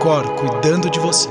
Cor 0.00 0.24
cuidando 0.36 0.88
de 0.88 0.98
você. 0.98 1.28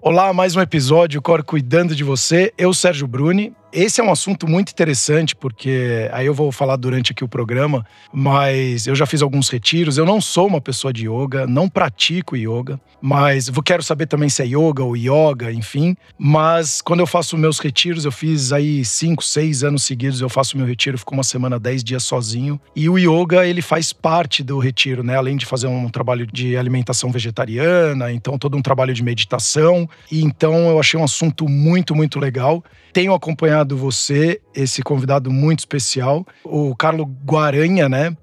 Olá, 0.00 0.32
mais 0.32 0.56
um 0.56 0.62
episódio 0.62 1.20
Cor 1.20 1.44
Cuidando 1.44 1.94
de 1.94 2.02
Você. 2.02 2.54
Eu, 2.56 2.72
Sérgio 2.72 3.06
Bruni. 3.06 3.54
Esse 3.72 4.02
é 4.02 4.04
um 4.04 4.12
assunto 4.12 4.46
muito 4.46 4.70
interessante, 4.70 5.34
porque 5.34 6.06
aí 6.12 6.26
eu 6.26 6.34
vou 6.34 6.52
falar 6.52 6.76
durante 6.76 7.12
aqui 7.12 7.24
o 7.24 7.28
programa, 7.28 7.86
mas 8.12 8.86
eu 8.86 8.94
já 8.94 9.06
fiz 9.06 9.22
alguns 9.22 9.48
retiros. 9.48 9.96
Eu 9.96 10.04
não 10.04 10.20
sou 10.20 10.46
uma 10.46 10.60
pessoa 10.60 10.92
de 10.92 11.08
yoga, 11.08 11.46
não 11.46 11.70
pratico 11.70 12.36
yoga, 12.36 12.78
mas 13.00 13.48
quero 13.64 13.82
saber 13.82 14.06
também 14.06 14.28
se 14.28 14.42
é 14.42 14.46
yoga 14.46 14.84
ou 14.84 14.94
yoga, 14.94 15.50
enfim. 15.50 15.96
Mas 16.18 16.82
quando 16.82 17.00
eu 17.00 17.06
faço 17.06 17.38
meus 17.38 17.58
retiros, 17.58 18.04
eu 18.04 18.12
fiz 18.12 18.52
aí 18.52 18.84
cinco, 18.84 19.24
seis 19.24 19.64
anos 19.64 19.84
seguidos, 19.84 20.20
eu 20.20 20.28
faço 20.28 20.58
meu 20.58 20.66
retiro, 20.66 20.98
fico 20.98 21.14
uma 21.14 21.24
semana, 21.24 21.58
dez 21.58 21.82
dias 21.82 22.02
sozinho. 22.02 22.60
E 22.76 22.90
o 22.90 22.98
yoga, 22.98 23.46
ele 23.46 23.62
faz 23.62 23.90
parte 23.90 24.42
do 24.42 24.58
retiro, 24.58 25.02
né? 25.02 25.16
Além 25.16 25.38
de 25.38 25.46
fazer 25.46 25.66
um 25.66 25.88
trabalho 25.88 26.26
de 26.26 26.58
alimentação 26.58 27.10
vegetariana, 27.10 28.12
então 28.12 28.36
todo 28.36 28.54
um 28.54 28.62
trabalho 28.62 28.92
de 28.92 29.02
meditação. 29.02 29.88
E 30.10 30.22
então 30.22 30.68
eu 30.68 30.78
achei 30.78 31.00
um 31.00 31.04
assunto 31.04 31.48
muito, 31.48 31.94
muito 31.94 32.20
legal. 32.20 32.62
Tenho 32.92 33.14
acompanhado 33.14 33.61
você, 33.70 34.40
esse 34.54 34.82
convidado 34.82 35.30
muito 35.30 35.60
especial, 35.60 36.26
o 36.44 36.74
Carlo 36.74 37.04
Guaranha, 37.24 37.88
né? 37.88 38.16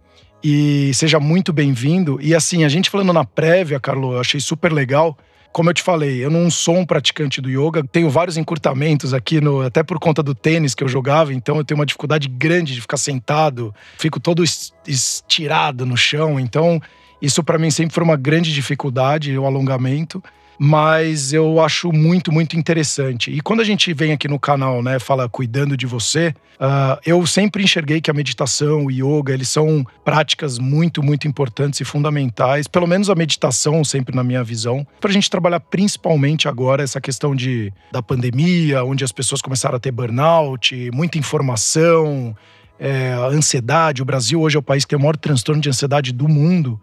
E 0.43 0.91
seja 0.93 1.19
muito 1.19 1.51
bem-vindo. 1.51 2.17
E 2.21 2.33
assim, 2.33 2.63
a 2.63 2.69
gente 2.69 2.89
falando 2.89 3.11
na 3.11 3.25
prévia, 3.25 3.79
Carlo, 3.79 4.13
eu 4.13 4.19
achei 4.19 4.39
super 4.39 4.71
legal. 4.71 5.17
Como 5.51 5.69
eu 5.69 5.73
te 5.73 5.81
falei, 5.81 6.23
eu 6.23 6.29
não 6.29 6.49
sou 6.49 6.77
um 6.77 6.85
praticante 6.85 7.41
do 7.41 7.49
yoga, 7.49 7.83
tenho 7.91 8.09
vários 8.09 8.37
encurtamentos 8.37 9.13
aqui, 9.13 9.41
no, 9.41 9.61
até 9.61 9.81
por 9.81 9.99
conta 9.99 10.21
do 10.21 10.35
tênis 10.35 10.75
que 10.75 10.83
eu 10.83 10.87
jogava, 10.87 11.33
então 11.33 11.57
eu 11.57 11.63
tenho 11.63 11.79
uma 11.79 11.87
dificuldade 11.87 12.27
grande 12.27 12.75
de 12.75 12.81
ficar 12.81 12.97
sentado, 12.97 13.73
fico 13.97 14.19
todo 14.19 14.43
estirado 14.87 15.87
no 15.87 15.97
chão, 15.97 16.39
então 16.39 16.79
isso 17.19 17.43
para 17.43 17.57
mim 17.57 17.71
sempre 17.71 17.95
foi 17.95 18.03
uma 18.03 18.15
grande 18.15 18.53
dificuldade, 18.53 19.35
o 19.35 19.45
alongamento 19.45 20.23
mas 20.59 21.31
eu 21.31 21.61
acho 21.61 21.89
muito, 21.89 22.33
muito 22.33 22.57
interessante. 22.57 23.31
E 23.31 23.39
quando 23.39 23.61
a 23.61 23.63
gente 23.63 23.93
vem 23.93 24.11
aqui 24.11 24.27
no 24.27 24.37
canal, 24.37 24.83
né, 24.83 24.99
fala 24.99 25.29
cuidando 25.29 25.77
de 25.77 25.85
você, 25.85 26.35
uh, 26.59 26.99
eu 27.05 27.25
sempre 27.25 27.63
enxerguei 27.63 28.01
que 28.01 28.11
a 28.11 28.13
meditação, 28.13 28.85
o 28.85 28.91
yoga, 28.91 29.33
eles 29.33 29.47
são 29.47 29.87
práticas 30.03 30.59
muito, 30.59 31.01
muito 31.01 31.29
importantes 31.29 31.79
e 31.79 31.85
fundamentais, 31.85 32.67
pelo 32.67 32.85
menos 32.85 33.09
a 33.09 33.15
meditação, 33.15 33.85
sempre 33.85 34.13
na 34.13 34.21
minha 34.23 34.43
visão, 34.43 34.85
para 34.99 35.09
a 35.09 35.13
gente 35.13 35.29
trabalhar 35.29 35.61
principalmente 35.61 36.49
agora 36.49 36.83
essa 36.83 36.99
questão 36.99 37.33
de, 37.33 37.71
da 37.89 38.03
pandemia, 38.03 38.83
onde 38.83 39.05
as 39.05 39.13
pessoas 39.13 39.41
começaram 39.41 39.77
a 39.77 39.79
ter 39.79 39.91
burnout, 39.91 40.91
muita 40.93 41.17
informação, 41.17 42.35
é, 42.77 43.13
ansiedade. 43.31 44.01
O 44.01 44.05
Brasil 44.05 44.41
hoje 44.41 44.57
é 44.57 44.59
o 44.59 44.63
país 44.63 44.83
que 44.83 44.89
tem 44.89 44.97
o 44.97 45.01
maior 45.01 45.15
transtorno 45.15 45.61
de 45.61 45.69
ansiedade 45.69 46.11
do 46.11 46.27
mundo. 46.27 46.79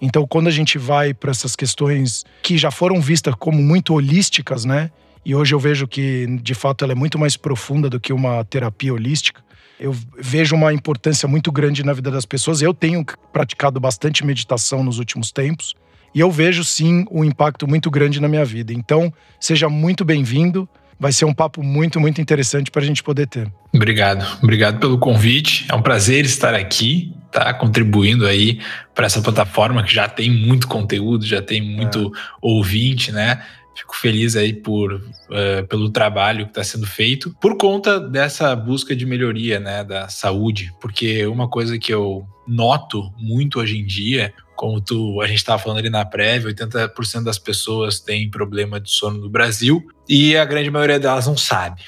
Então, 0.00 0.26
quando 0.26 0.48
a 0.48 0.50
gente 0.50 0.78
vai 0.78 1.12
para 1.12 1.30
essas 1.30 1.54
questões 1.54 2.24
que 2.42 2.56
já 2.56 2.70
foram 2.70 3.00
vistas 3.00 3.34
como 3.38 3.62
muito 3.62 3.94
holísticas, 3.94 4.64
né? 4.64 4.90
E 5.24 5.34
hoje 5.34 5.54
eu 5.54 5.60
vejo 5.60 5.86
que, 5.86 6.26
de 6.42 6.54
fato, 6.54 6.84
ela 6.84 6.92
é 6.92 6.94
muito 6.94 7.18
mais 7.18 7.36
profunda 7.36 7.90
do 7.90 8.00
que 8.00 8.12
uma 8.12 8.42
terapia 8.44 8.92
holística. 8.92 9.42
Eu 9.78 9.94
vejo 10.18 10.54
uma 10.54 10.72
importância 10.72 11.28
muito 11.28 11.52
grande 11.52 11.84
na 11.84 11.92
vida 11.92 12.10
das 12.10 12.24
pessoas. 12.24 12.62
Eu 12.62 12.72
tenho 12.72 13.04
praticado 13.32 13.78
bastante 13.78 14.24
meditação 14.24 14.82
nos 14.82 14.98
últimos 14.98 15.30
tempos 15.30 15.74
e 16.14 16.20
eu 16.20 16.30
vejo 16.30 16.64
sim 16.64 17.04
um 17.10 17.24
impacto 17.24 17.68
muito 17.68 17.90
grande 17.90 18.20
na 18.20 18.28
minha 18.28 18.44
vida. 18.44 18.72
Então, 18.72 19.12
seja 19.38 19.68
muito 19.68 20.04
bem-vindo. 20.04 20.68
Vai 20.98 21.12
ser 21.12 21.24
um 21.24 21.32
papo 21.32 21.62
muito, 21.62 21.98
muito 21.98 22.20
interessante 22.20 22.70
para 22.70 22.82
a 22.82 22.84
gente 22.84 23.02
poder 23.02 23.26
ter. 23.26 23.50
Obrigado, 23.72 24.26
obrigado 24.42 24.78
pelo 24.80 24.98
convite. 24.98 25.64
É 25.70 25.74
um 25.74 25.80
prazer 25.80 26.26
estar 26.26 26.54
aqui 26.54 27.14
tá 27.30 27.52
contribuindo 27.54 28.26
aí 28.26 28.60
para 28.94 29.06
essa 29.06 29.22
plataforma 29.22 29.82
que 29.82 29.94
já 29.94 30.08
tem 30.08 30.30
muito 30.30 30.66
conteúdo, 30.66 31.24
já 31.24 31.40
tem 31.40 31.60
muito 31.60 32.12
é. 32.14 32.18
ouvinte, 32.40 33.12
né? 33.12 33.44
Fico 33.74 33.96
feliz 33.96 34.36
aí 34.36 34.52
por, 34.52 34.94
uh, 34.94 35.66
pelo 35.68 35.90
trabalho 35.90 36.44
que 36.44 36.50
está 36.50 36.62
sendo 36.62 36.86
feito 36.86 37.34
por 37.40 37.56
conta 37.56 37.98
dessa 37.98 38.54
busca 38.54 38.94
de 38.94 39.06
melhoria 39.06 39.58
né, 39.58 39.82
da 39.82 40.08
saúde, 40.08 40.74
porque 40.80 41.24
uma 41.26 41.48
coisa 41.48 41.78
que 41.78 41.92
eu 41.92 42.26
noto 42.46 43.10
muito 43.16 43.60
hoje 43.60 43.78
em 43.78 43.86
dia, 43.86 44.34
como 44.56 44.80
tu, 44.80 45.22
a 45.22 45.26
gente 45.26 45.38
estava 45.38 45.62
falando 45.62 45.78
ali 45.78 45.88
na 45.88 46.04
prévia, 46.04 46.52
80% 46.52 47.22
das 47.22 47.38
pessoas 47.38 48.00
têm 48.00 48.28
problema 48.28 48.78
de 48.78 48.90
sono 48.90 49.18
no 49.18 49.30
Brasil 49.30 49.82
e 50.06 50.36
a 50.36 50.44
grande 50.44 50.70
maioria 50.70 50.98
delas 50.98 51.26
não 51.26 51.36
sabe. 51.36 51.82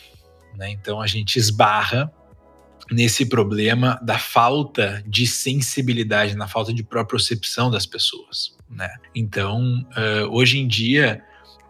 Né? 0.56 0.70
Então 0.70 1.00
a 1.00 1.06
gente 1.06 1.38
esbarra 1.38 2.10
nesse 2.92 3.26
problema 3.26 3.98
da 4.02 4.18
falta 4.18 5.02
de 5.06 5.26
sensibilidade, 5.26 6.36
na 6.36 6.46
falta 6.46 6.72
de 6.72 6.82
propriocepção 6.82 7.70
das 7.70 7.86
pessoas, 7.86 8.56
né? 8.68 8.90
Então, 9.14 9.86
uh, 9.90 10.28
hoje 10.30 10.58
em 10.58 10.68
dia 10.68 11.22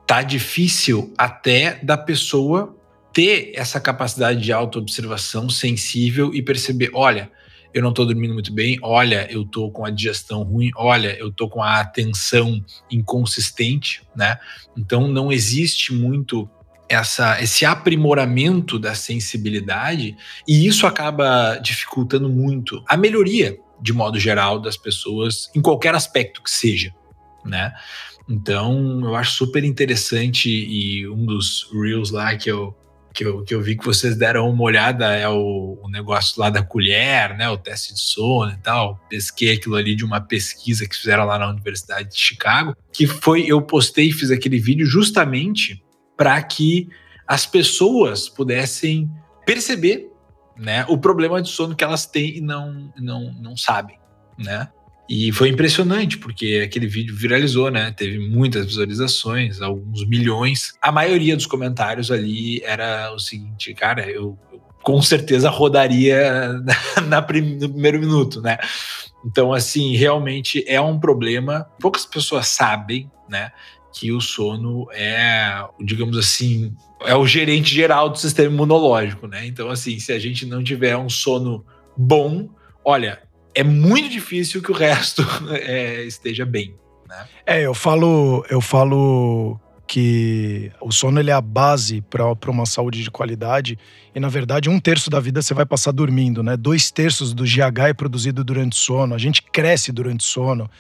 tá 0.07 0.23
difícil 0.23 1.15
até 1.17 1.79
da 1.83 1.97
pessoa 1.97 2.77
ter 3.13 3.53
essa 3.55 3.81
capacidade 3.81 4.41
de 4.41 4.53
autoobservação 4.53 5.49
sensível 5.49 6.35
e 6.35 6.43
perceber, 6.43 6.91
olha, 6.93 7.31
eu 7.73 7.83
não 7.83 7.91
estou 7.91 8.05
dormindo 8.05 8.35
muito 8.35 8.53
bem, 8.53 8.79
olha, 8.83 9.27
eu 9.31 9.43
estou 9.43 9.71
com 9.71 9.85
a 9.85 9.91
digestão 9.91 10.43
ruim, 10.43 10.71
olha, 10.77 11.17
eu 11.19 11.29
estou 11.29 11.49
com 11.49 11.63
a 11.63 11.81
atenção 11.81 12.63
inconsistente, 12.91 14.03
né? 14.15 14.39
Então 14.77 15.09
não 15.09 15.33
existe 15.33 15.93
muito 15.93 16.49
essa, 16.95 17.43
esse 17.43 17.65
aprimoramento 17.65 18.79
da 18.79 18.95
sensibilidade 18.95 20.17
e 20.47 20.67
isso 20.67 20.87
acaba 20.87 21.57
dificultando 21.57 22.29
muito 22.29 22.83
a 22.87 22.97
melhoria, 22.97 23.59
de 23.81 23.93
modo 23.93 24.19
geral, 24.19 24.61
das 24.61 24.77
pessoas 24.77 25.51
em 25.55 25.63
qualquer 25.63 25.95
aspecto 25.95 26.43
que 26.43 26.51
seja, 26.51 26.93
né? 27.45 27.73
Então, 28.29 29.01
eu 29.03 29.17
acho 29.17 29.33
super 29.33 29.65
interessante 29.65 30.49
e 30.49 31.09
um 31.09 31.25
dos 31.25 31.69
reels 31.73 32.11
lá 32.11 32.37
que 32.37 32.51
eu, 32.51 32.75
que 33.13 33.25
eu, 33.25 33.43
que 33.43 33.55
eu 33.55 33.61
vi 33.61 33.77
que 33.77 33.85
vocês 33.85 34.17
deram 34.17 34.49
uma 34.49 34.63
olhada 34.63 35.13
é 35.13 35.29
o, 35.29 35.79
o 35.83 35.89
negócio 35.89 36.41
lá 36.41 36.49
da 36.49 36.63
colher, 36.63 37.37
né? 37.37 37.49
O 37.49 37.59
teste 37.59 37.95
de 37.95 38.01
sono 38.01 38.53
e 38.53 38.57
tal. 38.59 39.01
Pesquei 39.09 39.53
aquilo 39.53 39.75
ali 39.75 39.97
de 39.97 40.05
uma 40.05 40.21
pesquisa 40.21 40.87
que 40.87 40.97
fizeram 40.97 41.25
lá 41.25 41.39
na 41.39 41.51
Universidade 41.51 42.11
de 42.11 42.19
Chicago, 42.19 42.77
que 42.93 43.07
foi, 43.07 43.45
eu 43.47 43.61
postei 43.61 44.09
e 44.09 44.13
fiz 44.13 44.31
aquele 44.31 44.59
vídeo 44.59 44.87
justamente 44.87 45.83
para 46.17 46.41
que 46.43 46.89
as 47.27 47.47
pessoas 47.47 48.29
pudessem 48.29 49.11
perceber 49.47 50.11
né, 50.57 50.85
o 50.89 50.99
problema 50.99 51.41
de 51.41 51.49
sono 51.49 51.75
que 51.75 51.83
elas 51.85 52.07
têm 52.07 52.37
e 52.37 52.41
não, 52.41 52.93
não, 52.97 53.33
não 53.35 53.57
sabem, 53.57 53.99
né? 54.39 54.69
E 55.09 55.33
foi 55.33 55.49
impressionante, 55.49 56.17
porque 56.17 56.63
aquele 56.65 56.87
vídeo 56.87 57.15
viralizou, 57.15 57.71
né? 57.71 57.91
Teve 57.91 58.19
muitas 58.19 58.65
visualizações, 58.65 59.61
alguns 59.61 60.07
milhões. 60.07 60.75
A 60.81 60.93
maioria 60.93 61.37
dos 61.37 61.45
comentários 61.45 62.11
ali 62.11 62.63
era 62.63 63.13
o 63.13 63.19
seguinte, 63.19 63.75
cara, 63.75 64.09
eu, 64.09 64.39
eu 64.51 64.61
com 64.83 65.03
certeza 65.03 65.51
rodaria 65.51 66.53
na, 66.97 67.03
na, 67.03 67.21
no 67.21 67.27
primeiro 67.27 67.99
minuto, 67.99 68.41
né? 68.41 68.57
Então, 69.25 69.53
assim, 69.53 69.97
realmente 69.97 70.65
é 70.67 70.81
um 70.81 70.99
problema. 70.99 71.67
Poucas 71.81 72.07
pessoas 72.07 72.49
sabem, 72.49 73.11
né? 73.29 73.53
Que 73.93 74.11
o 74.13 74.21
sono 74.21 74.87
é, 74.93 75.65
digamos 75.81 76.17
assim, 76.17 76.75
é 77.05 77.15
o 77.15 77.27
gerente 77.27 77.75
geral 77.75 78.09
do 78.09 78.19
sistema 78.19 78.53
imunológico, 78.53 79.27
né? 79.27 79.47
Então, 79.47 79.69
assim, 79.71 79.99
se 79.99 80.13
a 80.13 80.19
gente 80.19 80.47
não 80.47 80.63
tiver 80.63 80.97
um 80.97 81.09
sono 81.09 81.65
bom, 81.97 82.49
olha, 82.85 83.21
é 83.55 83.63
muito 83.63 84.09
difícil 84.09 84.63
que 84.63 84.71
o 84.71 84.75
resto 84.75 85.23
é, 85.51 86.03
esteja 86.05 86.47
bem. 86.47 86.75
Né? 87.09 87.27
É, 87.47 87.67
eu 87.67 87.75
falo, 87.75 88.45
eu 88.49 88.61
falo 88.61 89.61
que 89.87 90.73
o 90.81 90.91
sono 90.91 91.21
ele 91.21 91.31
é 91.31 91.35
a 91.35 91.41
base 91.41 92.01
para 92.01 92.51
uma 92.51 92.65
saúde 92.65 93.03
de 93.03 93.11
qualidade 93.11 93.79
e 94.15 94.19
na 94.19 94.31
verdade 94.31 94.71
um 94.71 94.81
terço 94.81 95.11
da 95.11 95.21
vida 95.21 95.43
você 95.43 95.53
vai 95.53 95.67
passar 95.67 95.93
dormindo, 95.93 96.43
né? 96.43 96.57
Dois 96.57 96.91
terços 96.91 97.35
do 97.35 97.45
GH 97.45 97.89
é 97.89 97.93
produzido 97.93 98.43
durante 98.43 98.73
o 98.73 98.77
sono. 98.77 99.15
A 99.15 99.19
gente 99.19 99.43
cresce 99.43 99.93
durante 99.93 100.21
o 100.21 100.25
sono. 100.25 100.71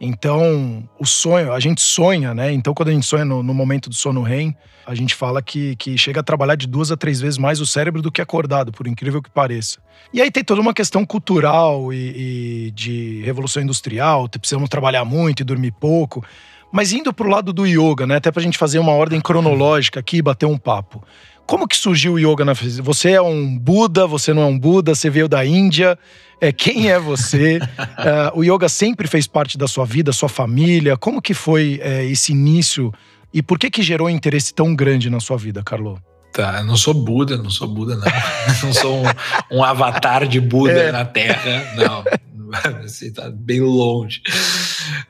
Então, 0.00 0.82
o 0.98 1.04
sonho, 1.04 1.52
a 1.52 1.60
gente 1.60 1.82
sonha, 1.82 2.32
né? 2.32 2.50
Então, 2.50 2.72
quando 2.72 2.88
a 2.88 2.92
gente 2.92 3.04
sonha 3.04 3.24
no, 3.24 3.42
no, 3.42 3.52
momento 3.52 3.90
do 3.90 3.94
sono 3.94 4.22
REM, 4.22 4.56
a 4.86 4.94
gente 4.94 5.14
fala 5.14 5.42
que, 5.42 5.76
que 5.76 5.98
chega 5.98 6.20
a 6.20 6.22
trabalhar 6.22 6.54
de 6.54 6.66
duas 6.66 6.90
a 6.90 6.96
três 6.96 7.20
vezes 7.20 7.36
mais 7.36 7.60
o 7.60 7.66
cérebro 7.66 8.00
do 8.00 8.10
que 8.10 8.22
acordado, 8.22 8.72
por 8.72 8.86
incrível 8.86 9.20
que 9.20 9.28
pareça. 9.28 9.78
E 10.10 10.22
aí 10.22 10.30
tem 10.30 10.42
toda 10.42 10.62
uma 10.62 10.72
questão 10.72 11.04
cultural 11.04 11.92
e, 11.92 12.66
e 12.66 12.70
de 12.70 13.20
revolução 13.24 13.62
industrial, 13.62 14.26
precisamos 14.26 14.70
trabalhar 14.70 15.04
muito 15.04 15.40
e 15.40 15.44
dormir 15.44 15.72
pouco. 15.72 16.24
Mas 16.72 16.92
indo 16.92 17.12
para 17.12 17.26
o 17.26 17.30
lado 17.30 17.52
do 17.52 17.66
yoga, 17.66 18.06
né? 18.06 18.16
Até 18.16 18.30
para 18.30 18.40
a 18.40 18.44
gente 18.44 18.56
fazer 18.56 18.78
uma 18.78 18.92
ordem 18.92 19.20
cronológica 19.20 20.00
aqui 20.00 20.18
e 20.18 20.22
bater 20.22 20.46
um 20.46 20.56
papo. 20.56 21.04
Como 21.46 21.66
que 21.66 21.76
surgiu 21.76 22.14
o 22.14 22.18
yoga 22.18 22.44
na 22.44 22.52
Você 22.52 23.10
é 23.10 23.22
um 23.22 23.58
Buda, 23.58 24.06
você 24.06 24.32
não 24.32 24.42
é 24.42 24.46
um 24.46 24.58
Buda, 24.58 24.94
você 24.94 25.10
veio 25.10 25.28
da 25.28 25.44
Índia. 25.44 25.98
É, 26.40 26.52
quem 26.52 26.90
é 26.90 26.98
você? 26.98 27.58
uh, 27.58 28.32
o 28.38 28.44
yoga 28.44 28.68
sempre 28.68 29.06
fez 29.08 29.26
parte 29.26 29.58
da 29.58 29.66
sua 29.66 29.84
vida, 29.84 30.12
sua 30.12 30.28
família. 30.28 30.96
Como 30.96 31.20
que 31.20 31.34
foi 31.34 31.80
é, 31.82 32.04
esse 32.04 32.32
início 32.32 32.92
e 33.32 33.42
por 33.42 33.58
que 33.58 33.70
que 33.70 33.82
gerou 33.82 34.08
um 34.08 34.10
interesse 34.10 34.52
tão 34.52 34.74
grande 34.74 35.08
na 35.08 35.20
sua 35.20 35.36
vida, 35.36 35.62
Carlo? 35.62 36.00
Tá, 36.32 36.58
eu 36.58 36.64
não 36.64 36.76
sou 36.76 36.94
Buda, 36.94 37.36
não 37.36 37.50
sou 37.50 37.68
Buda, 37.68 37.96
não. 37.96 38.04
não 38.62 38.72
sou 38.72 39.02
um, 39.02 39.58
um, 39.58 39.64
avatar 39.64 40.26
de 40.26 40.40
Buda 40.40 40.72
é. 40.72 40.92
na 40.92 41.04
Terra, 41.04 41.74
não. 41.76 42.04
Você 42.82 43.12
tá 43.12 43.30
bem 43.30 43.60
longe. 43.60 44.20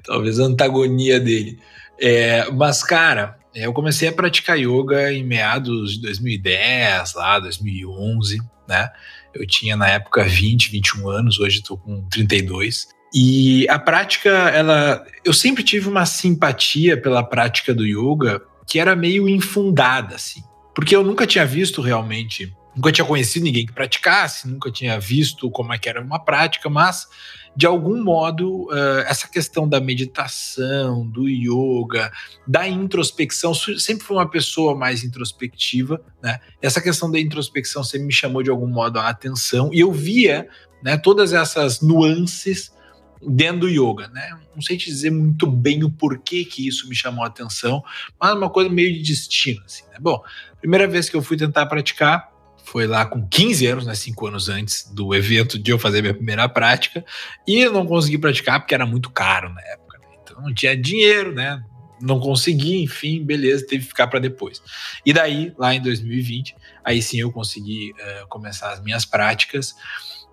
Talvez 0.04 0.38
a 0.38 0.44
antagonia 0.44 1.18
dele. 1.18 1.58
É, 2.00 2.50
mas, 2.50 2.82
cara, 2.82 3.38
eu 3.54 3.72
comecei 3.72 4.08
a 4.08 4.12
praticar 4.12 4.58
yoga 4.58 5.12
em 5.12 5.24
meados 5.24 5.94
de 5.94 6.02
2010, 6.02 7.14
lá, 7.14 7.38
2011, 7.40 8.40
né? 8.68 8.88
Eu 9.34 9.46
tinha 9.46 9.76
na 9.76 9.88
época 9.88 10.24
20, 10.24 10.70
21 10.70 11.08
anos, 11.08 11.38
hoje 11.38 11.58
estou 11.58 11.76
com 11.76 12.06
32. 12.08 12.88
E 13.12 13.68
a 13.68 13.78
prática, 13.78 14.30
ela. 14.30 15.04
Eu 15.24 15.32
sempre 15.32 15.64
tive 15.64 15.88
uma 15.88 16.06
simpatia 16.06 17.00
pela 17.00 17.22
prática 17.22 17.74
do 17.74 17.84
yoga 17.84 18.40
que 18.66 18.78
era 18.78 18.94
meio 18.94 19.28
infundada, 19.28 20.14
assim. 20.14 20.42
Porque 20.74 20.94
eu 20.94 21.02
nunca 21.02 21.26
tinha 21.26 21.44
visto 21.44 21.82
realmente, 21.82 22.54
nunca 22.76 22.92
tinha 22.92 23.04
conhecido 23.04 23.44
ninguém 23.44 23.66
que 23.66 23.72
praticasse, 23.72 24.48
nunca 24.48 24.70
tinha 24.70 24.98
visto 25.00 25.50
como 25.50 25.72
é 25.72 25.78
que 25.78 25.88
era 25.88 26.00
uma 26.00 26.24
prática, 26.24 26.70
mas 26.70 27.08
de 27.56 27.66
algum 27.66 28.02
modo, 28.02 28.64
uh, 28.64 29.00
essa 29.06 29.28
questão 29.28 29.68
da 29.68 29.80
meditação, 29.80 31.06
do 31.06 31.28
yoga, 31.28 32.10
da 32.46 32.66
introspecção, 32.68 33.52
sempre 33.54 34.04
fui 34.04 34.16
uma 34.16 34.30
pessoa 34.30 34.76
mais 34.76 35.02
introspectiva, 35.02 36.00
né? 36.22 36.40
Essa 36.62 36.80
questão 36.80 37.10
da 37.10 37.18
introspecção 37.18 37.82
sempre 37.82 38.06
me 38.06 38.12
chamou 38.12 38.42
de 38.42 38.50
algum 38.50 38.68
modo 38.68 38.98
a 38.98 39.08
atenção 39.08 39.70
e 39.72 39.80
eu 39.80 39.92
via, 39.92 40.48
né, 40.82 40.96
todas 40.96 41.32
essas 41.32 41.80
nuances 41.80 42.72
dentro 43.20 43.60
do 43.60 43.68
yoga, 43.68 44.08
né? 44.08 44.38
Não 44.54 44.62
sei 44.62 44.76
te 44.76 44.86
dizer 44.86 45.10
muito 45.10 45.46
bem 45.46 45.84
o 45.84 45.90
porquê 45.90 46.44
que 46.44 46.66
isso 46.66 46.88
me 46.88 46.94
chamou 46.94 47.24
a 47.24 47.26
atenção, 47.26 47.82
mas 48.18 48.30
é 48.30 48.34
uma 48.34 48.48
coisa 48.48 48.70
meio 48.70 48.92
de 48.94 49.02
destino, 49.02 49.62
assim, 49.66 49.84
né? 49.90 49.98
Bom, 50.00 50.22
primeira 50.60 50.86
vez 50.88 51.08
que 51.08 51.16
eu 51.16 51.22
fui 51.22 51.36
tentar 51.36 51.66
praticar, 51.66 52.29
foi 52.64 52.86
lá 52.86 53.04
com 53.06 53.26
15 53.26 53.66
anos, 53.66 53.86
né, 53.86 53.94
5 53.94 54.26
anos 54.26 54.48
antes 54.48 54.90
do 54.92 55.14
evento 55.14 55.58
de 55.58 55.70
eu 55.70 55.78
fazer 55.78 56.02
minha 56.02 56.14
primeira 56.14 56.48
prática, 56.48 57.04
e 57.46 57.60
eu 57.60 57.72
não 57.72 57.86
consegui 57.86 58.18
praticar 58.18 58.60
porque 58.60 58.74
era 58.74 58.86
muito 58.86 59.10
caro 59.10 59.52
na 59.52 59.60
época. 59.62 59.98
Né? 59.98 60.06
Então 60.22 60.40
não 60.40 60.54
tinha 60.54 60.76
dinheiro, 60.76 61.32
né? 61.32 61.62
Não 62.00 62.18
consegui, 62.18 62.82
enfim, 62.82 63.22
beleza, 63.22 63.66
teve 63.66 63.82
que 63.82 63.88
ficar 63.88 64.06
para 64.06 64.18
depois. 64.18 64.62
E 65.04 65.12
daí, 65.12 65.52
lá 65.58 65.74
em 65.74 65.82
2020, 65.82 66.56
aí 66.82 67.02
sim 67.02 67.18
eu 67.18 67.30
consegui 67.30 67.92
uh, 67.92 68.26
começar 68.28 68.72
as 68.72 68.82
minhas 68.82 69.04
práticas. 69.04 69.74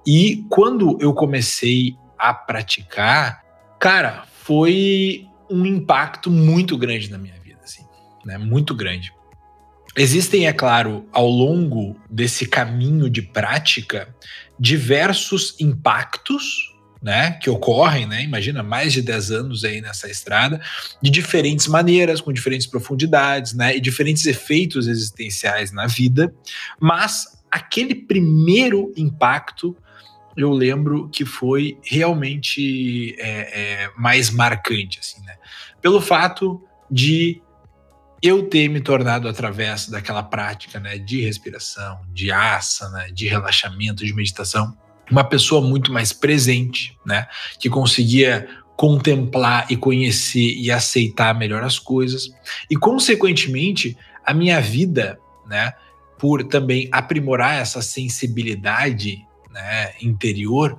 E 0.05 0.45
quando 0.49 0.97
eu 1.01 1.13
comecei 1.13 1.97
a 2.17 2.33
praticar, 2.33 3.43
cara, 3.77 4.23
foi 4.43 5.27
um 5.49 5.65
impacto 5.65 6.31
muito 6.31 6.77
grande 6.77 7.11
na 7.11 7.17
minha 7.17 7.37
vida, 7.39 7.59
assim, 7.63 7.85
né? 8.25 8.37
Muito 8.37 8.73
grande. 8.73 9.11
Existem, 9.97 10.47
é 10.47 10.53
claro, 10.53 11.07
ao 11.11 11.27
longo 11.27 11.99
desse 12.07 12.45
caminho 12.45 13.09
de 13.09 13.21
prática, 13.21 14.15
diversos 14.59 15.55
impactos 15.59 16.75
né, 17.01 17.31
que 17.41 17.49
ocorrem, 17.49 18.05
né, 18.07 18.23
imagina, 18.23 18.63
mais 18.63 18.93
de 18.93 19.01
10 19.01 19.31
anos 19.31 19.63
aí 19.63 19.81
nessa 19.81 20.09
estrada, 20.09 20.61
de 21.01 21.09
diferentes 21.09 21.67
maneiras, 21.67 22.21
com 22.21 22.33
diferentes 22.33 22.67
profundidades, 22.67 23.53
né, 23.53 23.75
e 23.75 23.79
diferentes 23.79 24.25
efeitos 24.25 24.87
existenciais 24.87 25.71
na 25.71 25.87
vida, 25.87 26.33
mas 26.79 27.25
aquele 27.51 27.95
primeiro 27.95 28.91
impacto 28.95 29.75
eu 30.35 30.51
lembro 30.51 31.09
que 31.09 31.25
foi 31.25 31.79
realmente 31.81 33.15
é, 33.17 33.85
é, 33.85 33.91
mais 33.97 34.29
marcante, 34.29 34.99
assim, 34.99 35.19
né, 35.25 35.35
pelo 35.81 35.99
fato 35.99 36.61
de 36.89 37.41
eu 38.21 38.43
ter 38.43 38.67
me 38.69 38.81
tornado 38.81 39.27
através 39.27 39.87
daquela 39.87 40.23
prática 40.23 40.79
né, 40.79 40.97
de 40.97 41.21
respiração, 41.21 41.99
de 42.11 42.31
asana, 42.31 43.11
de 43.11 43.27
relaxamento, 43.27 44.05
de 44.05 44.13
meditação, 44.13 44.75
uma 45.09 45.23
pessoa 45.23 45.61
muito 45.61 45.91
mais 45.91 46.11
presente, 46.11 46.97
né, 47.05 47.27
que 47.59 47.69
conseguia 47.69 48.47
contemplar 48.75 49.65
e 49.71 49.77
conhecer 49.77 50.53
e 50.55 50.71
aceitar 50.71 51.33
melhor 51.33 51.63
as 51.63 51.79
coisas. 51.79 52.29
E 52.69 52.75
consequentemente 52.75 53.97
a 54.25 54.33
minha 54.33 54.59
vida, 54.59 55.17
né, 55.47 55.73
por 56.19 56.43
também 56.43 56.89
aprimorar 56.91 57.55
essa 57.55 57.81
sensibilidade, 57.81 59.25
né, 59.51 59.93
interior, 60.01 60.77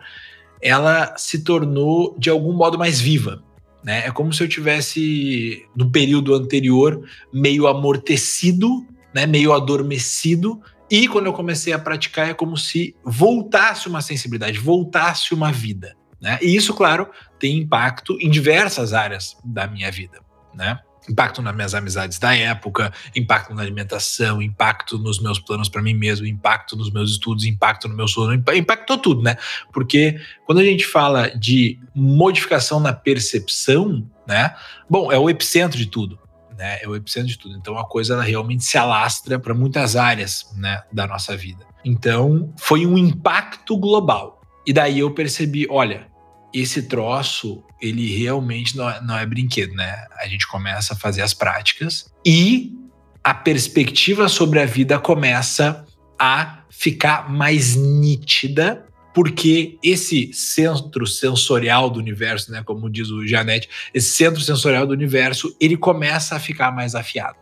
ela 0.60 1.16
se 1.16 1.42
tornou 1.42 2.16
de 2.18 2.28
algum 2.28 2.52
modo 2.52 2.76
mais 2.76 3.00
viva, 3.00 3.42
né? 3.82 4.06
É 4.06 4.10
como 4.10 4.32
se 4.32 4.42
eu 4.42 4.48
tivesse 4.48 5.66
no 5.74 5.90
período 5.90 6.34
anterior 6.34 7.02
meio 7.32 7.66
amortecido, 7.66 8.86
né? 9.14 9.26
meio 9.26 9.52
adormecido, 9.52 10.60
e 10.90 11.06
quando 11.06 11.26
eu 11.26 11.32
comecei 11.32 11.72
a 11.72 11.78
praticar 11.78 12.30
é 12.30 12.34
como 12.34 12.56
se 12.56 12.96
voltasse 13.04 13.88
uma 13.88 14.00
sensibilidade, 14.00 14.58
voltasse 14.58 15.34
uma 15.34 15.52
vida. 15.52 15.94
Né? 16.20 16.38
E 16.42 16.56
isso, 16.56 16.74
claro, 16.74 17.08
tem 17.38 17.58
impacto 17.58 18.16
em 18.20 18.30
diversas 18.30 18.92
áreas 18.92 19.36
da 19.44 19.66
minha 19.66 19.90
vida. 19.90 20.20
Né? 20.54 20.78
Impacto 21.08 21.42
nas 21.42 21.54
minhas 21.54 21.74
amizades 21.74 22.18
da 22.18 22.34
época, 22.34 22.92
impacto 23.14 23.54
na 23.54 23.62
alimentação, 23.62 24.42
impacto 24.42 24.98
nos 24.98 25.20
meus 25.20 25.38
planos 25.38 25.68
para 25.68 25.82
mim 25.82 25.94
mesmo, 25.94 26.26
impacto 26.26 26.76
nos 26.76 26.90
meus 26.90 27.12
estudos, 27.12 27.44
impacto 27.44 27.88
no 27.88 27.94
meu 27.94 28.08
sono, 28.08 28.34
impactou 28.34 28.98
tudo, 28.98 29.22
né? 29.22 29.36
Porque 29.72 30.20
quando 30.44 30.58
a 30.58 30.64
gente 30.64 30.86
fala 30.86 31.28
de 31.30 31.78
modificação 31.94 32.80
na 32.80 32.92
percepção, 32.92 34.06
né? 34.26 34.54
Bom, 34.88 35.10
é 35.10 35.18
o 35.18 35.28
epicentro 35.30 35.78
de 35.78 35.86
tudo. 35.86 36.18
Né, 36.56 36.80
é 36.82 36.88
o 36.88 36.96
epicentro 36.96 37.28
de 37.28 37.38
tudo. 37.38 37.56
Então 37.56 37.78
a 37.78 37.86
coisa 37.86 38.14
ela 38.14 38.24
realmente 38.24 38.64
se 38.64 38.76
alastra 38.76 39.38
para 39.38 39.54
muitas 39.54 39.94
áreas 39.94 40.52
né, 40.56 40.82
da 40.92 41.06
nossa 41.06 41.36
vida. 41.36 41.64
Então 41.84 42.52
foi 42.58 42.84
um 42.84 42.98
impacto 42.98 43.76
global. 43.76 44.42
E 44.66 44.72
daí 44.72 44.98
eu 44.98 45.12
percebi, 45.12 45.68
olha, 45.70 46.08
esse 46.52 46.82
troço, 46.82 47.62
ele 47.80 48.16
realmente 48.16 48.76
não 48.76 48.88
é, 48.88 49.00
não 49.00 49.16
é 49.16 49.24
brinquedo, 49.24 49.74
né? 49.74 50.06
A 50.20 50.26
gente 50.26 50.46
começa 50.46 50.94
a 50.94 50.96
fazer 50.96 51.22
as 51.22 51.32
práticas 51.32 52.12
e 52.24 52.72
a 53.22 53.34
perspectiva 53.34 54.28
sobre 54.28 54.60
a 54.60 54.66
vida 54.66 54.98
começa 54.98 55.84
a 56.18 56.64
ficar 56.70 57.30
mais 57.30 57.76
nítida, 57.76 58.84
porque 59.14 59.78
esse 59.82 60.32
centro 60.32 61.06
sensorial 61.06 61.90
do 61.90 61.98
universo, 61.98 62.52
né, 62.52 62.62
como 62.62 62.88
diz 62.88 63.10
o 63.10 63.26
Janete, 63.26 63.68
esse 63.92 64.12
centro 64.12 64.40
sensorial 64.40 64.86
do 64.86 64.92
universo, 64.92 65.54
ele 65.60 65.76
começa 65.76 66.36
a 66.36 66.40
ficar 66.40 66.70
mais 66.72 66.94
afiado. 66.94 67.36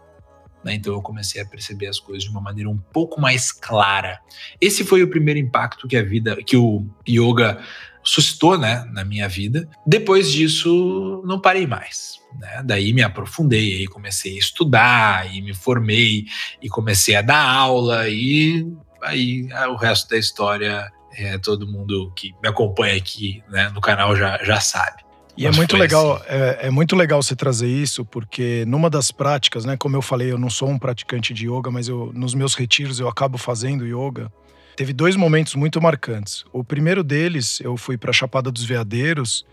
Né? 0.64 0.74
Então 0.74 0.92
eu 0.92 1.00
comecei 1.00 1.40
a 1.40 1.46
perceber 1.46 1.86
as 1.86 2.00
coisas 2.00 2.24
de 2.24 2.30
uma 2.30 2.40
maneira 2.40 2.68
um 2.68 2.76
pouco 2.76 3.20
mais 3.20 3.52
clara. 3.52 4.18
Esse 4.60 4.84
foi 4.84 5.02
o 5.02 5.08
primeiro 5.08 5.38
impacto 5.38 5.86
que 5.86 5.96
a 5.96 6.02
vida, 6.02 6.36
que 6.44 6.56
o 6.56 6.84
yoga 7.08 7.62
suscitou 8.06 8.56
né, 8.56 8.88
na 8.92 9.04
minha 9.04 9.28
vida. 9.28 9.68
Depois 9.84 10.30
disso, 10.30 11.22
não 11.26 11.40
parei 11.40 11.66
mais. 11.66 12.20
Né? 12.38 12.62
Daí 12.64 12.92
me 12.92 13.02
aprofundei, 13.02 13.78
aí 13.78 13.86
comecei 13.86 14.36
a 14.36 14.38
estudar, 14.38 15.34
e 15.34 15.42
me 15.42 15.52
formei, 15.52 16.26
e 16.62 16.68
comecei 16.68 17.16
a 17.16 17.22
dar 17.22 17.44
aula, 17.44 18.08
e 18.08 18.66
aí 19.02 19.48
ah, 19.52 19.68
o 19.68 19.76
resto 19.76 20.10
da 20.10 20.18
história, 20.18 20.90
é, 21.16 21.36
todo 21.38 21.66
mundo 21.66 22.12
que 22.14 22.32
me 22.42 22.48
acompanha 22.48 22.96
aqui 22.96 23.42
né, 23.48 23.70
no 23.70 23.80
canal 23.80 24.14
já, 24.14 24.38
já 24.44 24.60
sabe. 24.60 25.04
E 25.36 25.46
é 25.46 25.50
muito 25.50 25.76
legal, 25.76 26.14
assim. 26.14 26.24
é, 26.28 26.58
é, 26.62 26.70
muito 26.70 26.96
legal 26.96 27.22
você 27.22 27.36
trazer 27.36 27.68
isso, 27.68 28.06
porque 28.06 28.64
numa 28.66 28.88
das 28.88 29.10
práticas, 29.10 29.66
né, 29.66 29.76
como 29.76 29.94
eu 29.94 30.00
falei, 30.00 30.32
eu 30.32 30.38
não 30.38 30.48
sou 30.48 30.68
um 30.68 30.78
praticante 30.78 31.34
de 31.34 31.46
yoga, 31.46 31.70
mas 31.70 31.88
eu, 31.88 32.10
nos 32.14 32.34
meus 32.34 32.54
retiros 32.54 33.00
eu 33.00 33.08
acabo 33.08 33.36
fazendo 33.36 33.86
yoga. 33.86 34.32
Teve 34.76 34.92
dois 34.92 35.16
momentos 35.16 35.54
muito 35.54 35.80
marcantes. 35.80 36.44
O 36.52 36.62
primeiro 36.62 37.02
deles, 37.02 37.60
eu 37.60 37.78
fui 37.78 37.96
para 37.96 38.12
Chapada 38.12 38.50
dos 38.50 38.62
Veadeiros, 38.62 39.46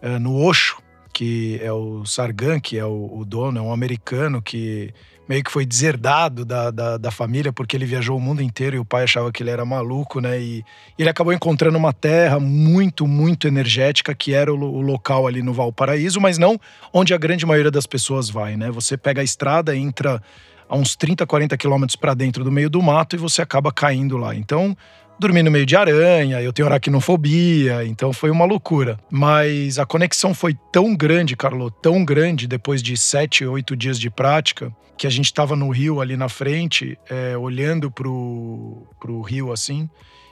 uh, 0.00 0.20
no 0.20 0.36
Osho, 0.40 0.80
que 1.12 1.58
é 1.60 1.72
o 1.72 2.04
Sargan, 2.06 2.60
que 2.60 2.78
é 2.78 2.84
o, 2.84 3.10
o, 3.12 3.24
dono, 3.24 3.58
é 3.58 3.60
um 3.60 3.72
americano 3.72 4.40
que 4.40 4.94
meio 5.28 5.42
que 5.42 5.50
foi 5.50 5.66
deserdado 5.66 6.44
da, 6.44 6.70
da, 6.70 6.96
da, 6.96 7.10
família 7.10 7.52
porque 7.52 7.76
ele 7.76 7.84
viajou 7.84 8.16
o 8.16 8.20
mundo 8.20 8.40
inteiro 8.40 8.76
e 8.76 8.78
o 8.78 8.84
pai 8.84 9.02
achava 9.02 9.32
que 9.32 9.42
ele 9.42 9.50
era 9.50 9.64
maluco, 9.64 10.20
né? 10.20 10.40
E, 10.40 10.58
e 10.96 11.02
ele 11.02 11.10
acabou 11.10 11.32
encontrando 11.32 11.76
uma 11.76 11.92
terra 11.92 12.38
muito, 12.38 13.04
muito 13.04 13.48
energética 13.48 14.14
que 14.14 14.32
era 14.32 14.54
o, 14.54 14.56
o, 14.56 14.80
local 14.80 15.26
ali 15.26 15.42
no 15.42 15.52
Valparaíso, 15.52 16.20
mas 16.20 16.38
não 16.38 16.58
onde 16.92 17.12
a 17.12 17.18
grande 17.18 17.44
maioria 17.44 17.70
das 17.70 17.84
pessoas 17.84 18.30
vai, 18.30 18.56
né? 18.56 18.70
Você 18.70 18.96
pega 18.96 19.20
a 19.20 19.24
estrada, 19.24 19.76
entra 19.76 20.22
a 20.68 20.76
uns 20.76 20.94
30, 20.94 21.26
40 21.26 21.56
quilômetros 21.56 21.96
para 21.96 22.14
dentro 22.14 22.44
do 22.44 22.52
meio 22.52 22.68
do 22.68 22.82
mato 22.82 23.16
e 23.16 23.18
você 23.18 23.42
acaba 23.42 23.72
caindo 23.72 24.16
lá. 24.16 24.34
Então, 24.34 24.76
dormi 25.18 25.42
no 25.42 25.50
meio 25.50 25.66
de 25.66 25.74
aranha, 25.74 26.40
eu 26.40 26.52
tenho 26.52 26.68
aracnofobia, 26.68 27.84
então 27.84 28.12
foi 28.12 28.30
uma 28.30 28.44
loucura. 28.44 28.98
Mas 29.10 29.78
a 29.78 29.86
conexão 29.86 30.32
foi 30.32 30.56
tão 30.72 30.94
grande, 30.94 31.36
Carlo, 31.36 31.70
tão 31.70 32.04
grande, 32.04 32.46
depois 32.46 32.82
de 32.82 32.96
sete, 32.96 33.44
oito 33.44 33.74
dias 33.74 33.98
de 33.98 34.10
prática, 34.10 34.72
que 34.96 35.06
a 35.06 35.10
gente 35.10 35.26
estava 35.26 35.56
no 35.56 35.70
rio 35.70 36.00
ali 36.00 36.16
na 36.16 36.28
frente, 36.28 36.98
é, 37.08 37.36
olhando 37.36 37.90
pro, 37.90 38.86
pro 39.00 39.22
rio 39.22 39.52
assim. 39.52 39.88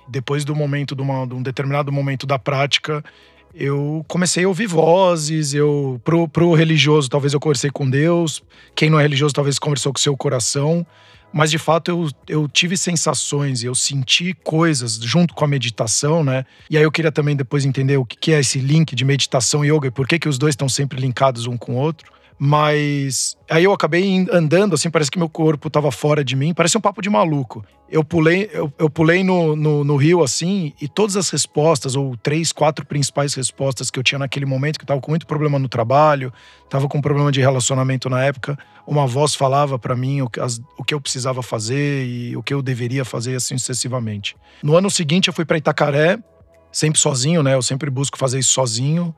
Depois 0.09 0.45
do 0.45 0.55
momento, 0.55 0.95
de, 0.95 1.03
uma, 1.03 1.27
de 1.27 1.35
um 1.35 1.43
determinado 1.43 1.91
momento 1.91 2.27
da 2.27 2.39
prática, 2.39 3.03
eu 3.59 4.05
comecei 4.07 4.45
a 4.45 4.49
ouvir 4.49 4.67
vozes, 4.67 5.55
eu 5.55 6.01
pro, 6.05 6.29
pro 6.29 6.53
religioso 6.53 7.09
talvez 7.09 7.33
eu 7.33 7.41
conversei 7.41 7.71
com 7.71 7.89
Deus, 7.89 8.43
quem 8.75 8.91
não 8.91 9.01
é 9.01 9.03
religioso 9.03 9.35
talvez 9.35 9.59
conversou 9.59 9.93
com 9.93 9.99
seu 9.99 10.15
coração, 10.17 10.87
mas 11.33 11.51
de 11.51 11.59
fato 11.59 11.91
eu, 11.91 12.09
eu 12.29 12.49
tive 12.49 12.77
sensações, 12.77 13.65
eu 13.65 13.75
senti 13.75 14.35
coisas 14.45 14.97
junto 14.97 15.35
com 15.35 15.45
a 15.45 15.49
meditação, 15.49 16.23
né? 16.23 16.45
E 16.71 16.77
aí 16.77 16.83
eu 16.83 16.93
queria 16.93 17.11
também 17.11 17.35
depois 17.35 17.65
entender 17.65 17.97
o 17.97 18.05
que 18.05 18.33
é 18.33 18.41
esse 18.41 18.59
link 18.59 18.95
de 18.95 19.05
meditação 19.05 19.65
e 19.65 19.71
yoga 19.71 19.89
e 19.89 19.91
por 19.91 20.07
que, 20.07 20.19
que 20.19 20.29
os 20.29 20.39
dois 20.39 20.53
estão 20.53 20.69
sempre 20.69 21.01
linkados 21.01 21.47
um 21.47 21.57
com 21.57 21.73
o 21.73 21.77
outro. 21.77 22.13
Mas 22.39 23.37
aí 23.49 23.65
eu 23.65 23.73
acabei 23.73 24.27
andando, 24.31 24.75
assim, 24.75 24.91
parece 24.91 25.11
que 25.11 25.19
meu 25.19 25.29
corpo 25.29 25.71
tava 25.71 25.91
fora 25.91 26.23
de 26.23 26.37
mim, 26.37 26.53
parece 26.53 26.77
um 26.77 26.81
papo 26.81 27.01
de 27.01 27.09
maluco. 27.09 27.65
Eu 27.89 28.05
pulei, 28.05 28.51
eu, 28.53 28.71
eu 28.79 28.91
pulei 28.91 29.25
no, 29.25 29.57
no, 29.57 29.85
no, 29.85 29.97
rio, 29.97 30.23
assim, 30.23 30.75
e 30.81 30.87
todas 30.87 31.17
as 31.17 31.31
respostas, 31.31 31.97
ou 31.97 32.15
três, 32.17 32.53
quatro 32.53 32.85
principais 32.85 33.33
respostas 33.33 33.91
que 33.91 33.99
eu 33.99 34.03
tinha 34.03 34.19
naquele 34.19 34.45
momento, 34.45 34.79
que 34.79 34.83
eu 34.83 34.89
tava 34.89 35.01
com 35.01 35.13
muito 35.13 35.27
problema 35.27 35.59
no 35.59 35.69
trabalho, 35.69 36.33
tava 36.69 36.89
com 36.89 37.01
problema 37.01 37.33
de 37.33 37.41
relacionamento 37.41 38.11
na 38.11 38.23
época, 38.23 38.59
uma 38.87 39.07
voz 39.07 39.35
falava 39.35 39.79
para 39.79 39.97
mim 39.97 40.21
o, 40.21 40.31
as, 40.41 40.61
o 40.77 40.85
que 40.85 40.93
eu 40.93 41.01
precisava 41.01 41.43
fazer 41.43 42.05
e 42.05 42.37
o 42.37 42.43
que 42.43 42.53
eu 42.53 42.61
deveria 42.61 43.05
fazer, 43.05 43.37
assim, 43.37 43.57
sucessivamente. 43.57 44.37
No 44.63 44.77
ano 44.77 44.91
seguinte, 44.91 45.29
eu 45.29 45.35
fui 45.35 45.45
para 45.45 45.57
Itacaré, 45.57 46.19
sempre 46.71 47.01
sozinho, 47.01 47.43
né? 47.43 47.55
Eu 47.55 47.63
sempre 47.63 47.89
busco 47.89 48.19
fazer 48.19 48.39
isso 48.39 48.53
sozinho. 48.53 49.15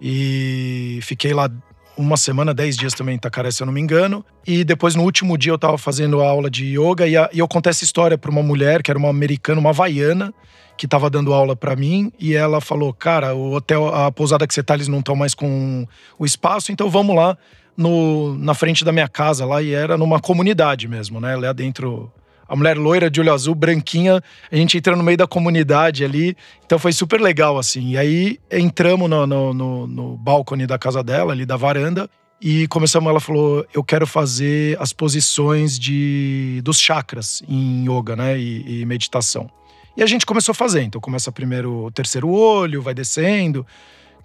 E 0.00 0.98
fiquei 1.02 1.32
lá 1.32 1.48
uma 1.96 2.16
semana, 2.16 2.54
dez 2.54 2.76
dias 2.76 2.94
também 2.94 3.14
em 3.14 3.16
Itacaré, 3.16 3.50
se 3.50 3.62
eu 3.62 3.66
não 3.66 3.72
me 3.72 3.80
engano. 3.80 4.24
E 4.46 4.64
depois, 4.64 4.94
no 4.94 5.02
último 5.02 5.36
dia, 5.36 5.52
eu 5.52 5.58
tava 5.58 5.76
fazendo 5.78 6.20
aula 6.20 6.50
de 6.50 6.78
yoga 6.78 7.06
e, 7.06 7.16
a, 7.16 7.28
e 7.32 7.38
eu 7.38 7.48
contei 7.48 7.70
essa 7.70 7.84
história 7.84 8.16
para 8.16 8.30
uma 8.30 8.42
mulher, 8.42 8.82
que 8.82 8.90
era 8.90 8.98
uma 8.98 9.10
americana, 9.10 9.60
uma 9.60 9.70
havaiana, 9.70 10.32
que 10.76 10.88
tava 10.88 11.10
dando 11.10 11.32
aula 11.32 11.54
para 11.54 11.76
mim. 11.76 12.12
E 12.18 12.34
ela 12.34 12.60
falou: 12.60 12.92
Cara, 12.92 13.34
o 13.34 13.52
hotel, 13.52 13.94
a 13.94 14.10
pousada 14.10 14.46
que 14.46 14.54
você 14.54 14.62
tá, 14.62 14.74
eles 14.74 14.88
não 14.88 15.00
estão 15.00 15.14
mais 15.14 15.34
com 15.34 15.86
o 16.18 16.24
espaço, 16.24 16.72
então 16.72 16.88
vamos 16.88 17.14
lá 17.14 17.36
no, 17.76 18.36
na 18.38 18.54
frente 18.54 18.84
da 18.84 18.92
minha 18.92 19.08
casa 19.08 19.44
lá. 19.44 19.62
E 19.62 19.72
era 19.72 19.96
numa 19.96 20.20
comunidade 20.20 20.88
mesmo, 20.88 21.20
né? 21.20 21.36
Lá 21.36 21.52
dentro 21.52 22.12
a 22.52 22.56
mulher 22.56 22.76
loira 22.76 23.10
de 23.10 23.18
olho 23.18 23.32
azul, 23.32 23.54
branquinha, 23.54 24.22
a 24.50 24.56
gente 24.56 24.76
entrando 24.76 24.98
no 24.98 25.02
meio 25.02 25.16
da 25.16 25.26
comunidade 25.26 26.04
ali. 26.04 26.36
Então 26.66 26.78
foi 26.78 26.92
super 26.92 27.18
legal, 27.18 27.58
assim. 27.58 27.92
E 27.92 27.96
aí 27.96 28.38
entramos 28.50 29.08
no, 29.08 29.26
no, 29.26 29.54
no, 29.54 29.86
no 29.86 30.16
balcone 30.18 30.66
da 30.66 30.78
casa 30.78 31.02
dela, 31.02 31.32
ali 31.32 31.46
da 31.46 31.56
varanda, 31.56 32.10
e 32.38 32.68
começamos, 32.68 33.08
ela 33.08 33.20
falou, 33.20 33.64
eu 33.72 33.82
quero 33.82 34.06
fazer 34.06 34.76
as 34.78 34.92
posições 34.92 35.78
de 35.78 36.60
dos 36.62 36.78
chakras 36.78 37.42
em 37.48 37.88
yoga, 37.88 38.14
né, 38.14 38.38
e, 38.38 38.82
e 38.82 38.84
meditação. 38.84 39.48
E 39.96 40.02
a 40.02 40.06
gente 40.06 40.26
começou 40.26 40.52
a 40.52 40.54
fazer, 40.54 40.82
então 40.82 41.00
começa 41.00 41.32
primeiro 41.32 41.86
o 41.86 41.90
terceiro 41.90 42.28
olho, 42.28 42.82
vai 42.82 42.92
descendo. 42.92 43.66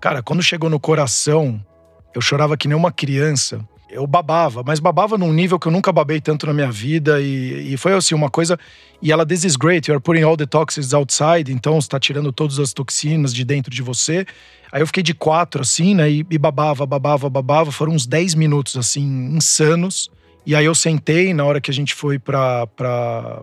Cara, 0.02 0.22
quando 0.22 0.44
chegou 0.44 0.70
no 0.70 0.82
coração, 0.82 1.64
eu 2.14 2.20
chorava 2.20 2.58
que 2.58 2.68
nem 2.68 2.76
uma 2.76 2.92
criança 2.92 3.66
eu 3.89 4.06
babava, 4.06 4.63
mas 4.65 4.79
babava 4.79 5.17
num 5.17 5.32
nível 5.32 5.58
que 5.58 5.67
eu 5.67 5.72
nunca 5.72 5.91
babei 5.91 6.20
tanto 6.20 6.46
na 6.46 6.53
minha 6.53 6.72
vida. 6.72 7.22
E, 7.22 7.74
e 7.74 7.77
foi 7.77 7.94
assim, 7.94 8.13
uma 8.13 8.29
coisa. 8.29 8.60
E 9.01 9.12
ela, 9.12 9.25
this 9.25 9.44
is 9.44 9.56
great, 9.56 9.89
you're 9.89 10.01
putting 10.01 10.24
all 10.24 10.36
the 10.36 10.46
toxins 10.46 10.94
outside, 10.94 11.51
então 11.51 11.79
você 11.79 11.88
tá 11.88 12.00
tirando 12.00 12.32
todas 12.32 12.60
as 12.60 12.74
toxinas 12.74 13.34
de 13.34 13.46
dentro 13.46 13.72
de 13.72 13.82
você. 13.82 14.25
Aí 14.72 14.82
eu 14.82 14.88
fiquei 14.88 15.03
de 15.03 15.13
quatro, 15.13 15.62
assim, 15.62 15.96
né? 15.96 16.10
E, 16.10 16.25
e 16.29 16.38
babava, 16.38 16.86
babava, 16.86 17.29
babava. 17.29 17.72
Foram 17.72 17.94
uns 17.94 18.06
dez 18.06 18.36
minutos, 18.36 18.75
assim, 18.75 19.03
insanos. 19.36 20.10
E 20.46 20.56
aí 20.56 20.65
eu 20.65 20.75
sentei 20.75 21.34
na 21.34 21.46
hora 21.46 21.62
que 21.62 21.72
a 21.72 21.74
gente 21.74 21.94
foi 21.94 22.20
pra, 22.20 22.67
pra, 22.67 23.41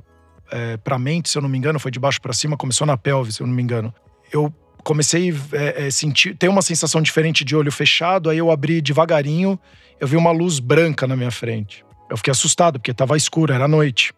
é, 0.50 0.76
pra 0.78 0.98
mente, 0.98 1.30
se 1.30 1.38
eu 1.38 1.42
não 1.42 1.48
me 1.48 1.56
engano, 1.56 1.78
foi 1.78 1.90
de 1.90 1.98
baixo 1.98 2.20
para 2.20 2.32
cima, 2.32 2.56
começou 2.56 2.86
na 2.86 2.96
pelve, 2.96 3.32
se 3.32 3.42
eu 3.42 3.46
não 3.46 3.54
me 3.54 3.62
engano. 3.62 3.92
Eu 4.32 4.52
comecei 4.84 5.32
a 5.32 5.56
é, 5.56 5.86
é, 5.86 5.90
sentir, 5.90 6.36
ter 6.36 6.48
uma 6.48 6.62
sensação 6.62 7.02
diferente 7.02 7.44
de 7.44 7.56
olho 7.56 7.72
fechado, 7.72 8.30
aí 8.30 8.38
eu 8.38 8.50
abri 8.50 8.80
devagarinho 8.80 9.58
eu 10.00 10.06
vi 10.06 10.16
uma 10.16 10.30
luz 10.30 10.58
branca 10.58 11.06
na 11.06 11.16
minha 11.16 11.30
frente. 11.30 11.84
Eu 12.10 12.16
fiquei 12.16 12.30
assustado, 12.30 12.78
porque 12.78 12.90
estava 12.90 13.16
escuro, 13.16 13.52
era 13.52 13.66
noite. 13.66 14.12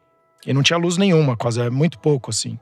E 0.47 0.53
não 0.53 0.63
tinha 0.63 0.77
luz 0.79 0.97
nenhuma, 0.97 1.37
quase, 1.37 1.61
é 1.61 1.71
muito 1.71 1.99
pouco, 1.99 2.31
assim. 2.31 2.59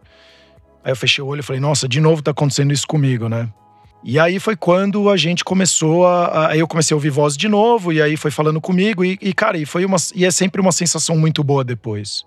Aí 0.82 0.92
eu 0.92 0.96
fechei 0.96 1.22
o 1.22 1.26
olho 1.26 1.40
e 1.40 1.42
falei, 1.42 1.60
nossa, 1.60 1.88
de 1.88 2.00
novo 2.00 2.22
tá 2.22 2.30
acontecendo 2.30 2.72
isso 2.72 2.86
comigo, 2.86 3.28
né? 3.28 3.48
E 4.02 4.18
aí 4.18 4.38
foi 4.38 4.54
quando 4.54 5.08
a 5.08 5.16
gente 5.16 5.42
começou 5.42 6.06
a. 6.06 6.48
Aí 6.50 6.58
eu 6.60 6.68
comecei 6.68 6.94
a 6.94 6.96
ouvir 6.96 7.08
voz 7.08 7.38
de 7.38 7.48
novo, 7.48 7.90
e 7.90 8.02
aí 8.02 8.18
foi 8.18 8.30
falando 8.30 8.60
comigo, 8.60 9.02
e, 9.02 9.18
e, 9.20 9.32
cara, 9.32 9.56
e 9.56 9.64
foi 9.64 9.86
uma. 9.86 9.96
E 10.14 10.26
é 10.26 10.30
sempre 10.30 10.60
uma 10.60 10.72
sensação 10.72 11.16
muito 11.16 11.42
boa 11.42 11.64
depois. 11.64 12.22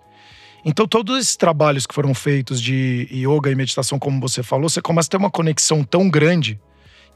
Então, 0.64 0.86
todos 0.86 1.18
esses 1.18 1.36
trabalhos 1.36 1.86
que 1.86 1.94
foram 1.94 2.12
feitos 2.12 2.60
de 2.60 3.08
yoga 3.12 3.50
e 3.50 3.54
meditação, 3.54 3.98
como 3.98 4.20
você 4.20 4.42
falou, 4.42 4.68
você 4.68 4.82
começa 4.82 5.08
a 5.08 5.10
ter 5.10 5.16
uma 5.16 5.30
conexão 5.30 5.84
tão 5.84 6.08
grande 6.10 6.60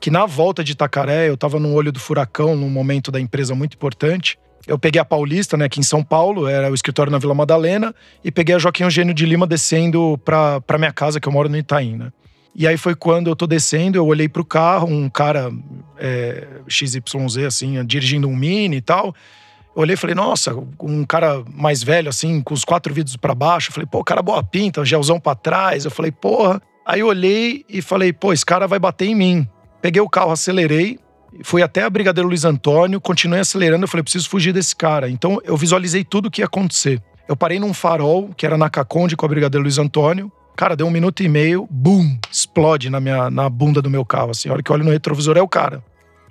que 0.00 0.11
na 0.11 0.26
volta 0.26 0.64
de 0.64 0.72
Itacaré, 0.72 1.28
eu 1.28 1.34
estava 1.34 1.61
no 1.61 1.72
olho 1.72 1.92
do 1.92 2.00
furacão, 2.00 2.56
num 2.56 2.68
momento 2.68 3.11
da 3.12 3.20
empresa 3.20 3.54
muito 3.54 3.75
importante. 3.75 4.37
Eu 4.66 4.78
peguei 4.78 5.00
a 5.00 5.04
Paulista, 5.04 5.56
né, 5.56 5.66
aqui 5.66 5.80
em 5.80 5.84
São 5.84 6.02
Paulo, 6.02 6.49
era 6.49 6.70
o 6.70 6.75
escritório 6.75 7.11
na 7.11 7.18
Vila 7.18 7.34
Madalena, 7.34 7.94
e 8.25 8.30
peguei 8.30 8.54
a 8.54 8.58
Joaquim 8.58 8.84
Eugênio 8.84 9.14
de 9.14 9.25
Lima 9.25 9.46
descendo 9.46 10.18
para 10.25 10.78
minha 10.78 10.92
casa, 10.92 11.20
que 11.20 11.28
eu 11.28 11.32
moro 11.32 11.49
no 11.49 11.56
Itaim, 11.56 11.96
né? 11.96 12.12
E 12.54 12.66
aí 12.66 12.76
foi 12.76 12.94
quando 12.94 13.30
eu 13.30 13.37
tô 13.37 13.46
descendo, 13.46 13.96
eu 13.96 14.06
olhei 14.06 14.28
pro 14.28 14.44
carro, 14.44 14.87
um 14.87 15.08
cara 15.08 15.50
é, 15.99 16.46
XYZ, 16.68 16.99
assim, 17.46 17.84
dirigindo 17.84 18.28
um 18.28 18.37
Mini 18.37 18.76
e 18.76 18.80
tal. 18.82 19.14
Olhei 19.74 19.94
e 19.94 19.96
falei, 19.96 20.14
nossa, 20.14 20.54
um 20.80 21.04
cara 21.04 21.42
mais 21.54 21.82
velho, 21.82 22.08
assim, 22.08 22.42
com 22.42 22.52
os 22.52 22.64
quatro 22.64 22.92
vidros 22.92 23.16
para 23.16 23.34
baixo. 23.34 23.70
Eu 23.70 23.74
falei, 23.74 23.88
pô, 23.90 24.04
cara 24.04 24.20
boa 24.20 24.42
pinta, 24.42 24.84
gelzão 24.84 25.18
pra 25.18 25.34
trás. 25.34 25.84
Eu 25.84 25.90
falei, 25.90 26.12
porra. 26.12 26.60
Aí 26.84 27.00
eu 27.00 27.06
olhei 27.06 27.64
e 27.68 27.80
falei, 27.80 28.12
pô, 28.12 28.32
esse 28.32 28.44
cara 28.44 28.66
vai 28.66 28.78
bater 28.78 29.06
em 29.06 29.14
mim. 29.14 29.48
Peguei 29.80 30.02
o 30.02 30.08
carro, 30.08 30.30
acelerei, 30.30 30.98
fui 31.42 31.62
até 31.62 31.82
a 31.82 31.90
Brigadeiro 31.90 32.28
Luiz 32.28 32.44
Antônio, 32.44 33.00
continuei 33.00 33.40
acelerando. 33.40 33.84
Eu 33.84 33.88
falei, 33.88 34.02
preciso 34.02 34.28
fugir 34.28 34.52
desse 34.52 34.76
cara. 34.76 35.08
Então 35.08 35.40
eu 35.44 35.56
visualizei 35.56 36.04
tudo 36.04 36.26
o 36.26 36.30
que 36.30 36.42
ia 36.42 36.46
acontecer. 36.46 37.00
Eu 37.26 37.36
parei 37.36 37.58
num 37.58 37.72
farol, 37.72 38.30
que 38.36 38.44
era 38.44 38.58
na 38.58 38.68
Caconde 38.68 39.16
com 39.16 39.24
a 39.24 39.28
Brigadeiro 39.28 39.62
Luiz 39.62 39.78
Antônio. 39.78 40.30
Cara, 40.54 40.76
deu 40.76 40.86
um 40.86 40.90
minuto 40.90 41.22
e 41.22 41.28
meio, 41.28 41.66
bum, 41.70 42.18
explode 42.30 42.90
na, 42.90 43.00
minha, 43.00 43.30
na 43.30 43.48
bunda 43.48 43.80
do 43.80 43.88
meu 43.88 44.04
carro. 44.04 44.32
Assim, 44.32 44.48
a 44.48 44.52
hora 44.52 44.62
que 44.62 44.70
eu 44.70 44.74
olho 44.74 44.84
no 44.84 44.90
retrovisor 44.90 45.38
é 45.38 45.42
o 45.42 45.48
cara. 45.48 45.82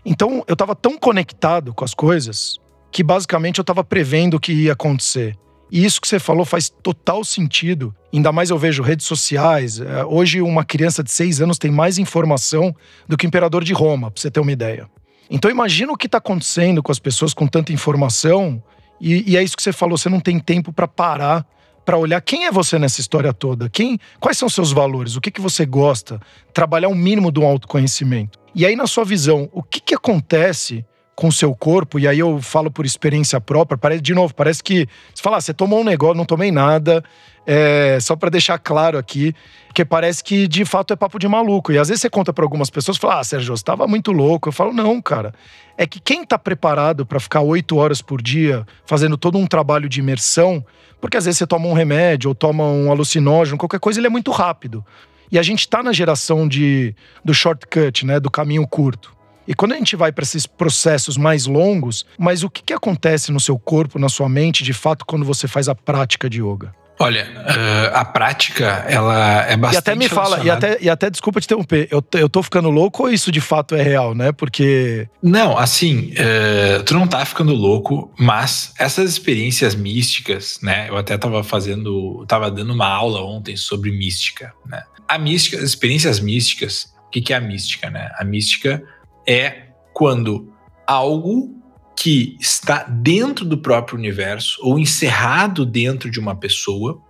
Então 0.05 0.43
eu 0.47 0.55
tava 0.55 0.75
tão 0.75 0.97
conectado 0.97 1.73
com 1.73 1.83
as 1.83 1.93
coisas 1.93 2.59
que 2.91 3.03
basicamente 3.03 3.57
eu 3.57 3.63
tava 3.63 3.83
prevendo 3.83 4.35
o 4.35 4.39
que 4.39 4.51
ia 4.51 4.73
acontecer. 4.73 5.37
E 5.71 5.85
isso 5.85 6.01
que 6.01 6.07
você 6.07 6.19
falou 6.19 6.43
faz 6.43 6.69
total 6.69 7.23
sentido. 7.23 7.95
Ainda 8.13 8.31
mais 8.31 8.49
eu 8.49 8.57
vejo 8.57 8.83
redes 8.83 9.05
sociais. 9.05 9.79
É, 9.79 10.03
hoje, 10.03 10.41
uma 10.41 10.65
criança 10.65 11.01
de 11.01 11.09
seis 11.09 11.39
anos 11.39 11.57
tem 11.57 11.71
mais 11.71 11.97
informação 11.97 12.75
do 13.07 13.15
que 13.15 13.25
o 13.25 13.29
imperador 13.29 13.63
de 13.63 13.71
Roma, 13.71 14.11
pra 14.11 14.21
você 14.21 14.29
ter 14.29 14.41
uma 14.41 14.51
ideia. 14.51 14.89
Então, 15.29 15.49
imagina 15.49 15.93
o 15.93 15.97
que 15.97 16.07
está 16.07 16.17
acontecendo 16.17 16.83
com 16.83 16.91
as 16.91 16.99
pessoas 16.99 17.33
com 17.33 17.47
tanta 17.47 17.71
informação. 17.71 18.61
E, 18.99 19.31
e 19.31 19.37
é 19.37 19.43
isso 19.43 19.55
que 19.55 19.63
você 19.63 19.71
falou: 19.71 19.97
você 19.97 20.09
não 20.09 20.19
tem 20.19 20.39
tempo 20.39 20.73
para 20.73 20.89
parar 20.89 21.45
para 21.85 21.97
olhar 21.97 22.21
quem 22.21 22.45
é 22.45 22.51
você 22.51 22.77
nessa 22.77 23.01
história 23.01 23.33
toda, 23.33 23.67
quem, 23.67 23.97
quais 24.19 24.37
são 24.37 24.47
seus 24.47 24.71
valores, 24.71 25.15
o 25.15 25.21
que, 25.21 25.31
que 25.31 25.41
você 25.41 25.65
gosta, 25.65 26.19
trabalhar 26.53 26.89
o 26.89 26.91
um 26.91 26.95
mínimo 26.95 27.31
do 27.31 27.43
autoconhecimento. 27.43 28.37
E 28.53 28.65
aí, 28.65 28.75
na 28.75 28.85
sua 28.85 29.03
visão, 29.03 29.49
o 29.51 29.63
que, 29.63 29.79
que 29.79 29.95
acontece 29.95 30.85
com 31.15 31.29
seu 31.29 31.53
corpo, 31.53 31.99
e 31.99 32.07
aí 32.07 32.19
eu 32.19 32.41
falo 32.41 32.71
por 32.71 32.85
experiência 32.85 33.39
própria, 33.39 33.77
parece, 33.77 34.01
de 34.01 34.13
novo, 34.13 34.33
parece 34.33 34.63
que 34.63 34.87
você 35.13 35.21
fala, 35.21 35.37
ah, 35.37 35.41
você 35.41 35.53
tomou 35.53 35.81
um 35.81 35.83
negócio, 35.83 36.15
não 36.15 36.25
tomei 36.25 36.51
nada, 36.51 37.03
é, 37.45 37.97
só 37.99 38.15
para 38.15 38.29
deixar 38.29 38.57
claro 38.57 38.97
aqui, 38.97 39.35
que 39.73 39.83
parece 39.83 40.23
que 40.23 40.47
de 40.47 40.63
fato 40.65 40.93
é 40.93 40.95
papo 40.95 41.17
de 41.17 41.27
maluco. 41.27 41.71
E 41.71 41.77
às 41.77 41.87
vezes 41.87 42.01
você 42.01 42.09
conta 42.09 42.31
para 42.31 42.45
algumas 42.45 42.69
pessoas, 42.69 42.97
fala, 42.97 43.19
ah, 43.19 43.23
Sérgio, 43.23 43.55
você 43.55 43.63
tava 43.63 43.87
muito 43.87 44.11
louco. 44.11 44.49
Eu 44.49 44.53
falo, 44.53 44.73
não, 44.73 45.01
cara. 45.01 45.33
É 45.77 45.87
que 45.87 45.99
quem 45.99 46.23
tá 46.23 46.37
preparado 46.37 47.05
para 47.05 47.19
ficar 47.19 47.41
oito 47.41 47.77
horas 47.77 48.01
por 48.01 48.21
dia 48.21 48.65
fazendo 48.85 49.17
todo 49.17 49.37
um 49.37 49.47
trabalho 49.47 49.89
de 49.89 49.99
imersão, 49.99 50.63
porque 50.99 51.17
às 51.17 51.25
vezes 51.25 51.39
você 51.39 51.47
toma 51.47 51.67
um 51.67 51.73
remédio 51.73 52.29
ou 52.29 52.35
toma 52.35 52.63
um 52.65 52.91
alucinógeno, 52.91 53.57
qualquer 53.57 53.79
coisa, 53.79 53.99
ele 53.99 54.07
é 54.07 54.09
muito 54.09 54.31
rápido. 54.31 54.85
E 55.31 55.39
a 55.39 55.41
gente 55.41 55.67
tá 55.67 55.81
na 55.81 55.93
geração 55.93 56.47
de, 56.47 56.93
do 57.23 57.33
shortcut, 57.33 58.05
né, 58.05 58.19
do 58.19 58.29
caminho 58.29 58.67
curto. 58.67 59.15
E 59.47 59.53
quando 59.53 59.73
a 59.73 59.77
gente 59.77 59.95
vai 59.95 60.11
para 60.11 60.23
esses 60.23 60.45
processos 60.45 61.17
mais 61.17 61.45
longos, 61.45 62.05
mas 62.17 62.43
o 62.43 62.49
que, 62.49 62.61
que 62.61 62.73
acontece 62.73 63.31
no 63.31 63.39
seu 63.39 63.57
corpo, 63.57 63.99
na 63.99 64.09
sua 64.09 64.29
mente, 64.29 64.63
de 64.63 64.73
fato, 64.73 65.05
quando 65.05 65.25
você 65.25 65.47
faz 65.47 65.67
a 65.67 65.75
prática 65.75 66.29
de 66.29 66.41
yoga? 66.41 66.73
Olha, 67.01 67.25
uh, 67.25 67.97
a 67.97 68.05
prática, 68.05 68.85
ela 68.87 69.41
é 69.47 69.57
bastante. 69.57 69.73
E 69.73 69.77
até 69.79 69.95
me 69.95 70.07
fala, 70.07 70.43
e 70.43 70.51
até, 70.51 70.77
e 70.79 70.87
até 70.87 71.09
desculpa 71.09 71.41
te 71.41 71.45
interromper, 71.45 71.87
eu, 71.89 72.03
eu 72.13 72.29
tô 72.29 72.43
ficando 72.43 72.69
louco 72.69 73.03
ou 73.03 73.09
isso 73.09 73.31
de 73.31 73.41
fato 73.41 73.73
é 73.73 73.81
real, 73.81 74.13
né? 74.13 74.31
Porque. 74.31 75.09
Não, 75.21 75.57
assim, 75.57 76.11
uh, 76.11 76.83
tu 76.83 76.93
não 76.93 77.07
tá 77.07 77.25
ficando 77.25 77.55
louco, 77.55 78.13
mas 78.19 78.71
essas 78.77 79.09
experiências 79.09 79.73
místicas, 79.73 80.59
né? 80.61 80.89
Eu 80.89 80.95
até 80.97 81.17
tava 81.17 81.43
fazendo, 81.43 82.23
tava 82.27 82.51
dando 82.51 82.71
uma 82.71 82.87
aula 82.87 83.21
ontem 83.23 83.57
sobre 83.57 83.91
mística, 83.91 84.53
né? 84.67 84.83
A 85.07 85.17
mística, 85.17 85.57
as 85.57 85.63
experiências 85.63 86.19
místicas, 86.19 86.93
o 87.07 87.09
que, 87.09 87.19
que 87.19 87.33
é 87.33 87.37
a 87.37 87.41
mística, 87.41 87.89
né? 87.89 88.11
A 88.19 88.23
mística 88.23 88.79
é 89.27 89.67
quando 89.93 90.53
algo 90.85 91.61
que 91.95 92.35
está 92.39 92.83
dentro 92.83 93.45
do 93.45 93.57
próprio 93.57 93.97
universo 93.97 94.59
ou 94.63 94.79
encerrado 94.79 95.65
dentro 95.65 96.09
de 96.09 96.19
uma 96.19 96.35
pessoa 96.35 97.01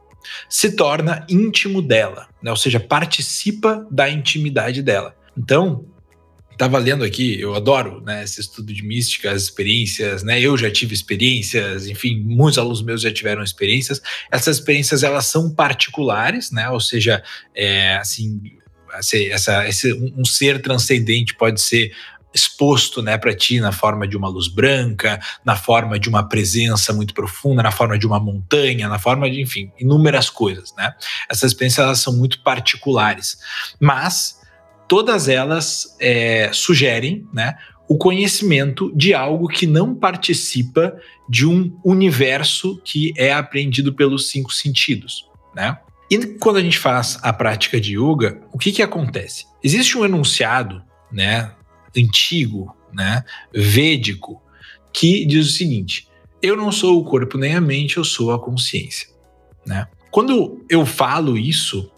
se 0.49 0.75
torna 0.75 1.25
íntimo 1.29 1.81
dela, 1.81 2.27
né? 2.43 2.51
ou 2.51 2.57
seja, 2.57 2.79
participa 2.79 3.87
da 3.89 4.09
intimidade 4.09 4.83
dela. 4.83 5.15
Então, 5.37 5.85
estava 6.51 6.77
lendo 6.77 7.03
aqui, 7.03 7.39
eu 7.39 7.55
adoro 7.55 8.01
né, 8.01 8.23
esse 8.23 8.39
estudo 8.39 8.71
de 8.71 8.83
mística, 8.83 9.31
as 9.31 9.43
experiências, 9.43 10.21
né? 10.21 10.39
Eu 10.39 10.55
já 10.55 10.69
tive 10.69 10.93
experiências, 10.93 11.87
enfim, 11.87 12.21
muitos 12.23 12.59
alunos 12.59 12.83
meus 12.83 13.01
já 13.01 13.11
tiveram 13.11 13.41
experiências. 13.41 13.99
Essas 14.29 14.57
experiências 14.57 15.01
elas 15.01 15.25
são 15.25 15.49
particulares, 15.49 16.51
né? 16.51 16.69
Ou 16.69 16.79
seja, 16.79 17.23
é, 17.55 17.95
assim, 17.95 18.39
essa, 18.93 19.67
esse, 19.67 19.93
um 19.93 20.25
ser 20.25 20.61
transcendente 20.61 21.35
pode 21.35 21.61
ser 21.61 21.91
exposto 22.33 23.01
né, 23.01 23.17
para 23.17 23.35
ti 23.35 23.59
na 23.59 23.71
forma 23.71 24.07
de 24.07 24.15
uma 24.15 24.29
luz 24.29 24.47
branca, 24.47 25.19
na 25.43 25.55
forma 25.55 25.99
de 25.99 26.07
uma 26.09 26.27
presença 26.27 26.93
muito 26.93 27.13
profunda, 27.13 27.61
na 27.61 27.71
forma 27.71 27.97
de 27.97 28.07
uma 28.07 28.19
montanha, 28.19 28.87
na 28.87 28.97
forma 28.97 29.29
de, 29.29 29.41
enfim, 29.41 29.71
inúmeras 29.79 30.29
coisas. 30.29 30.73
Né? 30.77 30.93
Essas 31.29 31.51
experiências 31.51 31.85
elas 31.85 31.99
são 31.99 32.13
muito 32.13 32.41
particulares, 32.41 33.37
mas 33.79 34.39
todas 34.87 35.27
elas 35.27 35.95
é, 35.99 36.49
sugerem 36.53 37.27
né, 37.33 37.57
o 37.87 37.97
conhecimento 37.97 38.91
de 38.95 39.13
algo 39.13 39.47
que 39.47 39.67
não 39.67 39.93
participa 39.93 40.95
de 41.27 41.45
um 41.45 41.77
universo 41.83 42.81
que 42.83 43.13
é 43.17 43.33
apreendido 43.33 43.93
pelos 43.93 44.29
cinco 44.29 44.53
sentidos. 44.53 45.29
Né? 45.53 45.77
E 46.11 46.17
quando 46.37 46.57
a 46.57 46.61
gente 46.61 46.77
faz 46.77 47.17
a 47.21 47.31
prática 47.31 47.79
de 47.79 47.97
yoga, 47.97 48.41
o 48.51 48.57
que, 48.57 48.73
que 48.73 48.81
acontece? 48.81 49.45
Existe 49.63 49.97
um 49.97 50.03
enunciado 50.03 50.83
né, 51.09 51.53
antigo, 51.97 52.75
né, 52.93 53.23
védico, 53.53 54.43
que 54.91 55.25
diz 55.25 55.47
o 55.47 55.51
seguinte: 55.53 56.09
eu 56.41 56.57
não 56.57 56.69
sou 56.69 56.99
o 56.99 57.05
corpo 57.05 57.37
nem 57.37 57.55
a 57.55 57.61
mente, 57.61 57.95
eu 57.95 58.03
sou 58.03 58.33
a 58.33 58.39
consciência. 58.39 59.07
Né? 59.65 59.87
Quando 60.11 60.65
eu 60.69 60.85
falo 60.85 61.37
isso, 61.37 61.89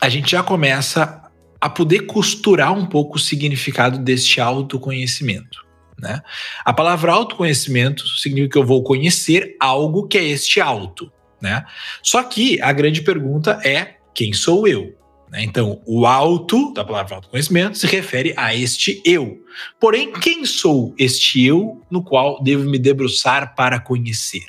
a 0.00 0.08
gente 0.08 0.32
já 0.32 0.42
começa 0.42 1.22
a 1.60 1.68
poder 1.68 2.06
costurar 2.06 2.72
um 2.72 2.86
pouco 2.86 3.18
o 3.18 3.20
significado 3.20 3.98
deste 3.98 4.40
autoconhecimento. 4.40 5.64
Né? 5.96 6.20
A 6.64 6.72
palavra 6.72 7.12
autoconhecimento 7.12 8.06
significa 8.08 8.52
que 8.52 8.58
eu 8.58 8.66
vou 8.66 8.82
conhecer 8.82 9.56
algo 9.60 10.08
que 10.08 10.18
é 10.18 10.24
este 10.24 10.60
auto. 10.60 11.12
Né? 11.40 11.64
Só 12.02 12.22
que 12.22 12.60
a 12.60 12.72
grande 12.72 13.02
pergunta 13.02 13.60
é: 13.64 13.96
quem 14.14 14.32
sou 14.32 14.66
eu? 14.66 14.96
Né? 15.30 15.42
Então, 15.44 15.80
o 15.86 16.06
alto, 16.06 16.72
da 16.72 16.84
palavra 16.84 17.16
autoconhecimento, 17.16 17.78
se 17.78 17.86
refere 17.86 18.32
a 18.36 18.54
este 18.54 19.00
eu. 19.04 19.42
Porém, 19.78 20.12
quem 20.12 20.44
sou 20.44 20.94
este 20.98 21.44
eu 21.44 21.82
no 21.90 22.02
qual 22.02 22.42
devo 22.42 22.68
me 22.68 22.78
debruçar 22.78 23.54
para 23.54 23.78
conhecer? 23.78 24.46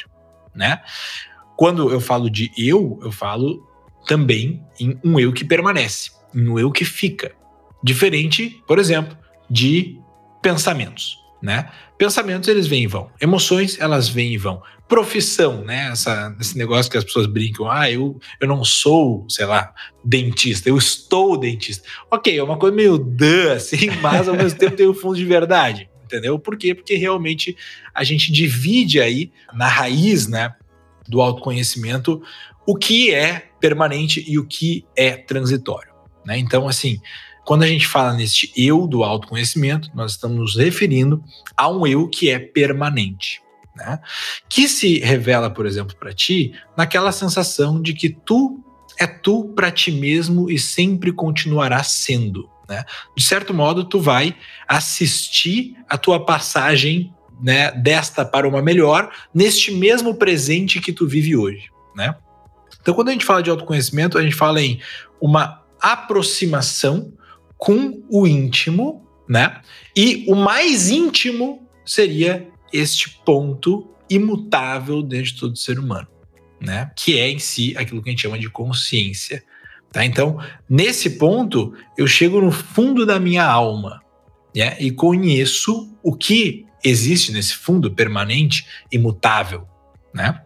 Né? 0.56 0.82
Quando 1.56 1.92
eu 1.92 2.00
falo 2.00 2.30
de 2.30 2.52
eu, 2.58 3.00
eu 3.04 3.12
falo 3.12 3.68
também 4.08 4.64
em 4.80 4.98
um 5.04 5.20
eu 5.20 5.34
que 5.34 5.44
permanece, 5.44 6.12
em 6.34 6.48
um 6.48 6.58
eu 6.58 6.72
que 6.72 6.86
fica. 6.86 7.34
Diferente, 7.84 8.62
por 8.68 8.80
exemplo, 8.80 9.18
de 9.50 10.00
pensamentos. 10.42 11.18
Né? 11.42 11.70
Pensamentos 11.98 12.50
eles 12.50 12.68
vêm 12.68 12.84
e 12.84 12.88
vão, 12.88 13.10
emoções 13.22 13.80
elas 13.80 14.10
vêm 14.10 14.34
e 14.34 14.38
vão 14.38 14.62
profissão, 14.90 15.64
né? 15.64 15.90
Essa, 15.92 16.36
esse 16.42 16.58
negócio 16.58 16.92
que 16.92 16.98
as 16.98 17.04
pessoas 17.04 17.28
brincam, 17.28 17.70
ah, 17.70 17.90
eu, 17.90 18.20
eu 18.42 18.48
não 18.48 18.66
sou, 18.66 19.24
sei 19.30 19.46
lá, 19.46 19.72
dentista, 20.04 20.68
eu 20.68 20.76
estou 20.76 21.38
dentista. 21.38 21.88
Ok, 22.10 22.36
é 22.36 22.44
uma 22.44 22.58
coisa 22.58 22.76
meio 22.76 22.98
dã, 22.98 23.54
assim, 23.56 23.92
mas 24.02 24.28
ao 24.28 24.36
mesmo 24.36 24.58
tempo 24.58 24.76
tem 24.76 24.88
o 24.88 24.92
um 24.92 24.96
fundo 24.96 25.16
de 25.16 25.26
verdade, 25.26 25.88
entendeu? 26.04 26.40
Por 26.40 26.58
quê? 26.58 26.74
Porque 26.74 26.96
realmente 26.96 27.56
a 27.94 28.04
gente 28.04 28.32
divide 28.32 29.00
aí 29.00 29.32
na 29.54 29.68
raiz, 29.68 30.28
né, 30.28 30.56
do 31.08 31.22
autoconhecimento 31.22 32.22
o 32.66 32.76
que 32.76 33.14
é 33.14 33.50
permanente 33.60 34.24
e 34.28 34.40
o 34.40 34.46
que 34.46 34.86
é 34.96 35.12
transitório, 35.12 35.92
né? 36.26 36.38
Então, 36.38 36.68
assim, 36.68 37.00
quando 37.50 37.64
a 37.64 37.68
gente 37.68 37.88
fala 37.88 38.14
neste 38.14 38.54
eu 38.56 38.86
do 38.86 39.04
autoconhecimento, 39.04 39.90
nós 39.96 40.12
estamos 40.12 40.38
nos 40.38 40.56
referindo 40.56 41.24
a 41.58 41.68
um 41.68 41.88
eu 41.88 42.08
que 42.08 42.30
é 42.30 42.38
permanente 42.38 43.42
né? 43.80 44.00
Que 44.48 44.68
se 44.68 45.00
revela, 45.00 45.50
por 45.50 45.66
exemplo, 45.66 45.96
para 45.96 46.14
ti 46.14 46.54
naquela 46.78 47.12
sensação 47.12 47.82
de 47.82 47.94
que 47.94 48.10
tu 48.10 48.64
é 49.00 49.08
tu 49.08 49.46
para 49.56 49.72
ti 49.72 49.92
mesmo 49.92 50.52
e 50.52 50.60
sempre 50.60 51.12
continuará 51.12 51.82
sendo, 51.82 52.50
né? 52.68 52.84
De 53.16 53.24
certo 53.24 53.54
modo, 53.54 53.86
tu 53.86 54.00
vai 54.00 54.36
assistir 54.68 55.76
a 55.88 55.98
tua 55.98 56.24
passagem, 56.24 57.14
né, 57.42 57.72
desta 57.72 58.26
para 58.26 58.48
uma 58.48 58.62
melhor 58.62 59.10
neste 59.34 59.72
mesmo 59.72 60.14
presente 60.14 60.82
que 60.82 60.92
tu 60.92 61.08
vive 61.08 61.36
hoje, 61.38 61.70
né? 61.96 62.14
Então, 62.82 62.94
quando 62.94 63.10
a 63.10 63.12
gente 63.12 63.26
fala 63.26 63.42
de 63.42 63.50
autoconhecimento, 63.50 64.18
a 64.18 64.22
gente 64.22 64.36
fala 64.36 64.62
em 64.62 64.80
uma 65.22 65.64
aproximação 65.82 67.14
com 67.60 68.02
o 68.10 68.26
íntimo, 68.26 69.06
né? 69.28 69.62
E 69.96 70.26
o 70.30 70.34
mais 70.34 70.90
íntimo 70.90 71.68
seria 71.86 72.48
este 72.72 73.10
ponto 73.26 73.88
imutável 74.10 75.04
dentro 75.04 75.34
de 75.34 75.40
todo 75.40 75.58
ser 75.58 75.78
humano, 75.78 76.08
né? 76.60 76.90
Que 76.96 77.20
é 77.20 77.30
em 77.30 77.38
si 77.38 77.76
aquilo 77.78 78.02
que 78.02 78.10
a 78.10 78.12
gente 78.12 78.22
chama 78.22 78.40
de 78.40 78.50
consciência. 78.50 79.44
Tá? 79.92 80.06
Então, 80.06 80.40
nesse 80.70 81.12
ponto, 81.12 81.74
eu 81.98 82.08
chego 82.08 82.40
no 82.40 82.52
fundo 82.52 83.06
da 83.06 83.20
minha 83.20 83.44
alma 83.44 84.02
né? 84.56 84.78
e 84.80 84.90
conheço 84.90 85.92
o 86.02 86.16
que 86.16 86.66
existe 86.84 87.32
nesse 87.32 87.56
fundo 87.56 87.92
permanente, 87.92 88.66
imutável. 88.92 89.68
Né? 90.14 90.42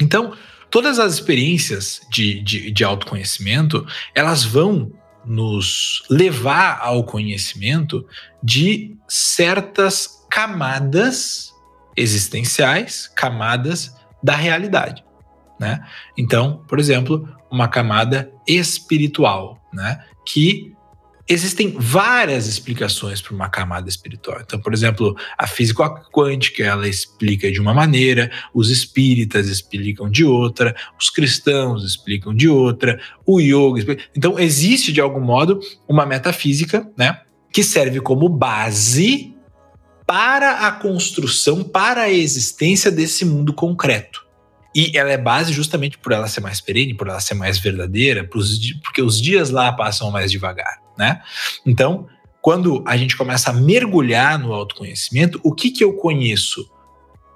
Então, 0.00 0.32
todas 0.70 0.98
as 0.98 1.14
experiências 1.14 2.00
de, 2.10 2.40
de, 2.40 2.70
de 2.70 2.84
autoconhecimento, 2.84 3.86
elas 4.14 4.44
vão 4.44 4.92
nos 5.28 6.02
levar 6.08 6.80
ao 6.80 7.04
conhecimento 7.04 8.06
de 8.42 8.96
certas 9.06 10.26
camadas 10.30 11.52
existenciais, 11.96 13.08
camadas 13.08 13.94
da 14.22 14.34
realidade, 14.34 15.04
né? 15.60 15.84
Então, 16.16 16.64
por 16.68 16.78
exemplo, 16.78 17.28
uma 17.50 17.68
camada 17.68 18.32
espiritual, 18.46 19.60
né? 19.72 20.04
Que 20.26 20.74
existem 21.28 21.74
várias 21.78 22.46
explicações 22.46 23.20
para 23.20 23.34
uma 23.34 23.48
camada 23.48 23.88
espiritual. 23.88 24.40
Então, 24.40 24.58
por 24.58 24.72
exemplo, 24.72 25.16
a 25.36 25.46
física 25.46 25.88
quântica 26.10 26.64
ela 26.64 26.88
explica 26.88 27.52
de 27.52 27.60
uma 27.60 27.74
maneira, 27.74 28.30
os 28.54 28.70
espíritas 28.70 29.48
explicam 29.48 30.08
de 30.08 30.24
outra, 30.24 30.74
os 30.98 31.10
cristãos 31.10 31.84
explicam 31.84 32.34
de 32.34 32.48
outra, 32.48 32.98
o 33.26 33.40
yoga. 33.40 33.78
Explica... 33.78 34.04
Então, 34.16 34.38
existe 34.38 34.92
de 34.92 35.00
algum 35.00 35.20
modo 35.20 35.60
uma 35.86 36.06
metafísica, 36.06 36.90
né, 36.96 37.20
que 37.52 37.62
serve 37.62 38.00
como 38.00 38.28
base 38.28 39.34
para 40.06 40.66
a 40.66 40.72
construção, 40.72 41.62
para 41.62 42.02
a 42.02 42.10
existência 42.10 42.90
desse 42.90 43.26
mundo 43.26 43.52
concreto. 43.52 44.26
E 44.74 44.96
ela 44.96 45.10
é 45.10 45.18
base 45.18 45.52
justamente 45.52 45.98
por 45.98 46.12
ela 46.12 46.28
ser 46.28 46.40
mais 46.40 46.60
perene, 46.60 46.94
por 46.94 47.08
ela 47.08 47.20
ser 47.20 47.34
mais 47.34 47.58
verdadeira, 47.58 48.24
porque 48.24 49.02
os 49.02 49.20
dias 49.20 49.50
lá 49.50 49.72
passam 49.72 50.10
mais 50.10 50.30
devagar, 50.30 50.78
né? 50.98 51.22
Então, 51.64 52.06
quando 52.42 52.82
a 52.86 52.96
gente 52.96 53.16
começa 53.16 53.50
a 53.50 53.52
mergulhar 53.52 54.38
no 54.38 54.52
autoconhecimento, 54.52 55.40
o 55.44 55.54
que 55.54 55.70
que 55.70 55.84
eu 55.84 55.94
conheço? 55.94 56.68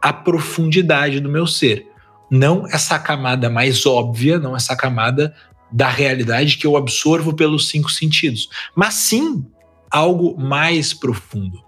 A 0.01 0.13
profundidade 0.13 1.21
do 1.21 1.29
meu 1.29 1.47
ser. 1.47 1.87
Não 2.31 2.67
essa 2.67 2.99
camada 2.99 3.49
mais 3.49 3.87
óbvia, 3.87 4.39
não 4.39 4.57
essa 4.57 4.75
camada 4.75 5.35
da 5.71 5.89
realidade 5.89 6.57
que 6.57 6.67
eu 6.67 6.77
absorvo 6.77 7.35
pelos 7.35 7.69
cinco 7.69 7.91
sentidos, 7.91 8.49
mas 8.75 8.95
sim 8.95 9.47
algo 9.91 10.39
mais 10.39 10.93
profundo. 10.93 11.63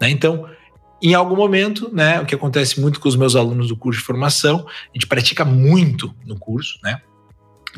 Né? 0.00 0.10
Então, 0.10 0.48
em 1.02 1.14
algum 1.14 1.36
momento, 1.36 1.90
né, 1.92 2.20
o 2.20 2.26
que 2.26 2.34
acontece 2.34 2.80
muito 2.80 3.00
com 3.00 3.08
os 3.08 3.16
meus 3.16 3.34
alunos 3.34 3.68
do 3.68 3.76
curso 3.76 4.00
de 4.00 4.06
formação, 4.06 4.66
a 4.68 4.92
gente 4.92 5.06
pratica 5.06 5.44
muito 5.44 6.14
no 6.26 6.38
curso, 6.38 6.78
né? 6.84 7.00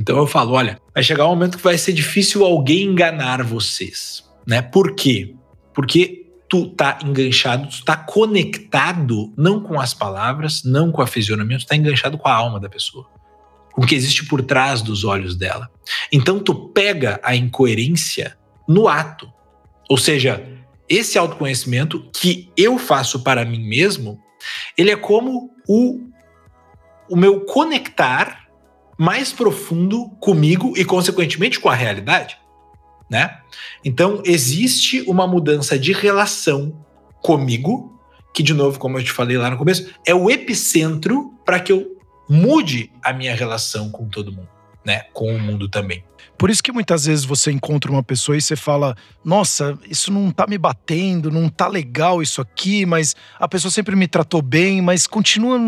Então 0.00 0.16
eu 0.16 0.26
falo, 0.26 0.52
olha, 0.52 0.78
vai 0.94 1.02
chegar 1.02 1.26
um 1.26 1.30
momento 1.30 1.58
que 1.58 1.64
vai 1.64 1.76
ser 1.76 1.92
difícil 1.92 2.44
alguém 2.44 2.84
enganar 2.84 3.42
vocês, 3.42 4.24
né? 4.46 4.62
Por 4.62 4.94
quê? 4.94 5.34
Porque 5.74 6.26
tu 6.48 6.68
tá 6.68 6.98
enganchado, 7.04 7.68
tu 7.68 7.84
tá 7.84 7.96
conectado 7.96 9.32
não 9.36 9.60
com 9.60 9.80
as 9.80 9.94
palavras, 9.94 10.62
não 10.64 10.92
com 10.92 11.00
a 11.00 11.06
fisionomia, 11.06 11.58
tu 11.58 11.66
tá 11.66 11.76
enganchado 11.76 12.18
com 12.18 12.28
a 12.28 12.34
alma 12.34 12.60
da 12.60 12.68
pessoa. 12.68 13.06
com 13.72 13.82
o 13.82 13.86
que 13.86 13.94
existe 13.94 14.26
por 14.26 14.42
trás 14.42 14.82
dos 14.82 15.02
olhos 15.02 15.34
dela. 15.34 15.70
Então 16.12 16.38
tu 16.38 16.54
pega 16.54 17.18
a 17.22 17.34
incoerência 17.34 18.36
no 18.68 18.86
ato. 18.86 19.32
Ou 19.88 19.96
seja, 19.96 20.46
esse 20.88 21.18
autoconhecimento 21.18 22.06
que 22.12 22.50
eu 22.56 22.78
faço 22.78 23.22
para 23.22 23.44
mim 23.44 23.66
mesmo, 23.66 24.20
ele 24.76 24.90
é 24.90 24.96
como 24.96 25.50
o, 25.66 26.00
o 27.08 27.16
meu 27.16 27.40
conectar 27.46 28.41
mais 28.98 29.32
profundo 29.32 30.08
comigo 30.20 30.74
e, 30.76 30.84
consequentemente, 30.84 31.58
com 31.58 31.68
a 31.68 31.74
realidade. 31.74 32.38
Né? 33.08 33.38
Então, 33.84 34.22
existe 34.24 35.02
uma 35.02 35.26
mudança 35.26 35.78
de 35.78 35.92
relação 35.92 36.84
comigo, 37.22 38.00
que, 38.34 38.42
de 38.42 38.54
novo, 38.54 38.78
como 38.78 38.98
eu 38.98 39.04
te 39.04 39.12
falei 39.12 39.36
lá 39.36 39.50
no 39.50 39.58
começo, 39.58 39.90
é 40.06 40.14
o 40.14 40.30
epicentro 40.30 41.34
para 41.44 41.60
que 41.60 41.72
eu 41.72 41.96
mude 42.28 42.90
a 43.02 43.12
minha 43.12 43.34
relação 43.34 43.90
com 43.90 44.08
todo 44.08 44.32
mundo, 44.32 44.48
né? 44.84 45.02
Com 45.12 45.34
o 45.34 45.38
mundo 45.38 45.68
também. 45.68 46.02
Por 46.38 46.50
isso 46.50 46.62
que 46.62 46.72
muitas 46.72 47.04
vezes 47.04 47.24
você 47.24 47.52
encontra 47.52 47.90
uma 47.92 48.02
pessoa 48.02 48.36
e 48.36 48.40
você 48.40 48.56
fala: 48.56 48.96
Nossa, 49.24 49.78
isso 49.88 50.12
não 50.12 50.30
tá 50.30 50.46
me 50.46 50.58
batendo, 50.58 51.30
não 51.30 51.48
tá 51.48 51.68
legal 51.68 52.22
isso 52.22 52.40
aqui, 52.40 52.84
mas 52.84 53.14
a 53.38 53.46
pessoa 53.46 53.70
sempre 53.70 53.94
me 53.94 54.08
tratou 54.08 54.42
bem, 54.42 54.80
mas 54.80 55.06
continua. 55.06 55.60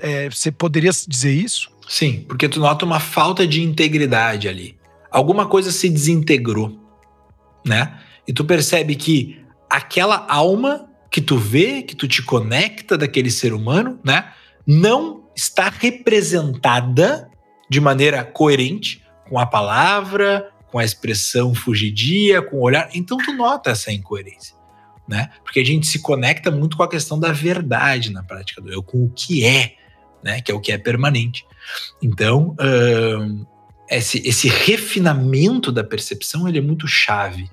É, 0.00 0.30
você 0.30 0.50
poderia 0.50 0.90
dizer 1.06 1.32
isso? 1.32 1.70
Sim, 1.88 2.24
porque 2.28 2.48
tu 2.48 2.58
nota 2.60 2.84
uma 2.84 3.00
falta 3.00 3.46
de 3.46 3.62
integridade 3.62 4.48
ali. 4.48 4.76
Alguma 5.10 5.46
coisa 5.46 5.70
se 5.70 5.88
desintegrou, 5.88 6.78
né? 7.64 8.00
E 8.26 8.32
tu 8.32 8.44
percebe 8.44 8.96
que 8.96 9.40
aquela 9.70 10.26
alma 10.28 10.88
que 11.10 11.20
tu 11.20 11.38
vê, 11.38 11.82
que 11.82 11.94
tu 11.94 12.08
te 12.08 12.22
conecta 12.22 12.98
daquele 12.98 13.30
ser 13.30 13.52
humano, 13.52 14.00
né? 14.04 14.32
Não 14.66 15.30
está 15.34 15.68
representada 15.68 17.30
de 17.70 17.80
maneira 17.80 18.24
coerente 18.24 19.02
com 19.28 19.38
a 19.38 19.46
palavra, 19.46 20.50
com 20.70 20.78
a 20.78 20.84
expressão 20.84 21.54
fugidia, 21.54 22.42
com 22.42 22.56
o 22.56 22.62
olhar. 22.62 22.90
Então 22.94 23.16
tu 23.18 23.32
nota 23.32 23.70
essa 23.70 23.92
incoerência, 23.92 24.56
né? 25.08 25.30
Porque 25.44 25.60
a 25.60 25.64
gente 25.64 25.86
se 25.86 26.00
conecta 26.00 26.50
muito 26.50 26.76
com 26.76 26.82
a 26.82 26.88
questão 26.88 27.18
da 27.18 27.32
verdade 27.32 28.12
na 28.12 28.22
prática 28.22 28.60
do 28.60 28.72
eu, 28.72 28.82
com 28.82 29.04
o 29.04 29.10
que 29.10 29.44
é, 29.44 29.74
né? 30.22 30.40
Que 30.40 30.50
é 30.50 30.54
o 30.54 30.60
que 30.60 30.72
é 30.72 30.78
permanente. 30.78 31.46
Então, 32.02 32.54
esse, 33.88 34.22
esse 34.26 34.48
refinamento 34.48 35.70
da 35.70 35.84
percepção 35.84 36.48
ele 36.48 36.58
é 36.58 36.62
muito 36.62 36.86
chave 36.88 37.48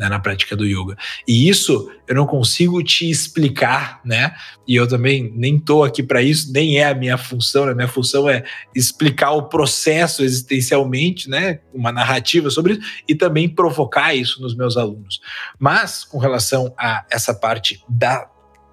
né, 0.00 0.08
na 0.08 0.18
prática 0.18 0.56
do 0.56 0.64
yoga. 0.64 0.96
E 1.28 1.46
isso 1.46 1.92
eu 2.08 2.14
não 2.14 2.26
consigo 2.26 2.82
te 2.82 3.10
explicar, 3.10 4.00
né? 4.02 4.34
E 4.66 4.74
eu 4.74 4.88
também 4.88 5.30
nem 5.36 5.56
estou 5.56 5.84
aqui 5.84 6.02
para 6.02 6.22
isso, 6.22 6.50
nem 6.52 6.78
é 6.78 6.86
a 6.88 6.94
minha 6.94 7.18
função. 7.18 7.66
Né? 7.66 7.72
A 7.72 7.74
minha 7.74 7.88
função 7.88 8.28
é 8.28 8.42
explicar 8.74 9.32
o 9.32 9.42
processo 9.42 10.22
existencialmente, 10.22 11.28
né? 11.28 11.60
Uma 11.74 11.92
narrativa 11.92 12.48
sobre 12.48 12.74
isso 12.74 12.82
e 13.06 13.14
também 13.14 13.46
provocar 13.46 14.14
isso 14.14 14.40
nos 14.40 14.56
meus 14.56 14.78
alunos. 14.78 15.20
Mas 15.58 16.02
com 16.02 16.16
relação 16.16 16.72
a 16.78 17.04
essa 17.10 17.34
parte 17.34 17.84
da 17.86 18.26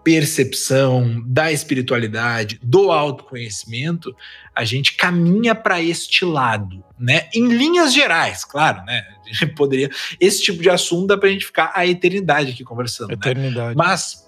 percepção, 0.08 1.22
da 1.28 1.52
espiritualidade, 1.52 2.58
do 2.64 2.90
autoconhecimento, 2.90 4.16
a 4.58 4.66
gente 4.66 4.94
caminha 4.94 5.54
para 5.54 5.80
este 5.80 6.26
lado, 6.26 6.84
né? 7.00 7.30
Em 7.32 7.48
linhas 7.48 7.94
gerais, 7.94 8.44
claro, 8.44 8.84
né? 8.86 9.06
A 9.24 9.30
gente 9.32 9.54
poderia 9.54 9.90
esse 10.20 10.42
tipo 10.42 10.64
de 10.64 10.70
assunto 10.70 11.08
dá 11.08 11.18
para 11.18 11.30
a 11.30 11.32
gente 11.32 11.46
ficar 11.46 11.72
a 11.76 11.86
eternidade 11.86 12.52
aqui 12.52 12.64
conversando, 12.64 13.10
né? 13.10 13.14
eternidade. 13.14 13.70
Né? 13.70 13.74
Mas 13.78 14.28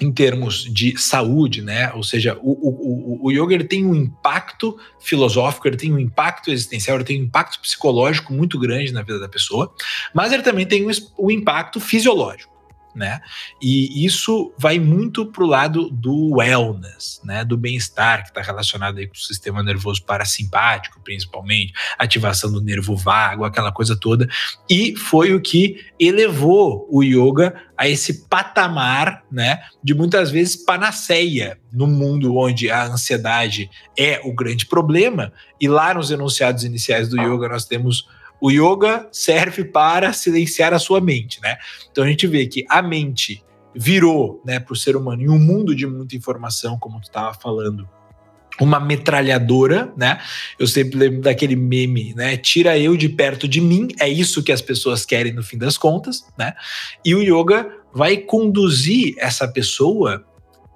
em 0.00 0.10
termos 0.10 0.64
de 0.64 0.96
saúde, 0.98 1.62
né? 1.62 1.92
Ou 1.92 2.02
seja, 2.02 2.36
o, 2.42 2.50
o, 2.50 3.20
o, 3.22 3.26
o 3.26 3.30
yoga 3.30 3.54
ele 3.54 3.64
tem 3.64 3.84
um 3.84 3.94
impacto 3.94 4.76
filosófico, 4.98 5.68
ele 5.68 5.76
tem 5.76 5.92
um 5.92 5.98
impacto 5.98 6.50
existencial, 6.50 6.96
ele 6.96 7.04
tem 7.04 7.20
um 7.20 7.26
impacto 7.26 7.60
psicológico 7.60 8.32
muito 8.32 8.58
grande 8.58 8.92
na 8.92 9.02
vida 9.02 9.20
da 9.20 9.28
pessoa, 9.28 9.72
mas 10.12 10.32
ele 10.32 10.42
também 10.42 10.66
tem 10.66 10.84
um, 10.84 10.90
um 11.18 11.30
impacto 11.30 11.78
fisiológico 11.78 12.59
né? 13.00 13.22
E 13.62 14.04
isso 14.04 14.52
vai 14.58 14.78
muito 14.78 15.24
para 15.24 15.42
o 15.42 15.46
lado 15.46 15.88
do 15.90 16.36
wellness, 16.36 17.18
né? 17.24 17.42
Do 17.46 17.56
bem-estar, 17.56 18.22
que 18.22 18.28
está 18.28 18.42
relacionado 18.42 18.98
aí 18.98 19.06
com 19.06 19.14
o 19.14 19.18
sistema 19.18 19.62
nervoso 19.62 20.04
parasimpático, 20.04 21.00
principalmente, 21.02 21.72
ativação 21.98 22.52
do 22.52 22.60
nervo 22.60 22.94
vago, 22.94 23.44
aquela 23.44 23.72
coisa 23.72 23.96
toda. 23.96 24.28
E 24.68 24.94
foi 24.96 25.34
o 25.34 25.40
que 25.40 25.82
elevou 25.98 26.86
o 26.90 27.02
yoga 27.02 27.54
a 27.76 27.88
esse 27.88 28.28
patamar, 28.28 29.24
né? 29.32 29.60
De 29.82 29.94
muitas 29.94 30.30
vezes 30.30 30.54
panaceia 30.54 31.58
no 31.72 31.86
mundo 31.86 32.36
onde 32.36 32.70
a 32.70 32.84
ansiedade 32.84 33.70
é 33.96 34.20
o 34.22 34.34
grande 34.34 34.66
problema. 34.66 35.32
E 35.58 35.66
lá 35.66 35.94
nos 35.94 36.10
enunciados 36.10 36.64
iniciais 36.64 37.08
do 37.08 37.18
yoga 37.18 37.48
nós 37.48 37.64
temos 37.64 38.06
o 38.40 38.50
yoga 38.50 39.08
serve 39.12 39.64
para 39.64 40.12
silenciar 40.12 40.72
a 40.72 40.78
sua 40.78 41.00
mente, 41.00 41.40
né? 41.42 41.56
Então 41.90 42.04
a 42.04 42.06
gente 42.06 42.26
vê 42.26 42.46
que 42.46 42.64
a 42.68 42.80
mente 42.80 43.44
virou, 43.74 44.42
né, 44.44 44.58
para 44.58 44.72
o 44.72 44.76
ser 44.76 44.96
humano 44.96 45.22
em 45.22 45.28
um 45.28 45.38
mundo 45.38 45.74
de 45.74 45.86
muita 45.86 46.16
informação, 46.16 46.78
como 46.78 47.00
tu 47.00 47.04
estava 47.04 47.32
falando, 47.34 47.88
uma 48.60 48.78
metralhadora, 48.78 49.92
né? 49.96 50.20
Eu 50.58 50.66
sempre 50.66 50.98
lembro 50.98 51.22
daquele 51.22 51.56
meme, 51.56 52.14
né? 52.14 52.36
Tira 52.36 52.78
eu 52.78 52.96
de 52.96 53.08
perto 53.08 53.48
de 53.48 53.60
mim, 53.60 53.88
é 53.98 54.08
isso 54.08 54.42
que 54.42 54.52
as 54.52 54.60
pessoas 54.60 55.06
querem 55.06 55.32
no 55.32 55.42
fim 55.42 55.56
das 55.56 55.78
contas, 55.78 56.26
né? 56.38 56.54
E 57.04 57.14
o 57.14 57.22
yoga 57.22 57.70
vai 57.92 58.18
conduzir 58.18 59.14
essa 59.18 59.48
pessoa 59.48 60.24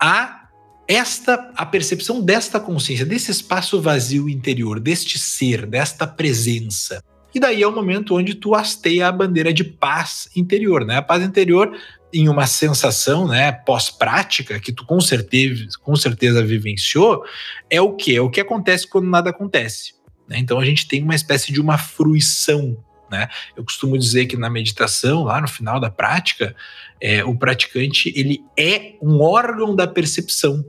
a 0.01 0.49
esta 0.87 1.51
a 1.57 1.65
percepção 1.65 2.21
desta 2.21 2.61
consciência, 2.61 3.07
desse 3.07 3.31
espaço 3.31 3.81
vazio 3.81 4.29
interior, 4.29 4.81
deste 4.81 5.19
ser, 5.19 5.67
desta 5.67 6.07
presença. 6.07 7.03
E 7.35 7.41
daí 7.41 7.63
é 7.63 7.67
o 7.67 7.75
momento 7.75 8.17
onde 8.17 8.35
tu 8.35 8.55
hasteia 8.55 9.09
a 9.09 9.13
bandeira 9.13 9.53
de 9.53 9.65
paz 9.65 10.29
interior, 10.37 10.85
né? 10.85 10.99
A 10.99 11.03
paz 11.03 11.23
interior 11.23 11.77
em 12.13 12.29
uma 12.29 12.47
sensação, 12.47 13.27
né, 13.27 13.51
pós-prática 13.51 14.61
que 14.61 14.73
tu 14.73 14.87
com 14.87 15.01
certeza, 15.01 15.67
com 15.83 15.97
certeza 15.97 16.45
vivenciou, 16.45 17.25
é 17.69 17.81
o 17.81 17.93
que? 17.93 18.15
É 18.15 18.21
o 18.21 18.31
que 18.31 18.41
acontece 18.41 18.87
quando 18.87 19.09
nada 19.09 19.31
acontece. 19.31 19.95
Né? 20.29 20.39
Então 20.39 20.61
a 20.61 20.65
gente 20.65 20.87
tem 20.87 21.03
uma 21.03 21.17
espécie 21.17 21.53
de 21.53 21.61
uma 21.61 21.77
fruição 21.77 22.79
né? 23.11 23.29
Eu 23.57 23.65
costumo 23.65 23.99
dizer 23.99 24.27
que 24.27 24.37
na 24.37 24.51
meditação, 24.51 25.25
lá 25.25 25.41
no 25.41 25.47
final 25.47 25.79
da 25.79 25.91
prática, 25.91 26.55
é, 27.01 27.25
o 27.25 27.37
praticante 27.37 28.13
ele 28.17 28.43
é 28.59 28.95
um 29.01 29.21
órgão 29.21 29.75
da 29.75 29.87
percepção. 29.87 30.65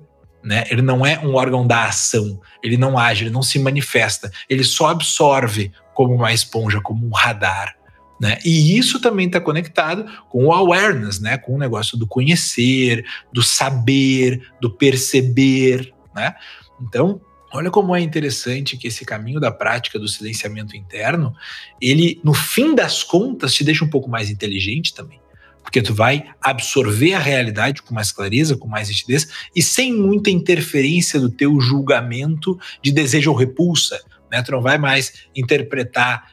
Né? 0.45 0.63
Ele 0.69 0.83
não 0.83 1.03
é 1.03 1.19
um 1.19 1.33
órgão 1.33 1.65
da 1.65 1.85
ação, 1.85 2.39
ele 2.61 2.77
não 2.77 2.99
age, 2.99 3.23
ele 3.23 3.31
não 3.31 3.41
se 3.41 3.57
manifesta, 3.57 4.31
ele 4.47 4.63
só 4.63 4.89
absorve 4.89 5.71
como 5.95 6.13
uma 6.13 6.31
esponja, 6.31 6.79
como 6.79 7.07
um 7.07 7.09
radar. 7.09 7.75
Né? 8.21 8.37
E 8.45 8.77
isso 8.77 9.01
também 9.01 9.25
está 9.25 9.41
conectado 9.41 10.05
com 10.29 10.45
o 10.45 10.53
awareness, 10.53 11.19
né? 11.19 11.35
com 11.35 11.55
o 11.55 11.57
negócio 11.57 11.97
do 11.97 12.05
conhecer, 12.05 13.03
do 13.33 13.41
saber, 13.41 14.39
do 14.61 14.69
perceber. 14.69 15.91
Né? 16.15 16.35
Então, 16.79 17.19
olha 17.51 17.71
como 17.71 17.95
é 17.95 17.99
interessante 17.99 18.77
que 18.77 18.87
esse 18.87 19.03
caminho 19.03 19.39
da 19.39 19.51
prática 19.51 19.97
do 19.97 20.07
silenciamento 20.07 20.77
interno, 20.77 21.35
ele, 21.81 22.21
no 22.23 22.35
fim 22.35 22.75
das 22.75 23.01
contas, 23.03 23.51
te 23.55 23.63
deixa 23.63 23.83
um 23.83 23.89
pouco 23.89 24.07
mais 24.07 24.29
inteligente 24.29 24.93
também. 24.93 25.19
Porque 25.65 25.81
tu 25.81 25.93
vai 25.93 26.23
absorver 26.39 27.15
a 27.15 27.19
realidade 27.19 27.81
com 27.81 27.93
mais 27.93 28.11
clareza, 28.11 28.55
com 28.55 28.67
mais 28.67 28.87
nitidez 28.87 29.27
e 29.53 29.61
sem 29.61 29.91
muita 29.91 30.29
interferência 30.29 31.19
do 31.19 31.29
teu 31.29 31.59
julgamento 31.59 32.57
de 32.81 32.91
desejo 32.91 33.31
ou 33.31 33.35
repulsa, 33.35 33.99
né? 34.31 34.41
Tu 34.43 34.51
não 34.51 34.61
vai 34.61 34.77
mais 34.77 35.27
interpretar 35.35 36.31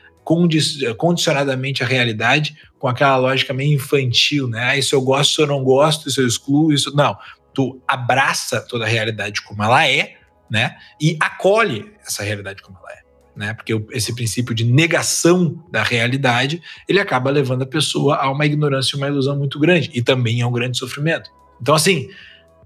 condicionadamente 0.97 1.83
a 1.83 1.87
realidade 1.87 2.57
com 2.79 2.87
aquela 2.87 3.17
lógica 3.17 3.53
meio 3.53 3.75
infantil, 3.75 4.47
né? 4.47 4.63
Ah, 4.63 4.77
isso 4.77 4.95
eu 4.95 5.01
gosto, 5.01 5.31
isso 5.31 5.43
eu 5.43 5.47
não 5.47 5.65
gosto, 5.65 6.09
isso 6.09 6.21
eu 6.21 6.27
excluo, 6.29 6.73
isso. 6.73 6.95
Não. 6.95 7.17
Tu 7.55 7.83
abraça 7.89 8.61
toda 8.61 8.85
a 8.85 8.89
realidade 8.89 9.43
como 9.43 9.63
ela 9.63 9.89
é, 9.89 10.15
né? 10.49 10.77
E 11.01 11.17
acolhe 11.21 11.91
essa 12.07 12.23
realidade 12.23 12.63
como 12.63 12.79
ela 12.79 12.93
é. 12.93 13.02
Né? 13.35 13.55
Porque 13.55 13.73
esse 13.93 14.15
princípio 14.15 14.55
de 14.55 14.65
negação 14.65 15.65
da 15.71 15.83
realidade, 15.83 16.63
ele 16.89 17.01
acaba 17.01 17.31
levando 17.31 17.63
a 17.63 17.67
pessoa 17.67 18.17
a 18.17 18.31
uma 18.31 18.45
ignorância 18.45 18.95
e 18.95 18.99
uma 18.99 19.09
ilusão 19.09 19.37
muito 19.37 19.59
grande, 19.59 19.91
e 19.95 20.03
também 20.03 20.43
a 20.43 20.47
um 20.47 20.53
grande 20.53 20.79
sofrimento. 20.79 21.31
Então, 21.61 21.75
assim, 21.75 22.09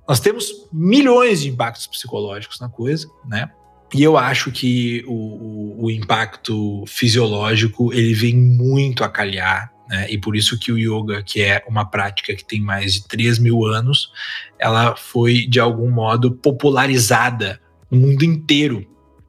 nós 0.09 0.21
temos 0.21 0.69
milhões 0.73 1.43
de 1.43 1.49
impactos 1.49 1.87
psicológicos 1.87 2.61
na 2.61 2.69
coisa, 2.69 3.09
né? 3.27 3.51
E 3.95 4.03
eu 4.03 4.17
acho 4.17 4.51
que 4.51 5.05
o, 5.07 5.13
o, 5.13 5.85
o, 5.85 5.91
impacto 5.91 6.85
fisiológico 6.89 7.93
ele 7.93 8.15
vem 8.15 8.37
muito 8.37 9.05
a 9.05 9.09
calhar, 9.09 9.73
né? 9.89 10.11
E 10.11 10.19
por 10.19 10.35
isso 10.35 10.59
que 10.59 10.73
o 10.73 10.79
yoga, 10.79 11.23
que 11.23 11.41
é 11.41 11.65
uma 11.69 11.85
prática 11.85 12.35
que 12.35 12.45
tem 12.45 12.61
mais 12.61 12.95
de 12.95 13.07
3 13.07 13.39
mil 13.39 13.65
anos, 13.65 14.11
ela 14.59 14.97
foi 14.97 15.47
de 15.47 15.61
algum 15.61 15.91
modo 15.91 16.33
popularizada 16.33 17.61
no 17.91 17.99
mundo 17.99 18.25
inteiro, 18.25 18.85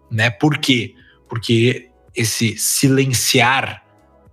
né? 0.10 0.30
Por 0.30 0.58
quê? 0.58 0.95
Porque 1.28 1.90
esse 2.16 2.58
silenciar 2.58 3.84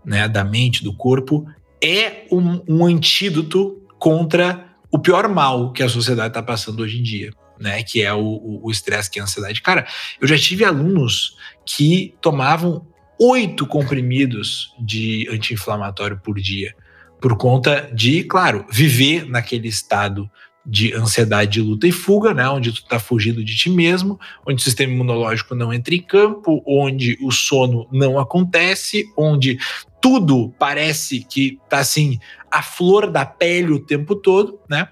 né, 0.05 0.29
da 0.29 0.45
mente, 0.45 0.83
do 0.83 0.95
corpo, 0.95 1.47
é 1.83 2.27
um, 2.31 2.63
um 2.69 2.87
antídoto 2.87 3.83
contra 3.99 4.69
o 4.91 4.99
pior 4.99 5.29
mal 5.29 5.73
que 5.73 5.83
a 5.83 5.89
sociedade 5.89 6.29
está 6.29 6.43
passando 6.43 6.81
hoje 6.81 6.99
em 6.99 7.03
dia 7.03 7.31
né? 7.59 7.83
Que 7.83 8.03
é 8.03 8.13
o 8.13 8.69
estresse, 8.71 9.11
que 9.11 9.19
é 9.19 9.23
a 9.23 9.25
ansiedade. 9.25 9.63
Cara, 9.63 9.87
eu 10.21 10.27
já 10.27 10.37
tive 10.37 10.65
alunos 10.65 11.37
que 11.65 12.15
tomavam 12.21 12.87
oito 13.19 13.67
comprimidos 13.67 14.75
de 14.79 15.29
anti-inflamatório 15.31 16.19
por 16.23 16.39
dia, 16.39 16.75
por 17.21 17.37
conta 17.37 17.89
de, 17.93 18.25
claro, 18.25 18.67
viver 18.71 19.27
naquele 19.27 19.69
estado 19.69 20.29
de 20.67 20.95
ansiedade 20.95 21.53
de 21.53 21.61
luta 21.61 21.87
e 21.87 21.93
fuga, 21.93 22.33
né, 22.33 22.49
onde 22.49 22.73
tu 22.73 22.85
tá 22.85 22.99
fugindo 22.99 23.45
de 23.45 23.55
ti 23.57 23.69
mesmo, 23.69 24.19
onde 24.47 24.61
o 24.61 24.65
sistema 24.65 24.93
imunológico 24.93 25.55
não 25.55 25.73
entra 25.73 25.95
em 25.95 26.01
campo, 26.01 26.63
onde 26.67 27.19
o 27.23 27.31
sono 27.31 27.87
não 27.93 28.19
acontece, 28.19 29.05
onde 29.17 29.59
tudo 30.01 30.55
parece 30.59 31.21
que 31.21 31.59
tá 31.69 31.79
assim, 31.79 32.19
a 32.51 32.63
flor 32.63 33.11
da 33.11 33.25
pele 33.25 33.73
o 33.73 33.81
tempo 33.81 34.15
todo, 34.15 34.59
né? 34.69 34.89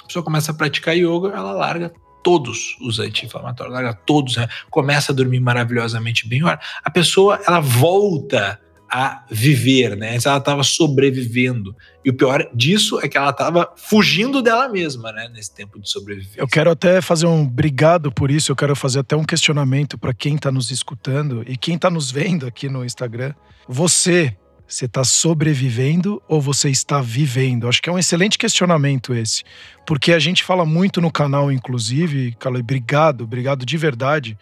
A 0.00 0.06
pessoa 0.06 0.22
começa 0.22 0.52
a 0.52 0.54
praticar 0.54 0.96
yoga, 0.96 1.28
ela 1.28 1.52
larga 1.52 1.92
todos 2.22 2.76
os 2.80 2.98
anti-inflamatórios, 2.98 3.74
larga 3.74 3.94
todos, 3.94 4.36
né? 4.36 4.48
começa 4.70 5.12
a 5.12 5.14
dormir 5.14 5.40
maravilhosamente 5.40 6.28
bem. 6.28 6.40
A 6.44 6.90
pessoa, 6.90 7.40
ela 7.46 7.60
volta 7.60 8.60
a 8.90 9.24
viver, 9.30 9.96
né? 9.96 10.16
Ela 10.24 10.38
estava 10.38 10.62
sobrevivendo. 10.62 11.74
E 12.04 12.10
o 12.10 12.14
pior 12.14 12.48
disso 12.54 12.98
é 13.00 13.08
que 13.08 13.18
ela 13.18 13.30
estava 13.30 13.72
fugindo 13.76 14.40
dela 14.40 14.68
mesma, 14.68 15.12
né? 15.12 15.28
Nesse 15.32 15.54
tempo 15.54 15.78
de 15.78 15.90
sobrevivência. 15.90 16.40
Eu 16.40 16.48
quero 16.48 16.70
até 16.70 17.00
fazer 17.00 17.26
um 17.26 17.42
obrigado 17.42 18.10
por 18.10 18.30
isso. 18.30 18.50
Eu 18.50 18.56
quero 18.56 18.74
fazer 18.74 19.00
até 19.00 19.14
um 19.14 19.24
questionamento 19.24 19.98
para 19.98 20.14
quem 20.14 20.36
está 20.36 20.50
nos 20.50 20.70
escutando 20.70 21.44
e 21.46 21.56
quem 21.56 21.74
está 21.74 21.90
nos 21.90 22.10
vendo 22.10 22.46
aqui 22.46 22.68
no 22.68 22.84
Instagram. 22.84 23.34
Você, 23.68 24.34
você 24.66 24.86
está 24.86 25.04
sobrevivendo 25.04 26.22
ou 26.26 26.40
você 26.40 26.70
está 26.70 27.02
vivendo? 27.02 27.68
Acho 27.68 27.82
que 27.82 27.90
é 27.90 27.92
um 27.92 27.98
excelente 27.98 28.38
questionamento 28.38 29.14
esse. 29.14 29.44
Porque 29.86 30.12
a 30.12 30.18
gente 30.18 30.42
fala 30.42 30.64
muito 30.64 31.00
no 31.00 31.10
canal, 31.10 31.52
inclusive, 31.52 32.34
Caloi, 32.38 32.62
obrigado, 32.62 33.24
obrigado 33.24 33.66
de 33.66 33.76
verdade, 33.76 34.38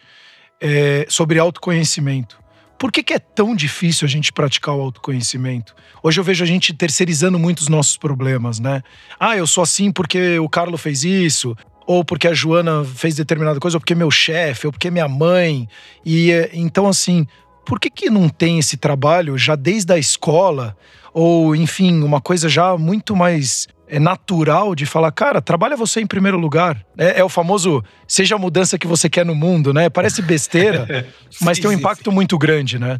é, 0.61 1.05
sobre 1.09 1.37
autoconhecimento. 1.37 2.46
Por 2.77 2.91
que, 2.91 3.01
que, 3.01 3.13
é 3.13 3.19
tão 3.19 3.55
difícil 3.55 4.05
a 4.05 4.09
gente 4.09 4.31
praticar 4.31 4.75
o 4.75 4.81
autoconhecimento? 4.81 5.75
Hoje 6.03 6.19
eu 6.19 6.23
vejo 6.23 6.43
a 6.43 6.47
gente 6.47 6.73
terceirizando 6.73 7.39
muito 7.39 7.59
os 7.59 7.67
nossos 7.67 7.97
problemas, 7.97 8.59
né? 8.59 8.83
Ah, 9.19 9.35
eu 9.35 9.47
sou 9.47 9.63
assim 9.63 9.91
porque 9.91 10.37
o 10.37 10.47
Carlos 10.47 10.79
fez 10.79 11.03
isso, 11.03 11.57
ou 11.87 12.05
porque 12.05 12.27
a 12.27 12.33
Joana 12.33 12.83
fez 12.85 13.15
determinada 13.15 13.59
coisa, 13.59 13.77
ou 13.77 13.81
porque 13.81 13.95
meu 13.95 14.11
chefe, 14.11 14.67
ou 14.67 14.71
porque 14.71 14.91
minha 14.91 15.07
mãe. 15.07 15.67
E 16.05 16.29
então, 16.53 16.87
assim, 16.87 17.25
por 17.65 17.79
que, 17.79 17.89
que 17.89 18.09
não 18.11 18.29
tem 18.29 18.59
esse 18.59 18.77
trabalho 18.77 19.37
já 19.37 19.55
desde 19.55 19.91
a 19.91 19.97
escola? 19.97 20.77
Ou, 21.13 21.55
enfim, 21.55 22.03
uma 22.03 22.21
coisa 22.21 22.47
já 22.47 22.77
muito 22.77 23.15
mais 23.15 23.67
é 23.87 23.99
natural 23.99 24.75
de 24.75 24.85
falar, 24.85 25.11
cara, 25.11 25.41
trabalha 25.41 25.75
você 25.75 26.01
em 26.01 26.07
primeiro 26.07 26.37
lugar. 26.37 26.85
É, 26.97 27.19
é, 27.19 27.23
o 27.23 27.29
famoso 27.29 27.83
seja 28.07 28.35
a 28.35 28.37
mudança 28.37 28.77
que 28.77 28.87
você 28.87 29.09
quer 29.09 29.25
no 29.25 29.35
mundo, 29.35 29.73
né? 29.73 29.89
Parece 29.89 30.21
besteira, 30.21 31.05
mas 31.41 31.57
sim, 31.57 31.63
tem 31.63 31.71
um 31.71 31.73
impacto 31.73 32.09
sim. 32.09 32.15
muito 32.15 32.37
grande, 32.37 32.77
né? 32.77 32.99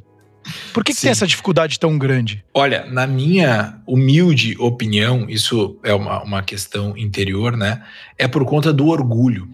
Por 0.73 0.83
que, 0.83 0.93
que 0.93 1.01
tem 1.01 1.11
essa 1.11 1.27
dificuldade 1.27 1.79
tão 1.79 1.97
grande? 1.97 2.43
Olha, 2.53 2.85
na 2.85 3.05
minha 3.05 3.81
humilde 3.85 4.55
opinião, 4.59 5.25
isso 5.29 5.77
é 5.83 5.93
uma, 5.93 6.23
uma 6.23 6.41
questão 6.41 6.97
interior, 6.97 7.57
né? 7.57 7.83
É 8.17 8.27
por 8.27 8.45
conta 8.45 8.71
do 8.71 8.87
orgulho. 8.87 9.47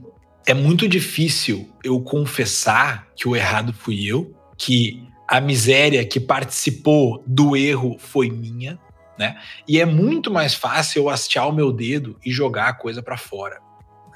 É 0.45 0.53
muito 0.53 0.87
difícil 0.87 1.67
eu 1.83 1.99
confessar 2.01 3.07
que 3.15 3.27
o 3.27 3.35
errado 3.35 3.73
fui 3.73 4.05
eu, 4.05 4.35
que 4.57 5.03
a 5.27 5.41
miséria 5.41 6.05
que 6.05 6.19
participou 6.19 7.23
do 7.25 7.55
erro 7.55 7.95
foi 7.97 8.29
minha, 8.29 8.77
né? 9.17 9.37
E 9.67 9.79
é 9.79 9.85
muito 9.85 10.31
mais 10.31 10.53
fácil 10.53 11.03
eu 11.03 11.09
hastear 11.09 11.47
o 11.47 11.53
meu 11.53 11.71
dedo 11.71 12.17
e 12.25 12.31
jogar 12.31 12.69
a 12.69 12.73
coisa 12.73 13.01
para 13.01 13.17
fora, 13.17 13.59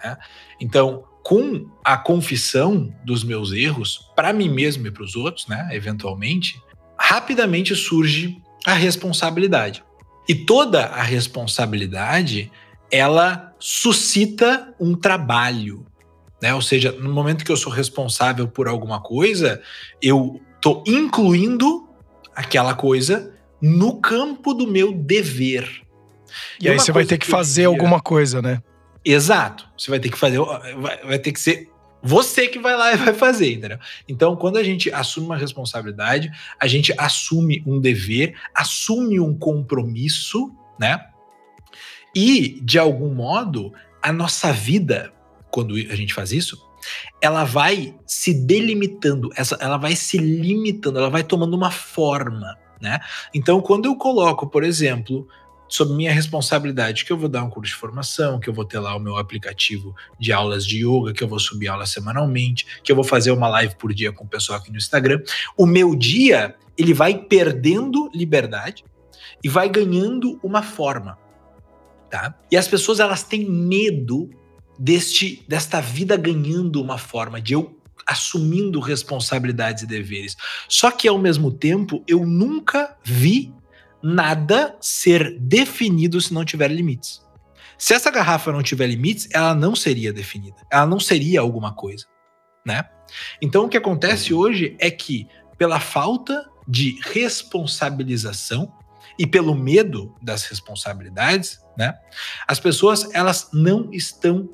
né? 0.04 0.18
Então, 0.60 1.04
com 1.24 1.70
a 1.84 1.98
confissão 1.98 2.94
dos 3.04 3.24
meus 3.24 3.52
erros 3.52 4.10
para 4.16 4.32
mim 4.32 4.48
mesmo 4.48 4.88
e 4.88 4.92
para 4.92 5.04
os 5.04 5.16
outros, 5.16 5.46
né, 5.48 5.68
eventualmente, 5.74 6.62
rapidamente 6.98 7.76
surge 7.76 8.42
a 8.66 8.74
responsabilidade. 8.74 9.84
E 10.28 10.34
toda 10.34 10.86
a 10.86 11.02
responsabilidade, 11.02 12.52
ela 12.90 13.54
suscita 13.60 14.74
um 14.80 14.96
trabalho, 14.96 15.86
né? 16.42 16.54
Ou 16.54 16.62
seja, 16.62 16.92
no 16.92 17.14
momento 17.14 17.44
que 17.44 17.52
eu 17.52 17.58
sou 17.58 17.72
responsável 17.72 18.48
por 18.48 18.68
alguma 18.68 19.02
coisa, 19.02 19.62
eu 20.02 20.42
tô 20.62 20.84
incluindo 20.88 21.88
aquela 22.36 22.74
coisa 22.74 23.37
no 23.62 24.00
campo 24.00 24.54
do 24.54 24.68
meu 24.68 24.94
dever. 24.94 25.82
E, 26.60 26.66
e 26.66 26.70
aí 26.70 26.80
você 26.80 26.92
vai 26.92 27.06
ter 27.06 27.18
que, 27.18 27.26
que 27.26 27.32
fazer 27.32 27.62
dia... 27.62 27.68
alguma 27.68 28.00
coisa, 28.00 28.42
né? 28.42 28.62
Exato. 29.04 29.68
Você 29.78 29.90
vai 29.90 30.00
ter 30.00 30.10
que 30.10 30.18
fazer, 30.18 30.40
vai, 30.40 30.98
vai 31.04 31.20
ter 31.20 31.32
que 31.32 31.40
ser 31.40 31.70
você 32.02 32.48
que 32.48 32.60
vai 32.60 32.76
lá 32.76 32.94
e 32.94 32.98
vai 32.98 33.14
fazer, 33.14 33.54
entendeu? 33.54 33.80
Então, 34.08 34.36
quando 34.36 34.58
a 34.58 34.64
gente 34.64 34.92
assume 34.92 35.26
uma 35.26 35.38
responsabilidade, 35.38 36.32
a 36.60 36.68
gente 36.68 36.94
assume 36.98 37.64
um 37.66 37.80
dever, 37.80 38.36
assume 38.54 39.20
um 39.20 39.38
compromisso, 39.38 40.52
né? 40.80 41.06
E, 42.16 42.60
de 42.62 42.78
algum 42.78 43.14
modo, 43.14 43.74
a 44.02 44.12
nossa 44.12 44.52
vida, 44.54 45.14
quando 45.50 45.76
a 45.76 45.96
gente 45.96 46.14
faz 46.14 46.32
isso, 46.32 46.58
ela 47.22 47.44
vai 47.44 47.96
se 48.06 48.34
delimitando, 48.34 49.30
ela 49.60 49.78
vai 49.78 49.96
se 49.96 50.18
limitando, 50.18 51.00
ela 51.00 51.10
vai 51.10 51.24
tomando 51.24 51.56
uma 51.56 51.72
forma 51.72 52.58
né? 52.82 53.00
Então, 53.34 53.62
quando 53.62 53.86
eu 53.86 53.96
coloco, 53.96 54.48
por 54.48 54.64
exemplo, 54.64 55.28
sob 55.68 55.94
minha 55.94 56.12
responsabilidade, 56.12 57.04
que 57.04 57.12
eu 57.12 57.18
vou 57.18 57.30
dar 57.30 57.44
um 57.44 57.50
curso 57.50 57.74
de 57.74 57.80
formação, 57.80 58.40
que 58.40 58.50
eu 58.50 58.54
vou 58.54 58.66
ter 58.66 58.80
lá 58.80 58.96
o 58.96 59.00
meu 59.00 59.18
aplicativo 59.18 59.96
de 60.20 60.32
aulas 60.32 60.66
de 60.66 60.86
yoga, 60.86 61.14
que 61.14 61.24
eu 61.24 61.28
vou 61.28 61.40
subir 61.40 61.68
aula 61.68 61.86
semanalmente, 61.86 62.66
que 62.84 62.92
eu 62.92 62.96
vou 62.96 63.04
fazer 63.04 63.32
uma 63.32 63.50
live 63.50 63.76
por 63.76 63.94
dia 63.94 64.12
com 64.12 64.24
o 64.24 64.28
pessoal 64.28 64.60
aqui 64.60 64.72
no 64.72 64.78
Instagram, 64.78 65.22
o 65.58 65.66
meu 65.66 65.96
dia 65.96 66.56
ele 66.78 66.94
vai 66.94 67.18
perdendo 67.18 68.10
liberdade 68.14 68.86
e 69.44 69.50
vai 69.50 69.68
ganhando 69.68 70.40
uma 70.42 70.62
forma, 70.62 71.18
tá? 72.10 72.36
E 72.52 72.58
as 72.58 72.68
pessoas 72.68 73.00
elas 73.00 73.24
têm 73.24 73.50
medo 73.50 74.30
deste 74.80 75.44
desta 75.48 75.82
vida 75.82 76.16
ganhando 76.16 76.82
uma 76.82 77.00
forma 77.00 77.42
de 77.42 77.54
eu 77.54 77.76
assumindo 78.08 78.80
responsabilidades 78.80 79.84
e 79.84 79.88
deveres. 79.88 80.38
Só 80.70 80.90
que 80.90 81.08
ao 81.08 81.18
mesmo 81.18 81.52
tempo, 81.52 82.04
eu 82.08 82.26
nunca 82.26 82.98
vi 83.04 83.54
nada 84.02 84.78
ser 84.80 85.38
definido 85.40 86.22
se 86.22 86.34
não 86.34 86.46
tiver 86.46 86.72
limites. 86.72 87.22
Se 87.78 87.94
essa 87.94 88.10
garrafa 88.10 88.52
não 88.52 88.64
tiver 88.64 88.88
limites, 88.88 89.28
ela 89.32 89.54
não 89.54 89.76
seria 89.76 90.12
definida. 90.12 90.58
Ela 90.72 90.86
não 90.86 91.00
seria 91.00 91.42
alguma 91.42 91.74
coisa, 91.74 92.06
né? 92.66 92.90
Então 93.42 93.66
o 93.66 93.70
que 93.70 93.78
acontece 93.78 94.34
hoje 94.34 94.76
é 94.80 94.90
que 94.90 95.28
pela 95.58 95.80
falta 95.80 96.50
de 96.68 97.00
responsabilização 97.02 98.72
e 99.18 99.26
pelo 99.26 99.56
medo 99.56 100.16
das 100.22 100.46
responsabilidades, 100.46 101.60
né? 101.78 101.96
As 102.48 102.60
pessoas 102.60 103.14
elas 103.14 103.50
não 103.54 103.90
estão 103.92 104.50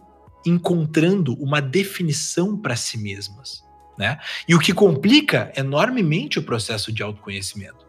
encontrando 0.45 1.33
uma 1.41 1.61
definição 1.61 2.57
para 2.57 2.75
si 2.75 2.97
mesmas, 2.97 3.63
né? 3.97 4.19
E 4.47 4.55
o 4.55 4.59
que 4.59 4.73
complica 4.73 5.51
enormemente 5.55 6.39
o 6.39 6.43
processo 6.43 6.91
de 6.91 7.01
autoconhecimento, 7.03 7.85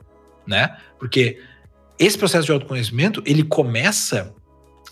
né? 0.47 0.77
Porque 0.99 1.41
esse 1.99 2.19
processo 2.19 2.47
de 2.47 2.53
autoconhecimento, 2.53 3.23
ele 3.25 3.43
começa 3.43 4.35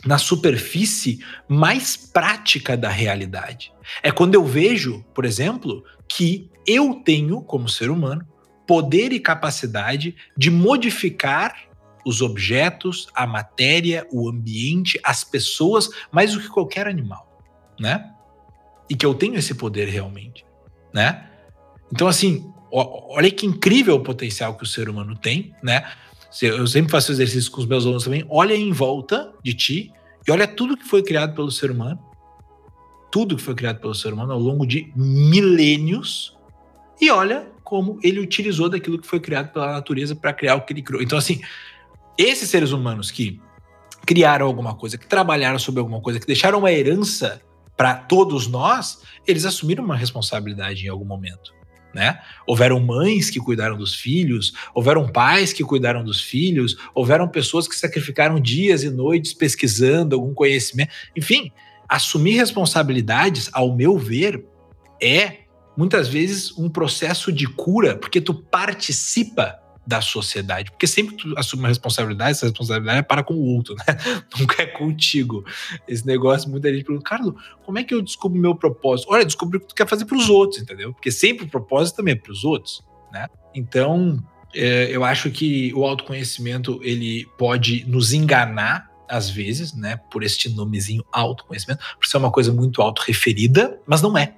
na 0.05 0.19
superfície 0.19 1.21
mais 1.49 1.97
prática 1.97 2.77
da 2.77 2.89
realidade. 2.89 3.73
É 4.03 4.11
quando 4.11 4.35
eu 4.35 4.45
vejo, 4.45 5.05
por 5.15 5.25
exemplo, 5.25 5.85
que 6.09 6.51
eu 6.67 6.95
tenho, 7.05 7.41
como 7.43 7.69
ser 7.69 7.91
humano, 7.91 8.27
poder 8.67 9.13
e 9.13 9.21
capacidade 9.21 10.17
de 10.37 10.51
modificar 10.51 11.55
os 12.05 12.21
objetos, 12.21 13.09
a 13.15 13.27
matéria, 13.27 14.07
o 14.11 14.29
ambiente, 14.29 14.99
as 15.05 15.23
pessoas, 15.23 15.89
mais 16.11 16.33
do 16.33 16.41
que 16.41 16.49
qualquer 16.49 16.89
animal 16.89 17.32
né? 17.83 18.11
E 18.89 18.95
que 18.95 19.05
eu 19.05 19.13
tenho 19.13 19.35
esse 19.35 19.55
poder 19.55 19.89
realmente, 19.89 20.47
né? 20.95 21.29
Então, 21.93 22.07
assim, 22.07 22.51
olha 22.71 23.31
que 23.31 23.45
incrível 23.45 23.97
o 23.97 24.01
potencial 24.01 24.55
que 24.57 24.63
o 24.63 24.67
ser 24.67 24.89
humano 24.89 25.17
tem, 25.17 25.53
né? 25.63 25.85
Eu 26.41 26.67
sempre 26.67 26.91
faço 26.91 27.13
exercício 27.13 27.51
com 27.51 27.61
os 27.61 27.67
meus 27.67 27.85
alunos 27.85 28.05
também. 28.05 28.25
Olha 28.31 28.55
em 28.55 28.73
volta 28.73 29.33
de 29.43 29.53
ti 29.53 29.93
e 30.27 30.31
olha 30.31 30.47
tudo 30.47 30.77
que 30.77 30.89
foi 30.89 31.03
criado 31.03 31.35
pelo 31.35 31.51
ser 31.51 31.71
humano. 31.71 31.99
Tudo 33.11 33.37
que 33.37 33.43
foi 33.43 33.55
criado 33.55 33.81
pelo 33.81 33.95
ser 33.95 34.15
humano 34.15 34.33
ao 34.33 34.39
longo 34.39 34.65
de 34.65 34.91
milênios. 34.97 36.39
E 36.99 37.11
olha 37.11 37.49
como 37.63 37.99
ele 38.03 38.21
utilizou 38.21 38.71
daquilo 38.71 38.99
que 38.99 39.07
foi 39.07 39.21
criado 39.21 39.53
pela 39.53 39.73
natureza 39.73 40.17
para 40.17 40.33
criar 40.33 40.55
o 40.55 40.63
que 40.63 40.73
ele 40.73 40.83
criou. 40.83 41.03
Então, 41.03 41.19
assim, 41.19 41.43
esses 42.17 42.49
seres 42.49 42.71
humanos 42.71 43.11
que 43.11 43.39
criaram 44.07 44.47
alguma 44.47 44.75
coisa, 44.75 44.97
que 44.97 45.07
trabalharam 45.07 45.59
sobre 45.59 45.81
alguma 45.81 46.01
coisa, 46.01 46.19
que 46.19 46.27
deixaram 46.27 46.59
uma 46.61 46.73
herança 46.73 47.43
para 47.77 47.95
todos 47.95 48.47
nós, 48.47 49.01
eles 49.27 49.45
assumiram 49.45 49.85
uma 49.85 49.97
responsabilidade 49.97 50.85
em 50.85 50.89
algum 50.89 51.05
momento. 51.05 51.53
Né? 51.95 52.19
Houveram 52.47 52.81
mães 52.81 53.29
que 53.29 53.39
cuidaram 53.39 53.77
dos 53.77 53.95
filhos, 53.95 54.55
houveram 54.75 55.07
pais 55.07 55.53
que 55.53 55.63
cuidaram 55.63 56.03
dos 56.03 56.21
filhos, 56.21 56.77
houveram 56.95 57.29
pessoas 57.29 57.69
que 57.69 57.77
sacrificaram 57.77 58.41
dias 58.41 58.83
e 58.83 58.91
noites 58.91 59.35
pesquisando 59.35 60.15
algum 60.15 60.33
conhecimento. 60.33 60.91
Enfim, 61.15 61.53
assumir 61.87 62.37
responsabilidades, 62.37 63.51
ao 63.53 63.77
meu 63.77 63.99
ver, 63.99 64.43
é 65.03 65.41
muitas 65.77 66.09
vezes 66.09 66.57
um 66.57 66.71
processo 66.71 67.31
de 67.31 67.47
cura, 67.47 67.97
porque 67.97 68.21
tu 68.21 68.33
participa 68.33 69.62
da 69.87 70.01
sociedade. 70.01 70.71
Porque 70.71 70.87
sempre 70.87 71.17
tu 71.17 71.35
assume 71.37 71.63
uma 71.63 71.69
responsabilidade, 71.69 72.33
essa 72.33 72.47
responsabilidade 72.47 72.99
é 72.99 73.03
para 73.03 73.23
com 73.23 73.35
o 73.35 73.45
outro, 73.45 73.75
né? 73.75 73.85
Nunca 74.39 74.63
é 74.63 74.67
contigo. 74.67 75.45
Esse 75.87 76.07
negócio, 76.07 76.49
muita 76.49 76.73
gente 76.73 76.85
pergunta, 76.85 77.09
Carlos, 77.09 77.35
como 77.65 77.79
é 77.79 77.85
que 77.85 77.93
eu 77.93 78.01
descubro 78.01 78.41
meu 78.41 78.55
propósito? 78.55 79.13
Olha, 79.13 79.25
descobri 79.25 79.59
o 79.59 79.61
que 79.61 79.69
tu 79.69 79.75
quer 79.75 79.89
fazer 79.89 80.05
para 80.05 80.17
os 80.17 80.29
outros, 80.29 80.63
entendeu? 80.63 80.93
Porque 80.93 81.11
sempre 81.11 81.47
o 81.47 81.49
propósito 81.49 81.97
também 81.97 82.15
é 82.15 82.17
para 82.17 82.33
os 82.33 82.45
outros, 82.45 82.83
né? 83.13 83.27
Então, 83.55 84.23
é, 84.55 84.89
eu 84.91 85.05
acho 85.05 85.31
que 85.31 85.73
o 85.75 85.85
autoconhecimento, 85.85 86.81
ele 86.83 87.27
pode 87.37 87.85
nos 87.89 88.13
enganar 88.13 88.91
às 89.09 89.29
vezes, 89.29 89.75
né, 89.75 89.97
por 90.11 90.23
este 90.23 90.49
nomezinho 90.49 91.05
autoconhecimento, 91.13 91.85
por 92.01 92.07
ser 92.07 92.17
uma 92.17 92.31
coisa 92.31 92.51
muito 92.51 92.81
autorreferida, 92.81 93.79
mas 93.87 94.01
não 94.01 94.17
é. 94.17 94.37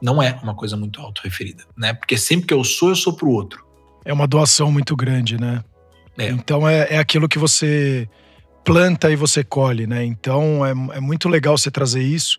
Não 0.00 0.22
é 0.22 0.38
uma 0.40 0.54
coisa 0.54 0.76
muito 0.76 1.00
autorreferida, 1.00 1.64
né? 1.76 1.92
Porque 1.92 2.16
sempre 2.16 2.46
que 2.46 2.54
eu 2.54 2.62
sou, 2.62 2.90
eu 2.90 2.94
sou 2.94 3.14
pro 3.14 3.28
outro 3.28 3.67
é 4.04 4.12
uma 4.12 4.26
doação 4.26 4.70
muito 4.70 4.96
grande, 4.96 5.40
né? 5.40 5.62
É. 6.18 6.28
Então 6.28 6.68
é, 6.68 6.88
é 6.90 6.98
aquilo 6.98 7.28
que 7.28 7.38
você 7.38 8.08
planta 8.64 9.10
e 9.10 9.16
você 9.16 9.44
colhe, 9.44 9.86
né? 9.86 10.04
Então 10.04 10.64
é, 10.66 10.70
é 10.96 11.00
muito 11.00 11.28
legal 11.28 11.56
você 11.56 11.70
trazer 11.70 12.02
isso, 12.02 12.38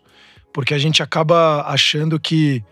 porque 0.52 0.74
a 0.74 0.78
gente 0.78 1.02
acaba 1.02 1.62
achando 1.66 2.20
que 2.20 2.62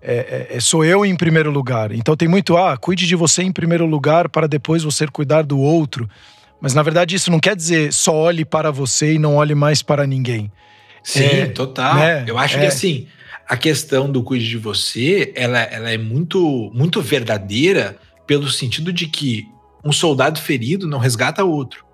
é, 0.00 0.46
é, 0.50 0.56
é, 0.56 0.60
sou 0.60 0.84
eu 0.84 1.04
em 1.04 1.16
primeiro 1.16 1.50
lugar. 1.50 1.92
Então 1.92 2.16
tem 2.16 2.28
muito, 2.28 2.56
ah, 2.56 2.76
cuide 2.76 3.06
de 3.06 3.16
você 3.16 3.42
em 3.42 3.52
primeiro 3.52 3.84
lugar 3.84 4.28
para 4.28 4.46
depois 4.46 4.82
você 4.82 5.06
cuidar 5.06 5.42
do 5.42 5.58
outro. 5.58 6.08
Mas 6.60 6.72
na 6.72 6.82
verdade 6.82 7.14
isso 7.14 7.30
não 7.30 7.40
quer 7.40 7.56
dizer 7.56 7.92
só 7.92 8.14
olhe 8.14 8.44
para 8.44 8.70
você 8.70 9.14
e 9.14 9.18
não 9.18 9.36
olhe 9.36 9.54
mais 9.54 9.82
para 9.82 10.06
ninguém. 10.06 10.50
Sim, 11.02 11.24
é, 11.24 11.46
total. 11.46 11.96
Né? 11.96 12.24
Eu 12.26 12.38
acho 12.38 12.58
que 12.58 12.64
é. 12.64 12.68
assim, 12.68 13.06
a 13.46 13.56
questão 13.56 14.10
do 14.10 14.22
cuide 14.22 14.48
de 14.48 14.58
você, 14.58 15.32
ela, 15.34 15.60
ela 15.60 15.90
é 15.90 15.98
muito, 15.98 16.70
muito 16.74 17.00
verdadeira 17.00 17.98
pelo 18.28 18.48
sentido 18.50 18.92
de 18.92 19.08
que 19.08 19.48
um 19.82 19.90
soldado 19.90 20.38
ferido 20.38 20.86
não 20.86 20.98
resgata 20.98 21.42
outro. 21.42 21.84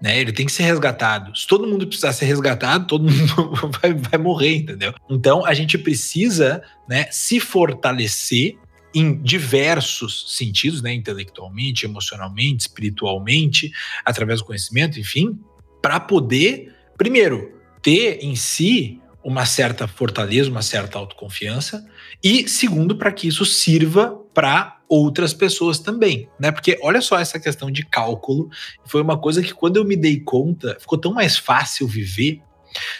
Né? 0.00 0.20
Ele 0.20 0.30
tem 0.30 0.46
que 0.46 0.52
ser 0.52 0.62
resgatado. 0.62 1.36
Se 1.36 1.46
todo 1.46 1.66
mundo 1.66 1.86
precisar 1.86 2.12
ser 2.12 2.26
resgatado, 2.26 2.86
todo 2.86 3.04
mundo 3.10 3.70
vai, 3.80 3.94
vai 3.94 4.18
morrer, 4.18 4.56
entendeu? 4.56 4.94
Então 5.08 5.44
a 5.44 5.54
gente 5.54 5.78
precisa 5.78 6.62
né, 6.88 7.06
se 7.10 7.40
fortalecer 7.40 8.56
em 8.94 9.22
diversos 9.22 10.36
sentidos, 10.36 10.82
né, 10.82 10.92
intelectualmente, 10.92 11.86
emocionalmente, 11.86 12.62
espiritualmente, 12.62 13.72
através 14.04 14.40
do 14.40 14.46
conhecimento, 14.46 14.98
enfim, 14.98 15.38
para 15.80 15.98
poder, 16.00 16.74
primeiro, 16.98 17.56
ter 17.80 18.18
em 18.20 18.34
si 18.34 19.00
uma 19.22 19.46
certa 19.46 19.86
fortaleza, 19.86 20.50
uma 20.50 20.62
certa 20.62 20.98
autoconfiança, 20.98 21.86
e 22.22 22.48
segundo, 22.48 22.96
para 22.96 23.12
que 23.12 23.28
isso 23.28 23.44
sirva 23.44 24.19
para 24.34 24.78
outras 24.88 25.32
pessoas 25.32 25.78
também, 25.78 26.28
né? 26.38 26.50
Porque 26.50 26.78
olha 26.82 27.00
só 27.00 27.18
essa 27.18 27.38
questão 27.38 27.70
de 27.70 27.84
cálculo, 27.84 28.48
foi 28.84 29.00
uma 29.00 29.18
coisa 29.18 29.42
que 29.42 29.54
quando 29.54 29.76
eu 29.76 29.84
me 29.84 29.96
dei 29.96 30.20
conta, 30.20 30.76
ficou 30.80 30.98
tão 30.98 31.12
mais 31.12 31.36
fácil 31.36 31.86
viver. 31.86 32.42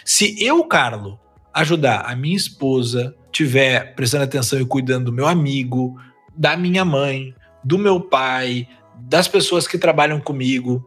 Se 0.05 0.35
eu, 0.43 0.63
Carlo, 0.65 1.19
ajudar 1.53 2.01
a 2.01 2.15
minha 2.15 2.35
esposa, 2.35 3.15
tiver 3.31 3.95
prestando 3.95 4.23
atenção 4.23 4.59
e 4.59 4.65
cuidando 4.65 5.05
do 5.05 5.13
meu 5.13 5.27
amigo, 5.27 5.95
da 6.35 6.55
minha 6.55 6.85
mãe, 6.85 7.33
do 7.63 7.77
meu 7.77 7.99
pai, 7.99 8.67
das 8.95 9.27
pessoas 9.27 9.67
que 9.67 9.77
trabalham 9.77 10.19
comigo, 10.19 10.85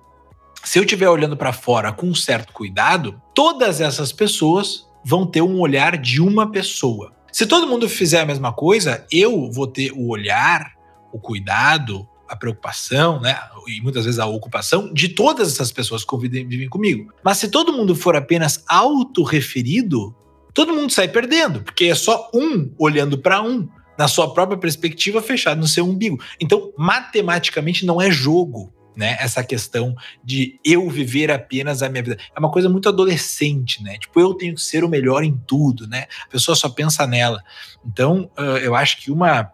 se 0.64 0.78
eu 0.78 0.84
estiver 0.84 1.08
olhando 1.08 1.36
para 1.36 1.52
fora 1.52 1.92
com 1.92 2.06
um 2.06 2.14
certo 2.14 2.52
cuidado, 2.52 3.20
todas 3.34 3.80
essas 3.80 4.12
pessoas 4.12 4.86
vão 5.04 5.26
ter 5.26 5.42
um 5.42 5.60
olhar 5.60 5.98
de 5.98 6.22
uma 6.22 6.50
pessoa. 6.50 7.13
Se 7.34 7.46
todo 7.46 7.66
mundo 7.66 7.88
fizer 7.88 8.20
a 8.20 8.24
mesma 8.24 8.52
coisa, 8.52 9.04
eu 9.10 9.50
vou 9.50 9.66
ter 9.66 9.90
o 9.90 10.06
olhar, 10.06 10.72
o 11.12 11.18
cuidado, 11.18 12.08
a 12.28 12.36
preocupação, 12.36 13.20
né? 13.20 13.36
E 13.66 13.80
muitas 13.80 14.04
vezes 14.04 14.20
a 14.20 14.26
ocupação 14.26 14.94
de 14.94 15.08
todas 15.08 15.52
essas 15.52 15.72
pessoas 15.72 16.04
que 16.04 16.16
vivem 16.16 16.68
comigo. 16.68 17.12
Mas 17.24 17.38
se 17.38 17.48
todo 17.48 17.72
mundo 17.72 17.96
for 17.96 18.14
apenas 18.14 18.62
autorreferido, 18.68 20.14
todo 20.54 20.72
mundo 20.72 20.92
sai 20.92 21.08
perdendo, 21.08 21.60
porque 21.60 21.86
é 21.86 21.94
só 21.96 22.30
um 22.32 22.72
olhando 22.78 23.18
para 23.18 23.42
um, 23.42 23.68
na 23.98 24.06
sua 24.06 24.32
própria 24.32 24.56
perspectiva, 24.56 25.20
fechado 25.20 25.60
no 25.60 25.66
seu 25.66 25.84
umbigo. 25.84 26.20
Então, 26.40 26.72
matematicamente, 26.78 27.84
não 27.84 28.00
é 28.00 28.12
jogo 28.12 28.72
né? 28.96 29.16
Essa 29.20 29.42
questão 29.42 29.94
de 30.22 30.58
eu 30.64 30.88
viver 30.88 31.30
apenas 31.30 31.82
a 31.82 31.88
minha 31.88 32.02
vida. 32.02 32.18
É 32.34 32.38
uma 32.38 32.50
coisa 32.50 32.68
muito 32.68 32.88
adolescente, 32.88 33.82
né? 33.82 33.98
Tipo, 33.98 34.20
eu 34.20 34.34
tenho 34.34 34.54
que 34.54 34.62
ser 34.62 34.84
o 34.84 34.88
melhor 34.88 35.24
em 35.24 35.36
tudo, 35.46 35.86
né? 35.86 36.06
A 36.24 36.28
pessoa 36.28 36.54
só 36.54 36.68
pensa 36.68 37.06
nela. 37.06 37.42
Então, 37.84 38.30
uh, 38.38 38.58
eu 38.58 38.74
acho 38.74 39.00
que 39.00 39.10
uma 39.10 39.50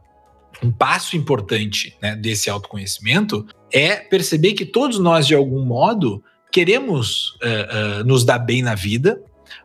um 0.62 0.70
passo 0.70 1.16
importante 1.16 1.96
né, 2.03 2.14
desse 2.14 2.50
autoconhecimento 2.50 3.46
é 3.72 3.96
perceber 3.96 4.53
que 4.53 4.66
todos 4.66 4.98
nós, 4.98 5.26
de 5.26 5.35
algum 5.35 5.64
modo, 5.64 6.22
queremos 6.53 7.31
uh, 7.37 8.00
uh, 8.00 8.05
nos 8.05 8.24
dar 8.24 8.38
bem 8.38 8.62
na 8.62 8.74
vida, 8.74 9.22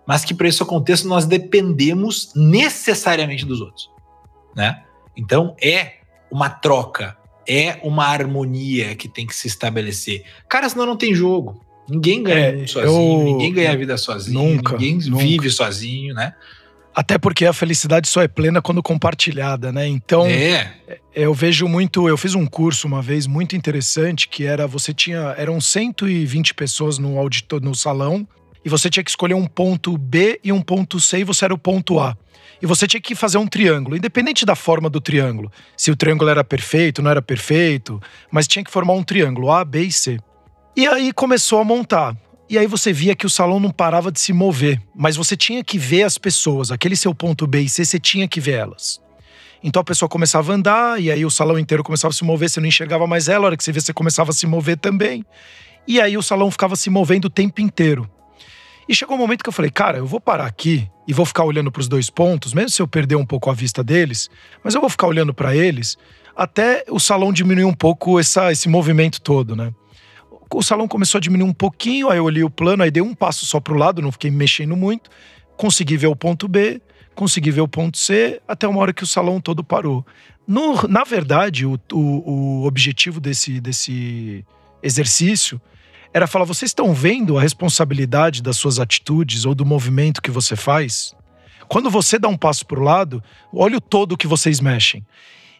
mas 0.07 0.23
que 0.23 0.33
para 0.33 0.47
isso 0.47 0.63
aconteça 0.63 1.07
nós 1.07 1.25
dependemos 1.25 2.31
necessariamente 2.35 3.45
dos 3.45 3.61
outros, 3.61 3.89
né? 4.55 4.83
Então 5.17 5.55
é 5.61 5.95
uma 6.31 6.49
troca, 6.49 7.17
é 7.47 7.79
uma 7.83 8.05
harmonia 8.05 8.95
que 8.95 9.07
tem 9.07 9.25
que 9.25 9.35
se 9.35 9.47
estabelecer. 9.47 10.23
Cara, 10.49 10.67
senão 10.69 10.85
não 10.85 10.97
tem 10.97 11.13
jogo. 11.13 11.61
Ninguém 11.87 12.23
ganha 12.23 12.63
é, 12.63 12.67
sozinho, 12.67 13.19
eu... 13.19 13.25
ninguém 13.25 13.53
ganha 13.53 13.71
a 13.71 13.75
vida 13.75 13.95
sozinho, 13.97 14.55
nunca, 14.55 14.73
ninguém 14.73 14.97
nunca. 15.09 15.23
vive 15.23 15.49
sozinho, 15.51 16.15
né? 16.15 16.33
Até 16.95 17.17
porque 17.17 17.45
a 17.45 17.53
felicidade 17.53 18.07
só 18.07 18.21
é 18.21 18.27
plena 18.27 18.61
quando 18.61 18.81
compartilhada, 18.81 19.71
né? 19.71 19.85
Então, 19.85 20.25
é. 20.25 20.71
eu 21.13 21.33
vejo 21.33 21.67
muito. 21.67 22.07
Eu 22.07 22.17
fiz 22.17 22.33
um 22.33 22.45
curso 22.45 22.87
uma 22.87 23.01
vez 23.01 23.27
muito 23.27 23.55
interessante 23.55 24.29
que 24.29 24.45
era 24.45 24.65
você 24.65 24.93
tinha. 24.93 25.35
Eram 25.37 25.59
120 25.59 26.53
pessoas 26.53 26.97
no 26.97 27.19
auditor, 27.19 27.61
no 27.61 27.75
salão, 27.75 28.25
e 28.63 28.69
você 28.69 28.89
tinha 28.89 29.03
que 29.03 29.09
escolher 29.09 29.33
um 29.33 29.45
ponto 29.45 29.97
B 29.97 30.39
e 30.43 30.53
um 30.53 30.61
ponto 30.61 30.99
C, 30.99 31.19
e 31.19 31.23
você 31.25 31.45
era 31.45 31.53
o 31.53 31.57
ponto 31.57 31.99
A 31.99 32.17
e 32.61 32.65
você 32.65 32.87
tinha 32.87 33.01
que 33.01 33.15
fazer 33.15 33.37
um 33.37 33.47
triângulo, 33.47 33.97
independente 33.97 34.45
da 34.45 34.55
forma 34.55 34.89
do 34.89 35.01
triângulo. 35.01 35.51
Se 35.77 35.91
o 35.91 35.95
triângulo 35.95 36.29
era 36.29 36.43
perfeito, 36.43 37.01
não 37.01 37.11
era 37.11 37.21
perfeito, 37.21 38.01
mas 38.31 38.47
tinha 38.47 38.63
que 38.63 38.71
formar 38.71 38.93
um 38.93 39.03
triângulo 39.03 39.51
A, 39.51 39.63
B 39.63 39.83
e 39.83 39.91
C. 39.91 40.19
E 40.75 40.87
aí 40.87 41.11
começou 41.13 41.59
a 41.59 41.63
montar. 41.63 42.15
E 42.49 42.57
aí 42.57 42.67
você 42.67 42.93
via 42.93 43.15
que 43.15 43.25
o 43.25 43.29
salão 43.29 43.59
não 43.59 43.71
parava 43.71 44.11
de 44.11 44.19
se 44.19 44.31
mover, 44.31 44.79
mas 44.95 45.15
você 45.15 45.35
tinha 45.35 45.63
que 45.63 45.79
ver 45.79 46.03
as 46.03 46.17
pessoas, 46.17 46.71
aquele 46.71 46.95
seu 46.95 47.13
ponto 47.13 47.47
B 47.47 47.61
e 47.61 47.69
C, 47.69 47.83
você 47.83 47.99
tinha 47.99 48.27
que 48.27 48.39
ver 48.39 48.53
elas. 48.53 49.01
Então 49.63 49.81
a 49.81 49.83
pessoa 49.83 50.07
começava 50.07 50.51
a 50.51 50.55
andar, 50.55 51.01
e 51.01 51.11
aí 51.11 51.25
o 51.25 51.31
salão 51.31 51.57
inteiro 51.57 51.83
começava 51.83 52.11
a 52.11 52.15
se 52.15 52.23
mover, 52.23 52.49
você 52.49 52.59
não 52.59 52.67
enxergava 52.67 53.07
mais 53.07 53.27
ela, 53.27 53.45
a 53.45 53.47
hora 53.47 53.57
que 53.57 53.63
você 53.63 53.71
vê, 53.71 53.81
você 53.81 53.93
começava 53.93 54.29
a 54.29 54.33
se 54.33 54.45
mover 54.45 54.77
também. 54.77 55.25
E 55.87 55.99
aí 55.99 56.17
o 56.17 56.21
salão 56.21 56.51
ficava 56.51 56.75
se 56.75 56.89
movendo 56.89 57.25
o 57.25 57.29
tempo 57.29 57.61
inteiro. 57.61 58.09
E 58.87 58.93
chegou 58.93 59.15
um 59.15 59.19
momento 59.19 59.43
que 59.43 59.49
eu 59.49 59.53
falei, 59.53 59.71
cara, 59.71 59.97
eu 59.97 60.05
vou 60.05 60.21
parar 60.21 60.45
aqui 60.45 60.87
e 61.07 61.13
vou 61.13 61.25
ficar 61.25 61.43
olhando 61.43 61.71
para 61.71 61.79
os 61.79 61.87
dois 61.87 62.09
pontos, 62.09 62.53
mesmo 62.53 62.69
se 62.69 62.81
eu 62.81 62.87
perder 62.87 63.15
um 63.15 63.25
pouco 63.25 63.49
a 63.49 63.53
vista 63.53 63.83
deles, 63.83 64.29
mas 64.63 64.75
eu 64.75 64.81
vou 64.81 64.89
ficar 64.89 65.07
olhando 65.07 65.33
para 65.33 65.55
eles 65.55 65.97
até 66.35 66.83
o 66.89 66.99
salão 66.99 67.33
diminuir 67.33 67.65
um 67.65 67.73
pouco 67.73 68.19
essa, 68.19 68.51
esse 68.51 68.69
movimento 68.69 69.21
todo, 69.21 69.55
né? 69.55 69.73
O 70.53 70.61
salão 70.61 70.87
começou 70.87 71.17
a 71.17 71.21
diminuir 71.21 71.49
um 71.49 71.53
pouquinho, 71.53 72.09
aí 72.09 72.17
eu 72.17 72.23
olhei 72.23 72.43
o 72.43 72.49
plano, 72.49 72.83
aí 72.83 72.91
dei 72.91 73.01
um 73.01 73.15
passo 73.15 73.45
só 73.45 73.59
para 73.59 73.73
o 73.73 73.77
lado, 73.77 74.01
não 74.01 74.11
fiquei 74.11 74.29
mexendo 74.29 74.75
muito, 74.75 75.09
consegui 75.57 75.97
ver 75.97 76.07
o 76.07 76.15
ponto 76.15 76.47
B, 76.47 76.81
consegui 77.15 77.49
ver 77.49 77.61
o 77.61 77.67
ponto 77.67 77.97
C, 77.97 78.39
até 78.47 78.67
uma 78.67 78.79
hora 78.79 78.93
que 78.93 79.03
o 79.03 79.07
salão 79.07 79.41
todo 79.41 79.63
parou. 79.63 80.05
No, 80.47 80.87
na 80.87 81.03
verdade, 81.03 81.65
o, 81.65 81.79
o, 81.91 81.99
o 81.99 82.65
objetivo 82.65 83.19
desse, 83.19 83.59
desse 83.59 84.45
exercício 84.83 85.59
era 86.15 86.27
falar: 86.27 86.45
vocês 86.45 86.69
estão 86.69 86.93
vendo 86.93 87.37
a 87.37 87.41
responsabilidade 87.41 88.41
das 88.41 88.55
suas 88.55 88.79
atitudes 88.79 89.43
ou 89.43 89.53
do 89.53 89.65
movimento 89.65 90.21
que 90.21 90.31
você 90.31 90.55
faz? 90.55 91.13
Quando 91.67 91.89
você 91.89 92.17
dá 92.17 92.29
um 92.29 92.37
passo 92.37 92.65
para 92.65 92.79
o 92.79 92.83
lado, 92.83 93.21
olha 93.53 93.75
o 93.75 93.81
todo 93.81 94.15
que 94.15 94.25
vocês 94.25 94.61
mexem. 94.61 95.05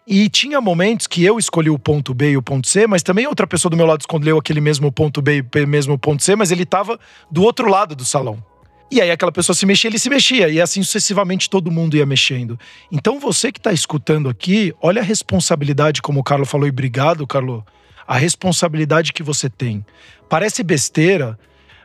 E 0.08 0.30
tinha 0.30 0.62
momentos 0.62 1.08
que 1.08 1.26
eu 1.26 1.38
escolhi 1.38 1.70
o 1.70 1.78
ponto 1.78 2.13
B 2.13 2.32
e 2.32 2.38
o 2.38 2.41
ponto 2.41 2.70
C, 2.70 2.88
mas 2.88 3.04
também 3.04 3.28
outra 3.28 3.46
pessoa 3.46 3.70
do 3.70 3.76
meu 3.76 3.86
lado 3.86 4.00
escolheu 4.00 4.38
aquele 4.38 4.62
mesmo 4.62 4.89
ponto 4.91 5.22
B 5.22 5.44
e 5.54 5.63
o 5.63 5.68
mesmo 5.68 5.98
ponto 5.98 6.24
C, 6.24 6.38
mas 6.38 6.52
ele 6.52 6.63
estava 6.63 6.98
do 7.30 7.44
outro 7.44 7.68
lado 7.68 7.94
do 7.94 8.06
salão. 8.06 8.41
E 8.89 9.02
aí 9.02 9.12
aquela 9.12 9.32
pessoa 9.32 9.56
se 9.56 9.65
mexia, 9.65 9.89
ele 9.89 10.00
se 10.00 10.10
mexia. 10.10 10.48
E 10.48 10.62
assim 10.62 10.82
sucessivamente 10.84 11.50
todo 11.50 11.70
mundo 11.70 11.98
ia 11.98 12.06
mexendo. 12.06 12.58
Então 12.89 13.20
você 13.20 13.52
que 13.52 13.60
está 13.60 13.74
escutando 13.74 14.30
aqui, 14.30 14.74
olha 14.80 15.02
a 15.02 15.06
responsabilidade, 15.06 16.02
como 16.02 16.22
o 16.22 16.24
Carlos 16.24 16.50
falou, 16.50 16.68
e 16.68 16.70
obrigado, 16.70 17.28
Carlos, 17.28 17.63
a 18.08 18.15
responsabilidade 18.15 19.12
que 19.12 19.24
você 19.24 19.50
tem. 19.50 19.84
Parece 20.30 20.63
besteira, 20.63 21.38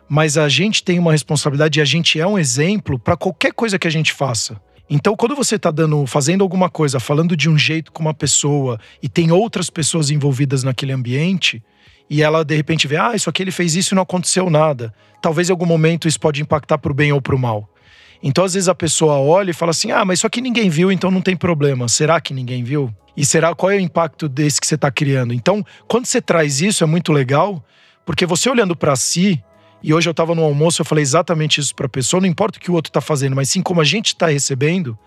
mas 0.08 0.36
a 0.36 0.48
gente 0.48 0.82
tem 0.82 0.98
uma 0.98 1.12
responsabilidade 1.12 1.78
e 1.78 1.82
a 1.82 1.84
gente 1.84 2.20
é 2.20 2.26
um 2.26 2.38
exemplo 2.38 2.98
para 2.98 3.16
qualquer 3.16 3.52
coisa 3.52 3.78
que 3.78 3.86
a 3.86 3.90
gente 3.90 4.12
faça. 4.12 4.60
Então, 4.88 5.14
quando 5.14 5.36
você 5.36 5.54
está 5.54 5.70
dando, 5.70 6.04
fazendo 6.04 6.42
alguma 6.42 6.68
coisa, 6.68 6.98
falando 6.98 7.36
de 7.36 7.48
um 7.48 7.56
jeito 7.56 7.92
com 7.92 8.02
uma 8.02 8.12
pessoa 8.12 8.78
e 9.00 9.08
tem 9.08 9.30
outras 9.30 9.70
pessoas 9.70 10.10
envolvidas 10.10 10.64
naquele 10.64 10.92
ambiente, 10.92 11.62
e 12.10 12.22
ela 12.22 12.44
de 12.44 12.56
repente 12.56 12.88
vê, 12.88 12.96
ah, 12.96 13.12
isso 13.14 13.30
aqui 13.30 13.40
ele 13.40 13.52
fez 13.52 13.76
isso 13.76 13.94
e 13.94 13.96
não 13.96 14.02
aconteceu 14.02 14.50
nada. 14.50 14.92
Talvez 15.22 15.48
em 15.48 15.52
algum 15.52 15.66
momento 15.66 16.08
isso 16.08 16.18
pode 16.18 16.42
impactar 16.42 16.76
para 16.78 16.90
o 16.90 16.94
bem 16.94 17.12
ou 17.12 17.22
para 17.22 17.36
o 17.36 17.38
mal. 17.38 17.72
Então, 18.20 18.44
às 18.44 18.54
vezes, 18.54 18.68
a 18.68 18.74
pessoa 18.74 19.14
olha 19.18 19.50
e 19.50 19.54
fala 19.54 19.70
assim: 19.70 19.92
ah, 19.92 20.04
mas 20.04 20.18
isso 20.18 20.26
aqui 20.26 20.40
ninguém 20.40 20.68
viu, 20.68 20.90
então 20.90 21.10
não 21.10 21.22
tem 21.22 21.36
problema. 21.36 21.88
Será 21.88 22.20
que 22.20 22.34
ninguém 22.34 22.64
viu? 22.64 22.92
E 23.16 23.24
será 23.24 23.54
qual 23.54 23.70
é 23.70 23.76
o 23.76 23.80
impacto 23.80 24.28
desse 24.28 24.60
que 24.60 24.66
você 24.66 24.74
está 24.74 24.90
criando? 24.90 25.32
Então, 25.32 25.64
quando 25.86 26.06
você 26.06 26.20
traz 26.20 26.60
isso, 26.60 26.82
é 26.82 26.86
muito 26.86 27.12
legal, 27.12 27.64
porque 28.04 28.26
você 28.26 28.48
olhando 28.48 28.74
para 28.76 28.96
si, 28.96 29.42
e 29.82 29.94
hoje 29.94 30.08
eu 30.08 30.12
estava 30.12 30.34
no 30.34 30.42
almoço, 30.42 30.82
eu 30.82 30.86
falei 30.86 31.02
exatamente 31.02 31.60
isso 31.60 31.74
para 31.74 31.86
a 31.86 31.88
pessoa, 31.88 32.20
não 32.20 32.28
importa 32.28 32.58
o 32.58 32.60
que 32.60 32.70
o 32.70 32.74
outro 32.74 32.90
está 32.90 33.00
fazendo, 33.00 33.36
mas 33.36 33.48
sim 33.48 33.62
como 33.62 33.80
a 33.80 33.84
gente 33.84 34.08
está 34.08 34.26
recebendo 34.26 34.98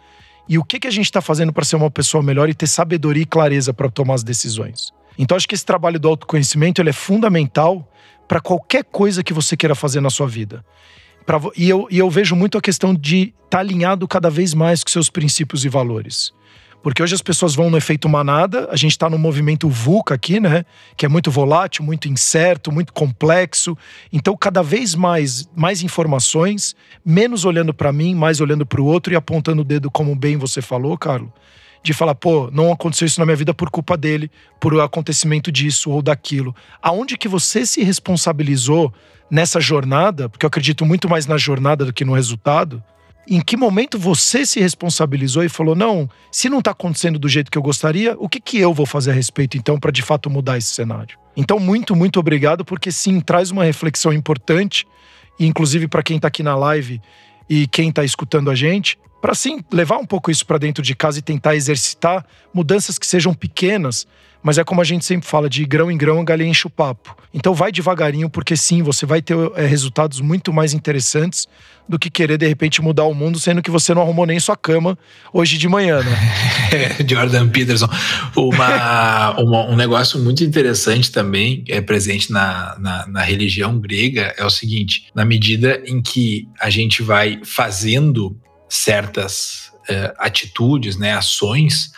e 0.47 0.57
o 0.57 0.63
que, 0.63 0.79
que 0.79 0.87
a 0.87 0.91
gente 0.91 1.05
está 1.05 1.21
fazendo 1.21 1.53
para 1.53 1.63
ser 1.63 1.75
uma 1.75 1.91
pessoa 1.91 2.21
melhor 2.21 2.49
e 2.49 2.53
ter 2.53 2.67
sabedoria 2.67 3.23
e 3.23 3.25
clareza 3.25 3.73
para 3.73 3.89
tomar 3.89 4.15
as 4.15 4.23
decisões. 4.23 4.91
Então, 5.17 5.37
acho 5.37 5.47
que 5.47 5.55
esse 5.55 5.65
trabalho 5.65 5.99
do 5.99 6.07
autoconhecimento 6.07 6.81
ele 6.81 6.89
é 6.89 6.93
fundamental 6.93 7.87
para 8.27 8.41
qualquer 8.41 8.83
coisa 8.83 9.23
que 9.23 9.33
você 9.33 9.55
queira 9.55 9.75
fazer 9.75 10.01
na 10.01 10.09
sua 10.09 10.27
vida. 10.27 10.65
Pra, 11.25 11.39
e, 11.55 11.69
eu, 11.69 11.87
e 11.89 11.99
eu 11.99 12.09
vejo 12.09 12.35
muito 12.35 12.57
a 12.57 12.61
questão 12.61 12.93
de 12.93 13.33
estar 13.45 13.49
tá 13.49 13.59
alinhado 13.59 14.07
cada 14.07 14.29
vez 14.29 14.53
mais 14.53 14.83
com 14.83 14.89
seus 14.89 15.09
princípios 15.09 15.63
e 15.63 15.69
valores. 15.69 16.33
Porque 16.83 17.01
hoje 17.01 17.15
as 17.15 17.21
pessoas 17.21 17.55
vão 17.55 17.69
no 17.69 17.77
efeito 17.77 18.09
manada, 18.09 18.67
a 18.69 18.75
gente 18.75 18.91
está 18.91 19.09
no 19.09 19.17
movimento 19.17 19.69
VUCA 19.69 20.15
aqui, 20.15 20.37
né? 20.41 20.65
Que 20.97 21.05
é 21.05 21.09
muito 21.09 21.31
volátil, 21.31 21.81
muito 21.81 22.09
incerto, 22.09 22.73
muito 22.73 22.91
complexo. 22.91 23.77
Então, 24.11 24.35
cada 24.35 24.61
vez 24.61 24.93
mais, 24.93 25.49
mais 25.55 25.81
informações, 25.81 26.75
menos 27.05 27.45
olhando 27.45 27.73
para 27.73 27.93
mim, 27.93 28.13
mais 28.13 28.41
olhando 28.41 28.65
para 28.65 28.81
o 28.81 28.85
outro 28.85 29.13
e 29.13 29.15
apontando 29.15 29.61
o 29.61 29.65
dedo, 29.65 29.89
como 29.89 30.13
bem 30.13 30.35
você 30.35 30.61
falou, 30.61 30.97
Carlos. 30.97 31.29
De 31.81 31.93
falar, 31.93 32.15
pô, 32.15 32.49
não 32.51 32.71
aconteceu 32.71 33.05
isso 33.05 33.19
na 33.19 33.25
minha 33.25 33.35
vida 33.37 33.53
por 33.53 33.69
culpa 33.69 33.95
dele, 33.95 34.29
por 34.59 34.73
o 34.73 34.81
acontecimento 34.81 35.53
disso 35.53 35.89
ou 35.89 36.01
daquilo. 36.01 36.53
Aonde 36.81 37.17
que 37.17 37.29
você 37.29 37.65
se 37.65 37.81
responsabilizou 37.81 38.93
nessa 39.31 39.59
jornada, 39.61 40.27
porque 40.27 40.45
eu 40.45 40.47
acredito 40.47 40.85
muito 40.85 41.07
mais 41.07 41.27
na 41.27 41.37
jornada 41.37 41.85
do 41.85 41.93
que 41.93 42.03
no 42.03 42.13
resultado, 42.13 42.83
em 43.27 43.41
que 43.41 43.55
momento 43.55 43.97
você 43.97 44.45
se 44.45 44.59
responsabilizou 44.59 45.43
e 45.43 45.49
falou: 45.49 45.75
não, 45.75 46.09
se 46.31 46.49
não 46.49 46.59
está 46.59 46.71
acontecendo 46.71 47.17
do 47.17 47.29
jeito 47.29 47.51
que 47.51 47.57
eu 47.57 47.61
gostaria, 47.61 48.15
o 48.17 48.27
que, 48.27 48.39
que 48.39 48.57
eu 48.59 48.73
vou 48.73 48.85
fazer 48.85 49.11
a 49.11 49.13
respeito 49.13 49.57
então 49.57 49.79
para 49.79 49.91
de 49.91 50.01
fato 50.01 50.29
mudar 50.29 50.57
esse 50.57 50.73
cenário? 50.73 51.17
Então, 51.35 51.59
muito, 51.59 51.95
muito 51.95 52.19
obrigado, 52.19 52.63
porque 52.63 52.91
sim, 52.91 53.19
traz 53.19 53.49
uma 53.49 53.63
reflexão 53.63 54.13
importante, 54.13 54.85
e 55.39 55.45
inclusive 55.45 55.87
para 55.87 56.03
quem 56.03 56.17
está 56.17 56.27
aqui 56.27 56.43
na 56.43 56.55
live 56.55 57.01
e 57.49 57.67
quem 57.67 57.89
está 57.89 58.03
escutando 58.03 58.51
a 58.51 58.55
gente, 58.55 58.97
para 59.21 59.33
sim 59.33 59.63
levar 59.71 59.97
um 59.97 60.05
pouco 60.05 60.29
isso 60.29 60.45
para 60.45 60.57
dentro 60.57 60.83
de 60.83 60.95
casa 60.95 61.19
e 61.19 61.21
tentar 61.21 61.55
exercitar 61.55 62.25
mudanças 62.53 62.99
que 62.99 63.07
sejam 63.07 63.33
pequenas, 63.33 64.05
mas 64.43 64.57
é 64.57 64.63
como 64.63 64.81
a 64.81 64.83
gente 64.83 65.05
sempre 65.05 65.27
fala, 65.27 65.49
de 65.49 65.63
grão 65.65 65.89
em 65.89 65.97
grão 65.97 66.19
a 66.19 66.23
galinha 66.23 66.49
enche 66.49 66.67
o 66.67 66.69
papo. 66.69 67.15
Então 67.33 67.53
vai 67.53 67.71
devagarinho, 67.71 68.29
porque 68.29 68.55
sim, 68.57 68.83
você 68.83 69.05
vai 69.05 69.21
ter 69.21 69.35
é, 69.55 69.65
resultados 69.65 70.19
muito 70.19 70.51
mais 70.51 70.73
interessantes 70.73 71.47
do 71.87 71.97
que 71.97 72.09
querer 72.09 72.37
de 72.37 72.47
repente 72.47 72.81
mudar 72.81 73.05
o 73.05 73.13
mundo, 73.13 73.39
sendo 73.39 73.61
que 73.61 73.71
você 73.71 73.93
não 73.93 74.01
arrumou 74.01 74.25
nem 74.25 74.39
sua 74.39 74.55
cama 74.55 74.97
hoje 75.33 75.57
de 75.57 75.67
manhã, 75.67 76.01
né? 76.01 76.17
Jordan 77.07 77.49
Peterson. 77.49 77.89
Uma, 78.35 79.31
uma, 79.39 79.69
um 79.69 79.75
negócio 79.75 80.19
muito 80.19 80.43
interessante 80.43 81.11
também, 81.11 81.63
é 81.67 81.81
presente 81.81 82.31
na, 82.31 82.77
na, 82.79 83.07
na 83.07 83.21
religião 83.21 83.79
grega, 83.79 84.33
é 84.37 84.45
o 84.45 84.49
seguinte: 84.49 85.07
na 85.15 85.25
medida 85.25 85.81
em 85.85 86.01
que 86.01 86.47
a 86.59 86.69
gente 86.69 87.01
vai 87.01 87.39
fazendo 87.43 88.37
certas 88.69 89.71
uh, 89.89 90.13
atitudes, 90.17 90.97
né, 90.97 91.13
ações, 91.13 91.91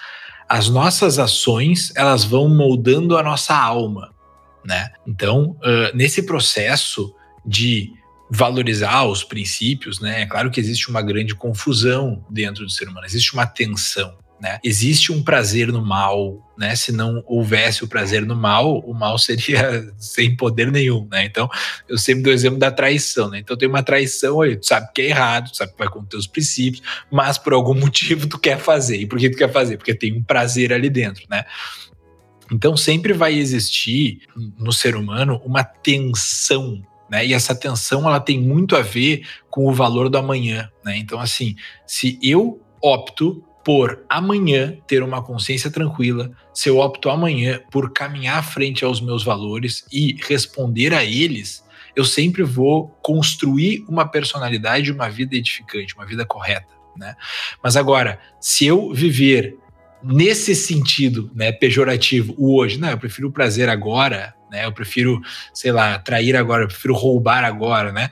as 0.47 0.69
nossas 0.69 1.19
ações 1.19 1.91
elas 1.95 2.23
vão 2.23 2.47
moldando 2.47 3.17
a 3.17 3.23
nossa 3.23 3.55
alma, 3.55 4.13
né? 4.63 4.91
Então, 5.07 5.57
uh, 5.59 5.95
nesse 5.95 6.23
processo 6.23 7.13
de 7.45 7.91
valorizar 8.29 9.05
os 9.05 9.23
princípios, 9.23 9.99
né? 9.99 10.21
É 10.21 10.25
claro 10.25 10.49
que 10.49 10.59
existe 10.59 10.89
uma 10.89 11.01
grande 11.01 11.35
confusão 11.35 12.25
dentro 12.29 12.63
do 12.63 12.71
ser 12.71 12.87
humano, 12.87 13.05
existe 13.05 13.33
uma 13.33 13.45
tensão. 13.45 14.17
Né? 14.39 14.59
Existe 14.63 15.13
um 15.13 15.23
prazer 15.23 15.71
no 15.71 15.83
mal, 15.83 16.37
né? 16.57 16.75
Se 16.75 16.91
não 16.91 17.23
houvesse 17.25 17.85
o 17.85 17.87
prazer 17.87 18.25
no 18.25 18.35
mal, 18.35 18.79
o 18.79 18.93
mal 18.93 19.17
seria 19.17 19.89
sem 19.97 20.35
poder 20.35 20.71
nenhum, 20.71 21.07
né? 21.09 21.23
Então, 21.23 21.49
eu 21.87 21.97
sempre 21.97 22.23
dou 22.23 22.31
o 22.31 22.35
exemplo 22.35 22.59
da 22.59 22.69
traição, 22.69 23.29
né? 23.29 23.39
Então 23.39 23.55
tem 23.55 23.67
uma 23.67 23.81
traição 23.81 24.41
aí, 24.41 24.57
tu 24.57 24.65
sabe 24.65 24.89
que 24.93 25.03
é 25.03 25.05
errado, 25.05 25.51
tu 25.51 25.57
sabe 25.57 25.71
que 25.71 25.79
vai 25.79 25.87
conter 25.87 26.17
os 26.17 26.27
princípios, 26.27 26.83
mas 27.09 27.37
por 27.37 27.53
algum 27.53 27.73
motivo 27.79 28.27
tu 28.27 28.37
quer 28.37 28.59
fazer. 28.59 28.97
E 28.97 29.05
por 29.05 29.17
que 29.17 29.29
tu 29.29 29.37
quer 29.37 29.51
fazer? 29.51 29.77
Porque 29.77 29.95
tem 29.95 30.13
um 30.13 30.23
prazer 30.23 30.73
ali 30.73 30.89
dentro, 30.89 31.23
né? 31.29 31.45
Então 32.51 32.75
sempre 32.75 33.13
vai 33.13 33.33
existir 33.33 34.19
no 34.35 34.71
ser 34.71 34.95
humano 34.95 35.41
uma 35.45 35.63
tensão 35.63 36.83
né? 37.09 37.25
E 37.25 37.33
essa 37.33 37.53
tensão 37.53 38.07
ela 38.07 38.19
tem 38.19 38.39
muito 38.39 38.75
a 38.75 38.81
ver 38.81 39.27
com 39.49 39.67
o 39.67 39.71
valor 39.71 40.09
do 40.09 40.17
amanhã, 40.17 40.69
né? 40.83 40.97
Então 40.97 41.19
assim, 41.19 41.55
se 41.85 42.19
eu 42.21 42.59
opto 42.81 43.43
por 43.65 44.05
amanhã 44.07 44.77
ter 44.85 45.01
uma 45.01 45.23
consciência 45.23 45.71
tranquila, 45.71 46.31
se 46.53 46.69
eu 46.69 46.77
opto 46.77 47.09
amanhã 47.09 47.59
por 47.71 47.91
caminhar 47.91 48.47
frente 48.47 48.85
aos 48.85 49.01
meus 49.01 49.23
valores 49.23 49.83
e 49.91 50.15
responder 50.21 50.93
a 50.93 51.03
eles, 51.03 51.65
eu 51.95 52.05
sempre 52.05 52.43
vou 52.43 52.89
construir 53.01 53.83
uma 53.89 54.07
personalidade, 54.07 54.91
uma 54.91 55.09
vida 55.09 55.35
edificante, 55.35 55.95
uma 55.95 56.05
vida 56.05 56.23
correta, 56.23 56.71
né? 56.95 57.15
Mas 57.63 57.75
agora, 57.75 58.19
se 58.39 58.67
eu 58.67 58.93
viver 58.93 59.57
nesse 60.03 60.53
sentido, 60.53 61.31
né, 61.33 61.51
pejorativo, 61.51 62.35
o 62.37 62.55
hoje, 62.55 62.77
não, 62.77 62.89
eu 62.89 62.99
prefiro 62.99 63.29
o 63.29 63.31
prazer 63.31 63.67
agora, 63.67 64.35
né? 64.51 64.65
Eu 64.65 64.71
prefiro, 64.71 65.19
sei 65.51 65.71
lá, 65.71 65.97
trair 65.97 66.35
agora, 66.35 66.65
eu 66.65 66.67
prefiro 66.67 66.93
roubar 66.93 67.43
agora, 67.43 67.91
né? 67.91 68.11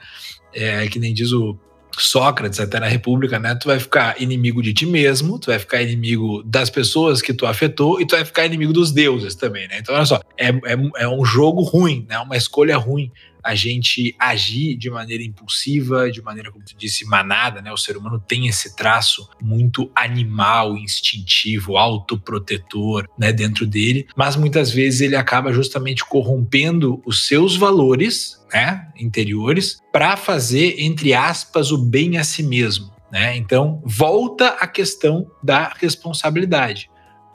É, 0.52 0.88
que 0.88 0.98
nem 0.98 1.14
diz 1.14 1.30
o 1.30 1.56
Sócrates, 1.98 2.60
até 2.60 2.80
na 2.80 2.86
República, 2.86 3.38
né? 3.38 3.54
Tu 3.54 3.66
vai 3.66 3.78
ficar 3.78 4.20
inimigo 4.20 4.62
de 4.62 4.72
ti 4.72 4.86
mesmo, 4.86 5.38
tu 5.38 5.46
vai 5.46 5.58
ficar 5.58 5.82
inimigo 5.82 6.42
das 6.44 6.70
pessoas 6.70 7.22
que 7.22 7.32
tu 7.32 7.46
afetou 7.46 8.00
e 8.00 8.06
tu 8.06 8.16
vai 8.16 8.24
ficar 8.24 8.46
inimigo 8.46 8.72
dos 8.72 8.92
deuses 8.92 9.34
também, 9.34 9.68
né? 9.68 9.78
Então, 9.78 9.94
olha 9.94 10.06
só, 10.06 10.20
é, 10.36 10.48
é, 10.48 10.76
é 10.98 11.08
um 11.08 11.24
jogo 11.24 11.62
ruim, 11.62 12.06
né? 12.08 12.18
Uma 12.18 12.36
escolha 12.36 12.76
ruim 12.76 13.10
a 13.44 13.54
gente 13.54 14.14
agir 14.18 14.76
de 14.76 14.88
maneira 14.90 15.22
impulsiva, 15.22 16.10
de 16.10 16.22
maneira, 16.22 16.50
como 16.50 16.64
tu 16.64 16.74
disse, 16.76 17.04
manada, 17.04 17.60
né? 17.60 17.70
O 17.72 17.76
ser 17.76 17.96
humano 17.96 18.18
tem 18.18 18.46
esse 18.46 18.74
traço 18.74 19.28
muito 19.40 19.90
animal, 19.94 20.76
instintivo, 20.76 21.76
autoprotetor, 21.76 23.06
né, 23.18 23.32
dentro 23.32 23.66
dele, 23.66 24.06
mas 24.16 24.36
muitas 24.36 24.70
vezes 24.70 25.02
ele 25.02 25.16
acaba 25.16 25.52
justamente 25.52 26.04
corrompendo 26.04 27.02
os 27.04 27.26
seus 27.26 27.56
valores, 27.56 28.42
né, 28.52 28.88
interiores, 28.96 29.78
para 29.92 30.16
fazer, 30.16 30.76
entre 30.78 31.12
aspas, 31.12 31.70
o 31.70 31.78
bem 31.78 32.16
a 32.16 32.24
si 32.24 32.42
mesmo. 32.42 32.92
Né? 33.12 33.36
Então, 33.36 33.80
volta 33.84 34.48
a 34.48 34.66
questão 34.66 35.30
da 35.42 35.72
responsabilidade. 35.80 36.90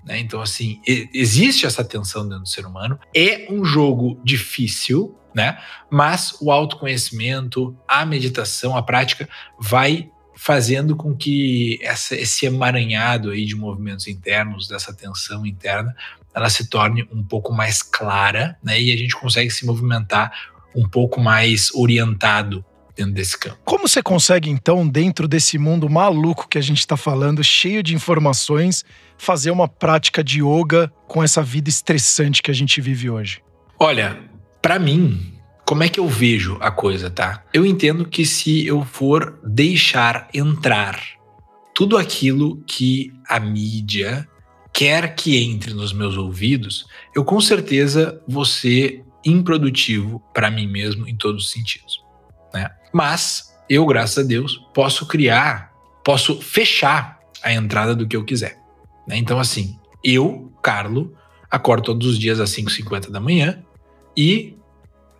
Né? 0.09 0.17
Então, 0.17 0.41
assim, 0.41 0.81
existe 1.13 1.67
essa 1.67 1.83
tensão 1.83 2.23
dentro 2.23 2.41
do 2.41 2.49
ser 2.49 2.65
humano. 2.65 2.99
É 3.15 3.45
um 3.51 3.63
jogo 3.63 4.19
difícil, 4.23 5.15
né? 5.35 5.59
Mas 5.91 6.35
o 6.41 6.51
autoconhecimento, 6.51 7.77
a 7.87 8.03
meditação, 8.07 8.75
a 8.75 8.81
prática 8.81 9.29
vai 9.59 10.09
fazendo 10.35 10.95
com 10.95 11.15
que 11.15 11.77
essa, 11.83 12.15
esse 12.15 12.47
emaranhado 12.47 13.29
aí 13.29 13.45
de 13.45 13.55
movimentos 13.55 14.07
internos, 14.07 14.67
dessa 14.67 14.91
tensão 14.91 15.45
interna, 15.45 15.95
ela 16.33 16.49
se 16.49 16.67
torne 16.67 17.07
um 17.11 17.23
pouco 17.23 17.53
mais 17.53 17.83
clara, 17.83 18.57
né? 18.63 18.81
E 18.81 18.91
a 18.91 18.97
gente 18.97 19.15
consegue 19.15 19.51
se 19.51 19.63
movimentar 19.63 20.31
um 20.75 20.87
pouco 20.89 21.21
mais 21.21 21.71
orientado 21.75 22.65
dentro 22.99 23.13
desse 23.13 23.37
campo. 23.37 23.57
Como 23.63 23.87
você 23.87 24.03
consegue, 24.03 24.49
então, 24.49 24.87
dentro 24.87 25.27
desse 25.27 25.57
mundo 25.57 25.89
maluco 25.89 26.47
que 26.47 26.57
a 26.57 26.61
gente 26.61 26.79
está 26.79 26.97
falando, 26.97 27.43
cheio 27.43 27.81
de 27.81 27.95
informações, 27.95 28.83
fazer 29.17 29.51
uma 29.51 29.67
prática 29.67 30.23
de 30.23 30.41
yoga 30.41 30.91
com 31.07 31.23
essa 31.23 31.41
vida 31.41 31.69
estressante 31.69 32.41
que 32.41 32.51
a 32.51 32.53
gente 32.53 32.81
vive 32.81 33.09
hoje? 33.09 33.41
Olha, 33.79 34.19
para 34.61 34.77
mim, 34.77 35.33
como 35.65 35.83
é 35.83 35.89
que 35.89 35.99
eu 35.99 36.07
vejo 36.07 36.57
a 36.59 36.71
coisa, 36.71 37.09
tá? 37.09 37.43
Eu 37.53 37.65
entendo 37.65 38.05
que 38.05 38.25
se 38.25 38.65
eu 38.65 38.83
for 38.83 39.39
deixar 39.43 40.27
entrar 40.33 40.99
tudo 41.73 41.97
aquilo 41.97 42.61
que 42.67 43.13
a 43.27 43.39
mídia 43.39 44.27
quer 44.73 45.15
que 45.15 45.37
entre 45.37 45.73
nos 45.73 45.93
meus 45.93 46.17
ouvidos, 46.17 46.85
eu 47.15 47.23
com 47.23 47.39
certeza 47.39 48.21
vou 48.27 48.45
ser 48.45 49.03
improdutivo 49.25 50.21
para 50.33 50.51
mim 50.51 50.67
mesmo 50.67 51.07
em 51.07 51.15
todos 51.15 51.45
os 51.45 51.51
sentidos. 51.51 51.98
Né? 52.53 52.69
Mas 52.91 53.55
eu, 53.69 53.85
graças 53.85 54.23
a 54.23 54.27
Deus, 54.27 54.57
posso 54.73 55.05
criar, 55.05 55.71
posso 56.03 56.41
fechar 56.41 57.19
a 57.43 57.53
entrada 57.53 57.95
do 57.95 58.07
que 58.07 58.15
eu 58.15 58.25
quiser. 58.25 58.57
Né? 59.07 59.17
Então, 59.17 59.39
assim, 59.39 59.77
eu, 60.03 60.51
Carlo, 60.61 61.13
acordo 61.49 61.83
todos 61.83 62.07
os 62.07 62.19
dias 62.19 62.39
às 62.39 62.49
5h50 62.51 63.09
da 63.09 63.19
manhã 63.19 63.63
e, 64.15 64.57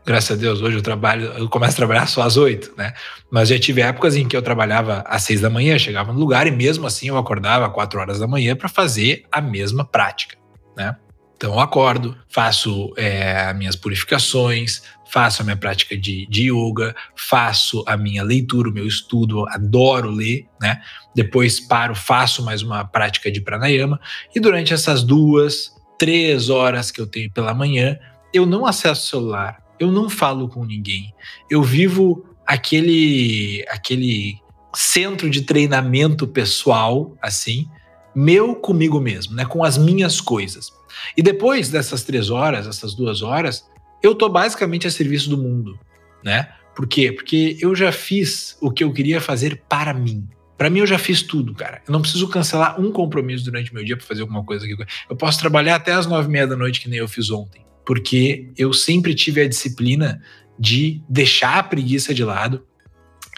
graças 0.06 0.38
a 0.38 0.40
Deus, 0.40 0.62
hoje 0.62 0.78
eu 0.78 0.82
trabalho, 0.82 1.26
eu 1.34 1.50
começo 1.50 1.74
a 1.74 1.76
trabalhar 1.76 2.08
só 2.08 2.22
às 2.22 2.38
8, 2.38 2.74
né? 2.78 2.94
Mas 3.32 3.50
já 3.50 3.60
tive 3.60 3.82
épocas 3.82 4.16
em 4.16 4.28
que 4.28 4.36
eu 4.36 4.42
trabalhava 4.42 5.04
às 5.08 5.24
6 5.24 5.42
da 5.42 5.50
manhã, 5.50 5.78
chegava 5.78 6.12
no 6.12 6.20
lugar 6.20 6.48
e 6.48 6.52
mesmo 6.52 6.86
assim 6.88 7.08
eu 7.08 7.18
acordava 7.18 7.66
às 7.66 7.74
4 7.74 8.00
horas 8.00 8.20
da 8.20 8.28
manhã 8.28 8.56
para 8.56 8.70
fazer 8.70 9.26
a 9.32 9.42
mesma 9.42 9.86
prática, 9.86 10.38
né? 10.76 10.96
Então 11.40 11.54
eu 11.54 11.60
acordo, 11.62 12.18
faço 12.28 12.92
é, 12.98 13.54
minhas 13.54 13.74
purificações, 13.74 14.82
faço 15.10 15.42
a 15.42 15.46
minha 15.46 15.56
prática 15.56 15.96
de, 15.96 16.28
de 16.28 16.52
yoga, 16.52 16.94
faço 17.16 17.82
a 17.88 17.96
minha 17.96 18.22
leitura, 18.24 18.70
o 18.70 18.74
meu 18.74 18.86
estudo, 18.86 19.48
adoro 19.48 20.12
ler, 20.12 20.48
né? 20.62 20.82
Depois 21.16 21.58
paro, 21.58 21.96
faço 21.96 22.44
mais 22.44 22.62
uma 22.62 22.84
prática 22.84 23.32
de 23.32 23.40
pranayama 23.40 24.02
e 24.36 24.40
durante 24.42 24.74
essas 24.74 25.02
duas, 25.02 25.74
três 25.98 26.50
horas 26.50 26.92
que 26.92 27.00
eu 27.00 27.08
tenho 27.08 27.32
pela 27.32 27.54
manhã, 27.54 27.98
eu 28.34 28.46
não 28.46 28.66
acesso 28.66 29.06
o 29.06 29.10
celular, 29.10 29.64
eu 29.80 29.90
não 29.90 30.10
falo 30.10 30.50
com 30.50 30.66
ninguém, 30.66 31.14
eu 31.50 31.64
vivo 31.64 32.26
aquele 32.46 33.64
aquele 33.70 34.38
centro 34.76 35.30
de 35.30 35.44
treinamento 35.44 36.28
pessoal, 36.28 37.16
assim, 37.22 37.66
meu 38.14 38.56
comigo 38.56 39.00
mesmo, 39.00 39.36
né? 39.36 39.46
Com 39.46 39.64
as 39.64 39.78
minhas 39.78 40.20
coisas. 40.20 40.78
E 41.16 41.22
depois 41.22 41.70
dessas 41.70 42.04
três 42.04 42.30
horas, 42.30 42.68
essas 42.68 42.94
duas 42.94 43.22
horas, 43.22 43.66
eu 44.02 44.16
tô 44.16 44.30
basicamente 44.30 44.88
a 44.88 44.92
serviço 44.92 45.30
do 45.30 45.38
mundo, 45.38 45.80
né? 46.24 46.50
Por 46.76 46.88
quê? 46.88 47.12
Porque 47.12 47.58
eu 47.60 47.76
já 47.76 47.92
fiz 47.92 48.58
o 48.62 48.72
que 48.72 48.84
eu 48.84 48.94
queria 48.94 49.20
fazer 49.20 49.64
para 49.68 49.94
mim. 49.94 50.28
Para 50.58 50.70
mim, 50.70 50.80
eu 50.80 50.88
já 50.88 50.98
fiz 50.98 51.22
tudo, 51.22 51.54
cara. 51.54 51.82
Eu 51.88 51.92
não 51.92 52.02
preciso 52.02 52.28
cancelar 52.28 52.80
um 52.80 52.92
compromisso 52.92 53.46
durante 53.46 53.74
meu 53.74 53.84
dia 53.84 53.96
para 53.96 54.06
fazer 54.06 54.22
alguma 54.22 54.44
coisa 54.44 54.66
aqui. 54.66 54.76
Eu 55.10 55.16
posso 55.16 55.40
trabalhar 55.40 55.76
até 55.76 55.94
as 55.94 56.06
nove 56.06 56.28
e 56.28 56.32
meia 56.32 56.48
da 56.48 56.56
noite, 56.56 56.82
que 56.82 56.90
nem 56.90 57.00
eu 57.00 57.08
fiz 57.08 57.32
ontem. 57.32 57.66
Porque 57.86 58.52
eu 58.58 58.74
sempre 58.74 59.16
tive 59.16 59.42
a 59.42 59.48
disciplina 59.48 60.22
de 60.60 61.02
deixar 61.08 61.60
a 61.60 61.64
preguiça 61.64 62.14
de 62.14 62.24
lado 62.24 62.66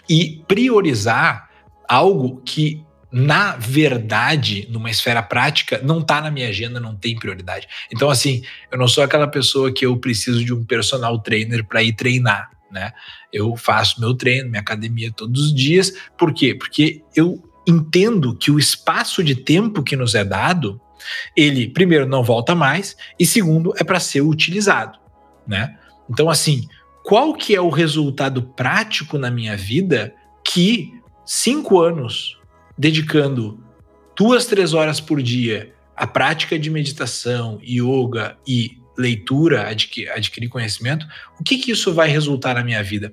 e 0.08 0.42
priorizar 0.48 1.48
algo 1.88 2.42
que 2.44 2.84
na 3.12 3.56
verdade, 3.56 4.66
numa 4.70 4.90
esfera 4.90 5.22
prática, 5.22 5.78
não 5.84 6.00
está 6.00 6.18
na 6.22 6.30
minha 6.30 6.48
agenda, 6.48 6.80
não 6.80 6.96
tem 6.96 7.14
prioridade. 7.14 7.68
Então, 7.92 8.08
assim, 8.08 8.42
eu 8.70 8.78
não 8.78 8.88
sou 8.88 9.04
aquela 9.04 9.28
pessoa 9.28 9.70
que 9.70 9.84
eu 9.84 9.94
preciso 9.98 10.42
de 10.42 10.54
um 10.54 10.64
personal 10.64 11.18
trainer 11.18 11.62
para 11.62 11.82
ir 11.82 11.92
treinar, 11.92 12.50
né? 12.70 12.92
Eu 13.30 13.54
faço 13.54 14.00
meu 14.00 14.14
treino, 14.14 14.48
minha 14.48 14.62
academia 14.62 15.12
todos 15.12 15.46
os 15.46 15.54
dias. 15.54 15.92
Por 16.16 16.32
quê? 16.32 16.54
Porque 16.54 17.02
eu 17.14 17.42
entendo 17.68 18.34
que 18.34 18.50
o 18.50 18.58
espaço 18.58 19.22
de 19.22 19.34
tempo 19.34 19.82
que 19.82 19.94
nos 19.94 20.14
é 20.14 20.24
dado, 20.24 20.80
ele, 21.36 21.68
primeiro, 21.68 22.06
não 22.06 22.24
volta 22.24 22.54
mais, 22.54 22.96
e 23.18 23.26
segundo, 23.26 23.74
é 23.76 23.84
para 23.84 24.00
ser 24.00 24.22
utilizado, 24.22 24.98
né? 25.46 25.76
Então, 26.08 26.30
assim, 26.30 26.66
qual 27.04 27.34
que 27.34 27.54
é 27.54 27.60
o 27.60 27.68
resultado 27.68 28.42
prático 28.42 29.18
na 29.18 29.30
minha 29.30 29.54
vida 29.54 30.14
que 30.42 30.94
cinco 31.26 31.78
anos 31.78 32.40
dedicando 32.76 33.62
duas, 34.16 34.46
três 34.46 34.74
horas 34.74 35.00
por 35.00 35.22
dia 35.22 35.72
à 35.96 36.06
prática 36.06 36.58
de 36.58 36.70
meditação, 36.70 37.60
yoga 37.62 38.36
e 38.46 38.78
leitura, 38.96 39.68
adquirir, 39.68 40.48
conhecimento, 40.48 41.06
o 41.40 41.44
que, 41.44 41.58
que 41.58 41.70
isso 41.70 41.92
vai 41.94 42.08
resultar 42.08 42.54
na 42.54 42.64
minha 42.64 42.82
vida? 42.82 43.12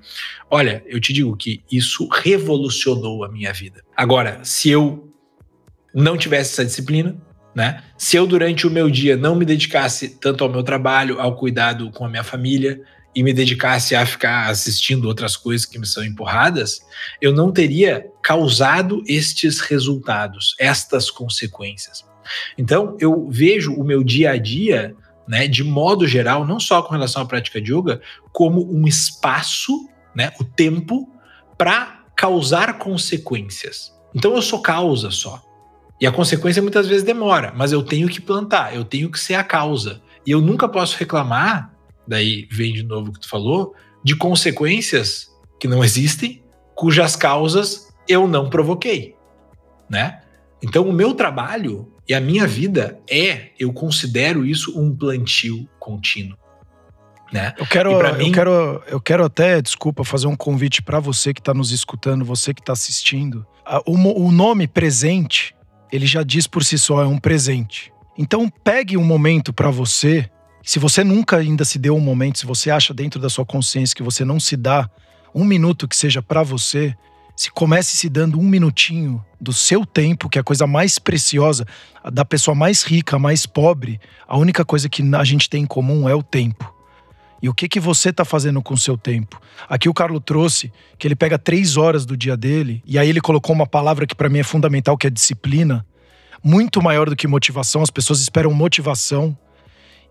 Olha, 0.50 0.82
eu 0.86 1.00
te 1.00 1.12
digo 1.12 1.36
que 1.36 1.62
isso 1.70 2.06
revolucionou 2.08 3.24
a 3.24 3.28
minha 3.28 3.52
vida. 3.52 3.82
Agora, 3.96 4.40
se 4.44 4.70
eu 4.70 5.10
não 5.94 6.16
tivesse 6.16 6.52
essa 6.52 6.64
disciplina, 6.64 7.16
né? 7.54 7.82
Se 7.98 8.16
eu 8.16 8.26
durante 8.26 8.66
o 8.66 8.70
meu 8.70 8.88
dia 8.88 9.16
não 9.16 9.34
me 9.34 9.44
dedicasse 9.44 10.20
tanto 10.20 10.44
ao 10.44 10.50
meu 10.50 10.62
trabalho, 10.62 11.20
ao 11.20 11.34
cuidado 11.36 11.90
com 11.90 12.04
a 12.04 12.08
minha 12.08 12.22
família, 12.22 12.80
e 13.14 13.22
me 13.22 13.32
dedicasse 13.32 13.94
a 13.94 14.06
ficar 14.06 14.48
assistindo 14.48 15.06
outras 15.06 15.36
coisas 15.36 15.66
que 15.66 15.78
me 15.78 15.86
são 15.86 16.04
empurradas, 16.04 16.80
eu 17.20 17.32
não 17.32 17.50
teria 17.50 18.06
causado 18.22 19.02
estes 19.06 19.60
resultados, 19.60 20.54
estas 20.58 21.10
consequências. 21.10 22.04
Então, 22.56 22.96
eu 23.00 23.28
vejo 23.28 23.74
o 23.74 23.82
meu 23.82 24.04
dia 24.04 24.32
a 24.32 24.36
dia, 24.36 24.94
né, 25.26 25.48
de 25.48 25.64
modo 25.64 26.06
geral, 26.06 26.46
não 26.46 26.60
só 26.60 26.82
com 26.82 26.92
relação 26.92 27.22
à 27.22 27.26
prática 27.26 27.60
de 27.60 27.74
yoga, 27.74 28.00
como 28.32 28.72
um 28.72 28.86
espaço, 28.86 29.88
né, 30.14 30.32
o 30.40 30.44
tempo, 30.44 31.08
para 31.58 32.04
causar 32.16 32.78
consequências. 32.78 33.92
Então, 34.14 34.34
eu 34.34 34.42
sou 34.42 34.60
causa 34.60 35.10
só. 35.10 35.42
E 36.00 36.06
a 36.06 36.12
consequência 36.12 36.62
muitas 36.62 36.86
vezes 36.86 37.02
demora, 37.02 37.52
mas 37.54 37.72
eu 37.72 37.82
tenho 37.82 38.08
que 38.08 38.20
plantar, 38.20 38.74
eu 38.74 38.84
tenho 38.84 39.10
que 39.10 39.18
ser 39.18 39.34
a 39.34 39.44
causa. 39.44 40.00
E 40.24 40.30
eu 40.30 40.40
nunca 40.40 40.68
posso 40.68 40.96
reclamar 40.96 41.74
daí 42.06 42.46
vem 42.50 42.72
de 42.72 42.82
novo 42.82 43.10
o 43.10 43.12
que 43.12 43.20
tu 43.20 43.28
falou, 43.28 43.74
de 44.04 44.16
consequências 44.16 45.28
que 45.58 45.68
não 45.68 45.84
existem, 45.84 46.42
cujas 46.74 47.14
causas 47.14 47.88
eu 48.08 48.26
não 48.26 48.48
provoquei, 48.48 49.14
né? 49.88 50.22
Então 50.62 50.88
o 50.88 50.92
meu 50.92 51.14
trabalho 51.14 51.92
e 52.08 52.14
a 52.14 52.20
minha 52.20 52.46
vida 52.46 53.00
é, 53.08 53.50
eu 53.58 53.72
considero 53.72 54.44
isso 54.44 54.78
um 54.78 54.94
plantio 54.94 55.68
contínuo. 55.78 56.36
Né? 57.32 57.54
Eu 57.56 57.66
quero, 57.66 57.90
mim... 58.16 58.26
eu 58.26 58.32
quero, 58.32 58.82
eu 58.88 59.00
quero 59.00 59.24
até, 59.24 59.62
desculpa, 59.62 60.02
fazer 60.02 60.26
um 60.26 60.34
convite 60.34 60.82
para 60.82 60.98
você 60.98 61.32
que 61.32 61.40
está 61.40 61.54
nos 61.54 61.70
escutando, 61.70 62.24
você 62.24 62.52
que 62.52 62.60
está 62.60 62.72
assistindo. 62.72 63.46
O, 63.86 63.94
o 64.26 64.32
nome 64.32 64.66
presente, 64.66 65.54
ele 65.92 66.06
já 66.06 66.24
diz 66.24 66.48
por 66.48 66.64
si 66.64 66.76
só, 66.76 67.00
é 67.02 67.06
um 67.06 67.18
presente. 67.18 67.92
Então 68.18 68.50
pegue 68.64 68.96
um 68.96 69.04
momento 69.04 69.52
para 69.52 69.70
você 69.70 70.28
se 70.62 70.78
você 70.78 71.02
nunca 71.02 71.38
ainda 71.38 71.64
se 71.64 71.78
deu 71.78 71.96
um 71.96 72.00
momento, 72.00 72.38
se 72.38 72.46
você 72.46 72.70
acha 72.70 72.92
dentro 72.92 73.20
da 73.20 73.28
sua 73.28 73.44
consciência 73.44 73.94
que 73.94 74.02
você 74.02 74.24
não 74.24 74.38
se 74.38 74.56
dá 74.56 74.88
um 75.34 75.44
minuto 75.44 75.88
que 75.88 75.96
seja 75.96 76.20
para 76.20 76.42
você, 76.42 76.94
se 77.34 77.50
comece 77.50 77.96
se 77.96 78.08
dando 78.08 78.38
um 78.38 78.42
minutinho 78.42 79.24
do 79.40 79.52
seu 79.52 79.86
tempo, 79.86 80.28
que 80.28 80.38
é 80.38 80.42
a 80.42 80.44
coisa 80.44 80.66
mais 80.66 80.98
preciosa, 80.98 81.66
da 82.12 82.24
pessoa 82.24 82.54
mais 82.54 82.82
rica, 82.82 83.18
mais 83.18 83.46
pobre, 83.46 83.98
a 84.28 84.36
única 84.36 84.64
coisa 84.64 84.88
que 84.88 85.02
a 85.14 85.24
gente 85.24 85.48
tem 85.48 85.62
em 85.62 85.66
comum 85.66 86.08
é 86.08 86.14
o 86.14 86.22
tempo. 86.22 86.74
E 87.42 87.48
o 87.48 87.54
que 87.54 87.66
que 87.66 87.80
você 87.80 88.10
está 88.10 88.24
fazendo 88.24 88.60
com 88.60 88.74
o 88.74 88.78
seu 88.78 88.98
tempo? 88.98 89.40
Aqui 89.66 89.88
o 89.88 89.94
Carlos 89.94 90.20
trouxe 90.22 90.70
que 90.98 91.06
ele 91.06 91.16
pega 91.16 91.38
três 91.38 91.78
horas 91.78 92.04
do 92.04 92.14
dia 92.14 92.36
dele 92.36 92.82
e 92.84 92.98
aí 92.98 93.08
ele 93.08 93.20
colocou 93.20 93.54
uma 93.54 93.66
palavra 93.66 94.06
que 94.06 94.14
para 94.14 94.28
mim 94.28 94.40
é 94.40 94.42
fundamental, 94.42 94.98
que 94.98 95.06
é 95.06 95.10
disciplina, 95.10 95.86
muito 96.44 96.82
maior 96.82 97.08
do 97.08 97.16
que 97.16 97.26
motivação. 97.26 97.80
As 97.80 97.90
pessoas 97.90 98.20
esperam 98.20 98.52
motivação 98.52 99.36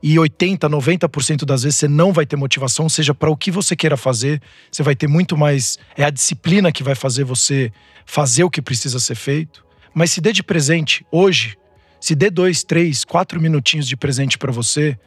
e 0.01 0.17
80, 0.17 0.69
90% 0.69 1.45
das 1.45 1.63
vezes 1.63 1.77
você 1.77 1.87
não 1.87 2.13
vai 2.13 2.25
ter 2.25 2.35
motivação, 2.35 2.87
seja 2.87 3.13
para 3.13 3.29
o 3.29 3.35
que 3.35 3.51
você 3.51 3.75
queira 3.75 3.97
fazer, 3.97 4.41
você 4.71 4.81
vai 4.81 4.95
ter 4.95 5.07
muito 5.07 5.37
mais 5.37 5.77
é 5.97 6.03
a 6.03 6.09
disciplina 6.09 6.71
que 6.71 6.83
vai 6.83 6.95
fazer 6.95 7.23
você 7.23 7.71
fazer 8.05 8.43
o 8.43 8.49
que 8.49 8.61
precisa 8.61 8.99
ser 8.99 9.15
feito. 9.15 9.63
Mas 9.93 10.11
se 10.11 10.21
dê 10.21 10.31
de 10.31 10.41
presente 10.41 11.05
hoje, 11.11 11.57
se 11.99 12.15
dê 12.15 12.29
dois, 12.29 12.63
três, 12.63 13.03
quatro 13.03 13.41
minutinhos 13.41 13.87
de 13.87 13.97
presente 13.97 14.37
para 14.37 14.51
você 14.51 14.97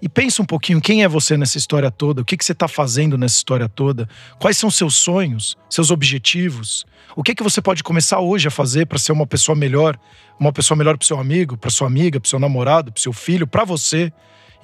e 0.00 0.08
pensa 0.08 0.42
um 0.42 0.44
pouquinho 0.44 0.80
quem 0.80 1.02
é 1.02 1.08
você 1.08 1.36
nessa 1.36 1.56
história 1.56 1.90
toda, 1.90 2.22
o 2.22 2.24
que, 2.24 2.36
que 2.36 2.44
você 2.44 2.52
está 2.52 2.68
fazendo 2.68 3.16
nessa 3.16 3.36
história 3.36 3.68
toda, 3.68 4.08
quais 4.38 4.56
são 4.56 4.70
seus 4.70 4.96
sonhos, 4.96 5.56
seus 5.68 5.90
objetivos, 5.90 6.84
o 7.16 7.22
que, 7.22 7.34
que 7.34 7.42
você 7.42 7.62
pode 7.62 7.82
começar 7.82 8.20
hoje 8.20 8.48
a 8.48 8.50
fazer 8.50 8.86
para 8.86 8.98
ser 8.98 9.12
uma 9.12 9.26
pessoa 9.26 9.56
melhor, 9.56 9.98
uma 10.38 10.52
pessoa 10.52 10.76
melhor 10.76 10.98
para 10.98 11.06
seu 11.06 11.18
amigo, 11.18 11.56
para 11.56 11.70
sua 11.70 11.86
amiga, 11.86 12.20
para 12.20 12.28
seu 12.28 12.38
namorado, 12.38 12.92
para 12.92 13.00
seu 13.00 13.12
filho, 13.12 13.46
para 13.46 13.64
você 13.64 14.12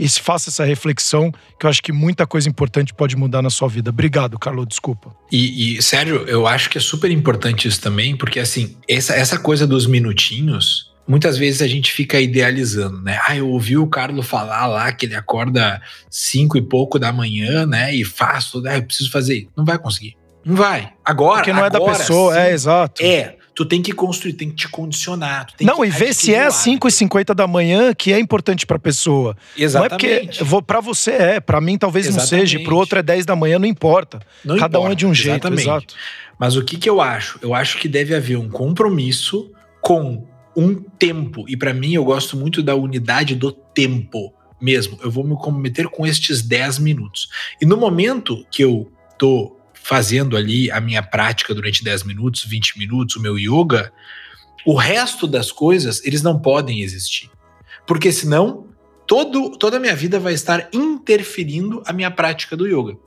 e 0.01 0.09
faça 0.09 0.49
essa 0.49 0.65
reflexão, 0.65 1.31
que 1.59 1.67
eu 1.67 1.71
acho 1.71 1.83
que 1.83 1.93
muita 1.93 2.27
coisa 2.27 2.49
importante 2.49 2.95
pode 2.95 3.15
mudar 3.17 3.43
na 3.43 3.51
sua 3.51 3.69
vida. 3.69 3.91
Obrigado, 3.91 4.39
Carlos, 4.39 4.67
desculpa. 4.67 5.15
E, 5.31 5.77
e 5.77 5.83
Sérgio, 5.83 6.25
eu 6.27 6.47
acho 6.47 6.71
que 6.71 6.79
é 6.79 6.81
super 6.81 7.11
importante 7.11 7.69
isso 7.69 7.81
também, 7.83 8.17
porque 8.17 8.41
assim, 8.41 8.77
essa, 8.89 9.15
essa 9.15 9.39
coisa 9.39 9.67
dos 9.67 9.87
minutinhos, 9.87 10.90
muitas 11.11 11.37
vezes 11.37 11.61
a 11.61 11.67
gente 11.67 11.91
fica 11.91 12.21
idealizando, 12.21 13.03
né? 13.03 13.19
Ah, 13.27 13.37
eu 13.37 13.49
ouvi 13.49 13.77
o 13.77 13.89
Carlos 13.89 14.27
falar 14.27 14.67
lá 14.67 14.93
que 14.93 15.07
ele 15.07 15.17
acorda 15.17 15.83
cinco 16.09 16.57
e 16.57 16.63
pouco 16.63 17.01
da 17.01 17.13
manhã, 17.13 17.67
né? 17.67 17.93
E 17.93 18.05
faz 18.05 18.49
tudo, 18.49 18.69
ah, 18.69 18.77
eu 18.77 18.83
preciso 18.85 19.11
fazer. 19.11 19.49
Não 19.57 19.65
vai 19.65 19.77
conseguir. 19.77 20.17
Não 20.45 20.55
vai. 20.55 20.93
Agora. 21.05 21.39
Porque 21.39 21.53
não 21.53 21.65
agora, 21.65 21.85
é 21.85 21.87
da 21.87 21.99
pessoa, 21.99 22.39
é, 22.39 22.45
sim, 22.45 22.51
é 22.51 22.53
exato. 22.53 23.05
É 23.05 23.35
tu 23.53 23.67
tem 23.67 23.83
que 23.83 23.93
construir, 23.93 24.35
tem 24.35 24.49
que 24.49 24.55
te 24.55 24.69
condicionar. 24.69 25.49
não, 25.61 25.85
e 25.85 25.91
ver 25.91 26.15
se 26.15 26.33
é 26.33 26.47
às 26.47 26.55
5h50 26.65 27.35
da 27.35 27.47
manhã 27.47 27.93
que 27.93 28.11
é 28.11 28.19
importante 28.19 28.65
pra 28.65 28.79
pessoa. 28.79 29.37
Exatamente. 29.55 30.41
Não 30.41 30.47
é 30.47 30.49
porque 30.49 30.63
para 30.67 30.81
você 30.81 31.11
é, 31.11 31.41
para 31.41 31.61
mim 31.61 31.77
talvez 31.77 32.07
Exatamente. 32.07 32.33
não 32.33 32.39
seja, 32.41 32.61
pro 32.61 32.77
outro 32.77 33.01
é 33.01 33.03
10 33.03 33.27
da 33.27 33.37
manhã, 33.37 33.59
não 33.59 33.67
importa. 33.67 34.21
Não 34.43 34.57
Cada 34.57 34.79
importa, 34.79 34.89
um 34.89 34.93
é 34.93 34.95
de 34.95 35.05
um 35.05 35.13
jeito, 35.13 35.47
exatamente. 35.47 35.63
exato. 35.63 35.95
Mas 36.39 36.57
o 36.57 36.65
que 36.65 36.79
que 36.79 36.89
eu 36.89 37.03
acho? 37.03 37.39
Eu 37.43 37.53
acho 37.53 37.77
que 37.77 37.87
deve 37.87 38.15
haver 38.15 38.39
um 38.39 38.49
compromisso 38.49 39.51
com 39.83 40.27
um 40.57 40.75
tempo. 40.75 41.45
E 41.49 41.57
para 41.57 41.73
mim 41.73 41.95
eu 41.95 42.05
gosto 42.05 42.37
muito 42.37 42.63
da 42.63 42.75
unidade 42.75 43.35
do 43.35 43.53
tempo 43.53 44.33
mesmo. 44.61 44.99
Eu 45.03 45.11
vou 45.11 45.25
me 45.25 45.35
comprometer 45.37 45.89
com 45.89 46.07
estes 46.07 46.43
10 46.43 46.79
minutos. 46.79 47.29
E 47.61 47.67
no 47.67 47.77
momento 47.77 48.45
que 48.51 48.63
eu 48.63 48.91
tô 49.19 49.57
fazendo 49.73 50.37
ali 50.37 50.71
a 50.71 50.81
minha 50.81 51.03
prática 51.03 51.55
durante 51.55 51.83
10 51.83 52.05
minutos, 52.05 52.45
20 52.45 52.79
minutos, 52.79 53.17
o 53.17 53.21
meu 53.21 53.39
yoga, 53.39 53.93
o 54.67 54.75
resto 54.75 55.27
das 55.27 55.51
coisas, 55.51 56.05
eles 56.05 56.23
não 56.23 56.39
podem 56.39 56.81
existir. 56.81 57.31
Porque 57.87 58.13
senão, 58.13 58.67
todo, 59.07 59.51
toda 59.57 59.79
a 59.79 59.81
minha 59.81 59.97
vida 59.97 60.21
vai 60.21 60.35
estar 60.35 60.69
interferindo 60.73 61.83
a 61.87 61.93
minha 61.93 62.11
prática 62.11 62.57
do 62.57 62.67
yoga. 62.67 62.99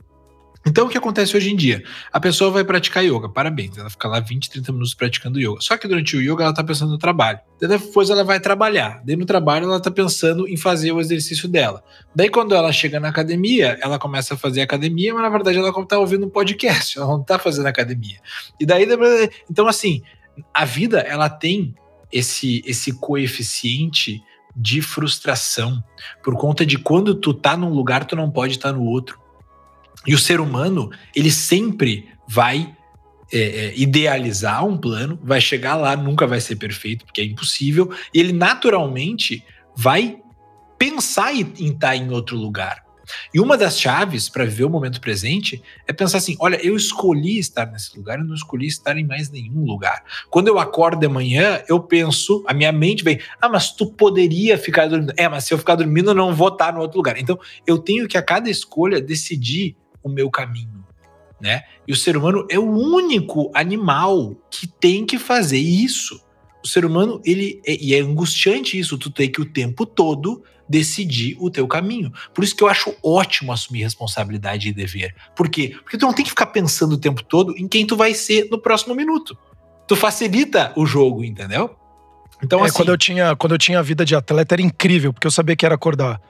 Então, 0.66 0.86
o 0.86 0.88
que 0.88 0.96
acontece 0.96 1.36
hoje 1.36 1.50
em 1.50 1.56
dia? 1.56 1.82
A 2.12 2.18
pessoa 2.18 2.50
vai 2.50 2.64
praticar 2.64 3.04
yoga, 3.04 3.28
parabéns, 3.28 3.76
ela 3.76 3.90
fica 3.90 4.08
lá 4.08 4.18
20, 4.18 4.50
30 4.50 4.72
minutos 4.72 4.94
praticando 4.94 5.38
yoga. 5.38 5.60
Só 5.60 5.76
que 5.76 5.86
durante 5.86 6.16
o 6.16 6.20
yoga 6.20 6.42
ela 6.42 6.52
está 6.52 6.64
pensando 6.64 6.92
no 6.92 6.98
trabalho. 6.98 7.38
Depois 7.60 8.08
ela 8.08 8.24
vai 8.24 8.40
trabalhar. 8.40 9.02
Daí 9.04 9.14
no 9.16 9.26
trabalho 9.26 9.64
ela 9.64 9.76
está 9.76 9.90
pensando 9.90 10.48
em 10.48 10.56
fazer 10.56 10.92
o 10.92 11.00
exercício 11.00 11.48
dela. 11.48 11.82
Daí 12.14 12.30
quando 12.30 12.54
ela 12.54 12.72
chega 12.72 12.98
na 12.98 13.08
academia, 13.08 13.78
ela 13.82 13.98
começa 13.98 14.34
a 14.34 14.36
fazer 14.36 14.62
academia, 14.62 15.12
mas 15.12 15.22
na 15.22 15.28
verdade 15.28 15.58
ela 15.58 15.68
está 15.68 15.98
ouvindo 15.98 16.26
um 16.26 16.30
podcast, 16.30 16.98
ela 16.98 17.08
não 17.08 17.20
está 17.20 17.38
fazendo 17.38 17.66
academia. 17.66 18.18
E 18.58 18.64
daí, 18.64 18.86
então 19.50 19.66
assim, 19.66 20.02
a 20.52 20.64
vida 20.64 21.00
ela 21.00 21.28
tem 21.28 21.74
esse, 22.10 22.62
esse 22.64 22.92
coeficiente 22.92 24.22
de 24.56 24.80
frustração 24.80 25.82
por 26.22 26.36
conta 26.36 26.64
de 26.64 26.78
quando 26.78 27.14
tu 27.14 27.34
tá 27.34 27.56
num 27.56 27.70
lugar, 27.70 28.04
tu 28.04 28.14
não 28.14 28.30
pode 28.30 28.54
estar 28.54 28.72
tá 28.72 28.78
no 28.78 28.84
outro. 28.84 29.18
E 30.06 30.14
o 30.14 30.18
ser 30.18 30.40
humano, 30.40 30.90
ele 31.14 31.30
sempre 31.30 32.08
vai 32.28 32.74
é, 33.32 33.38
é, 33.38 33.72
idealizar 33.76 34.64
um 34.64 34.76
plano, 34.76 35.18
vai 35.22 35.40
chegar 35.40 35.74
lá, 35.74 35.96
nunca 35.96 36.26
vai 36.26 36.40
ser 36.40 36.56
perfeito, 36.56 37.04
porque 37.04 37.20
é 37.20 37.24
impossível, 37.24 37.92
e 38.12 38.20
ele 38.20 38.32
naturalmente 38.32 39.44
vai 39.76 40.18
pensar 40.78 41.34
em 41.34 41.42
estar 41.42 41.88
tá 41.88 41.96
em 41.96 42.10
outro 42.10 42.36
lugar. 42.36 42.84
E 43.32 43.40
uma 43.40 43.56
das 43.56 43.78
chaves 43.78 44.28
para 44.28 44.44
viver 44.44 44.64
o 44.64 44.70
momento 44.70 45.00
presente 45.00 45.62
é 45.86 45.92
pensar 45.92 46.18
assim: 46.18 46.36
olha, 46.40 46.56
eu 46.64 46.76
escolhi 46.76 47.38
estar 47.38 47.66
nesse 47.66 47.96
lugar, 47.96 48.18
eu 48.18 48.24
não 48.24 48.34
escolhi 48.34 48.66
estar 48.66 48.96
em 48.96 49.06
mais 49.06 49.30
nenhum 49.30 49.64
lugar. 49.64 50.02
Quando 50.30 50.48
eu 50.48 50.58
acordo 50.58 50.98
de 50.98 51.08
manhã, 51.08 51.62
eu 51.68 51.80
penso, 51.80 52.44
a 52.46 52.54
minha 52.54 52.72
mente 52.72 53.04
vem: 53.04 53.20
ah, 53.40 53.48
mas 53.48 53.72
tu 53.72 53.86
poderia 53.86 54.56
ficar 54.56 54.86
dormindo. 54.86 55.12
É, 55.16 55.28
mas 55.28 55.44
se 55.44 55.52
eu 55.52 55.58
ficar 55.58 55.74
dormindo, 55.74 56.10
eu 56.10 56.14
não 56.14 56.34
vou 56.34 56.48
estar 56.48 56.72
no 56.72 56.80
outro 56.80 56.96
lugar. 56.96 57.18
Então, 57.18 57.38
eu 57.66 57.78
tenho 57.78 58.08
que 58.08 58.16
a 58.16 58.22
cada 58.22 58.48
escolha 58.48 59.00
decidir 59.00 59.76
o 60.04 60.08
meu 60.08 60.30
caminho. 60.30 60.84
Né? 61.40 61.62
E 61.88 61.92
o 61.92 61.96
ser 61.96 62.16
humano 62.16 62.46
é 62.48 62.58
o 62.58 62.70
único 62.70 63.50
animal 63.54 64.36
que 64.50 64.66
tem 64.66 65.04
que 65.04 65.18
fazer 65.18 65.58
isso. 65.58 66.20
O 66.62 66.68
ser 66.68 66.84
humano, 66.84 67.20
ele 67.24 67.60
é, 67.66 67.76
e 67.82 67.94
é 67.94 68.00
angustiante 68.00 68.78
isso, 68.78 68.96
tu 68.96 69.10
tem 69.10 69.30
que 69.30 69.40
o 69.40 69.44
tempo 69.44 69.84
todo 69.84 70.42
decidir 70.68 71.36
o 71.38 71.50
teu 71.50 71.66
caminho. 71.66 72.12
Por 72.32 72.44
isso 72.44 72.56
que 72.56 72.62
eu 72.62 72.68
acho 72.68 72.94
ótimo 73.02 73.52
assumir 73.52 73.82
responsabilidade 73.82 74.68
e 74.68 74.72
dever. 74.72 75.14
Por 75.36 75.48
quê? 75.48 75.76
Porque 75.82 75.98
tu 75.98 76.06
não 76.06 76.14
tem 76.14 76.24
que 76.24 76.30
ficar 76.30 76.46
pensando 76.46 76.92
o 76.92 76.98
tempo 76.98 77.22
todo 77.22 77.54
em 77.58 77.68
quem 77.68 77.86
tu 77.86 77.96
vai 77.96 78.14
ser 78.14 78.48
no 78.50 78.58
próximo 78.58 78.94
minuto. 78.94 79.36
Tu 79.86 79.94
facilita 79.94 80.72
o 80.76 80.86
jogo, 80.86 81.22
entendeu? 81.22 81.76
Então, 82.42 82.60
é, 82.60 82.64
assim, 82.64 82.76
quando 82.76 82.88
eu 82.88 82.96
tinha 82.96 83.36
quando 83.36 83.52
eu 83.52 83.58
tinha 83.58 83.78
a 83.78 83.82
vida 83.82 84.04
de 84.04 84.14
atleta 84.14 84.54
era 84.54 84.62
incrível, 84.62 85.12
porque 85.12 85.26
eu 85.26 85.30
sabia 85.30 85.54
que 85.54 85.66
era 85.66 85.74
acordar 85.74 86.20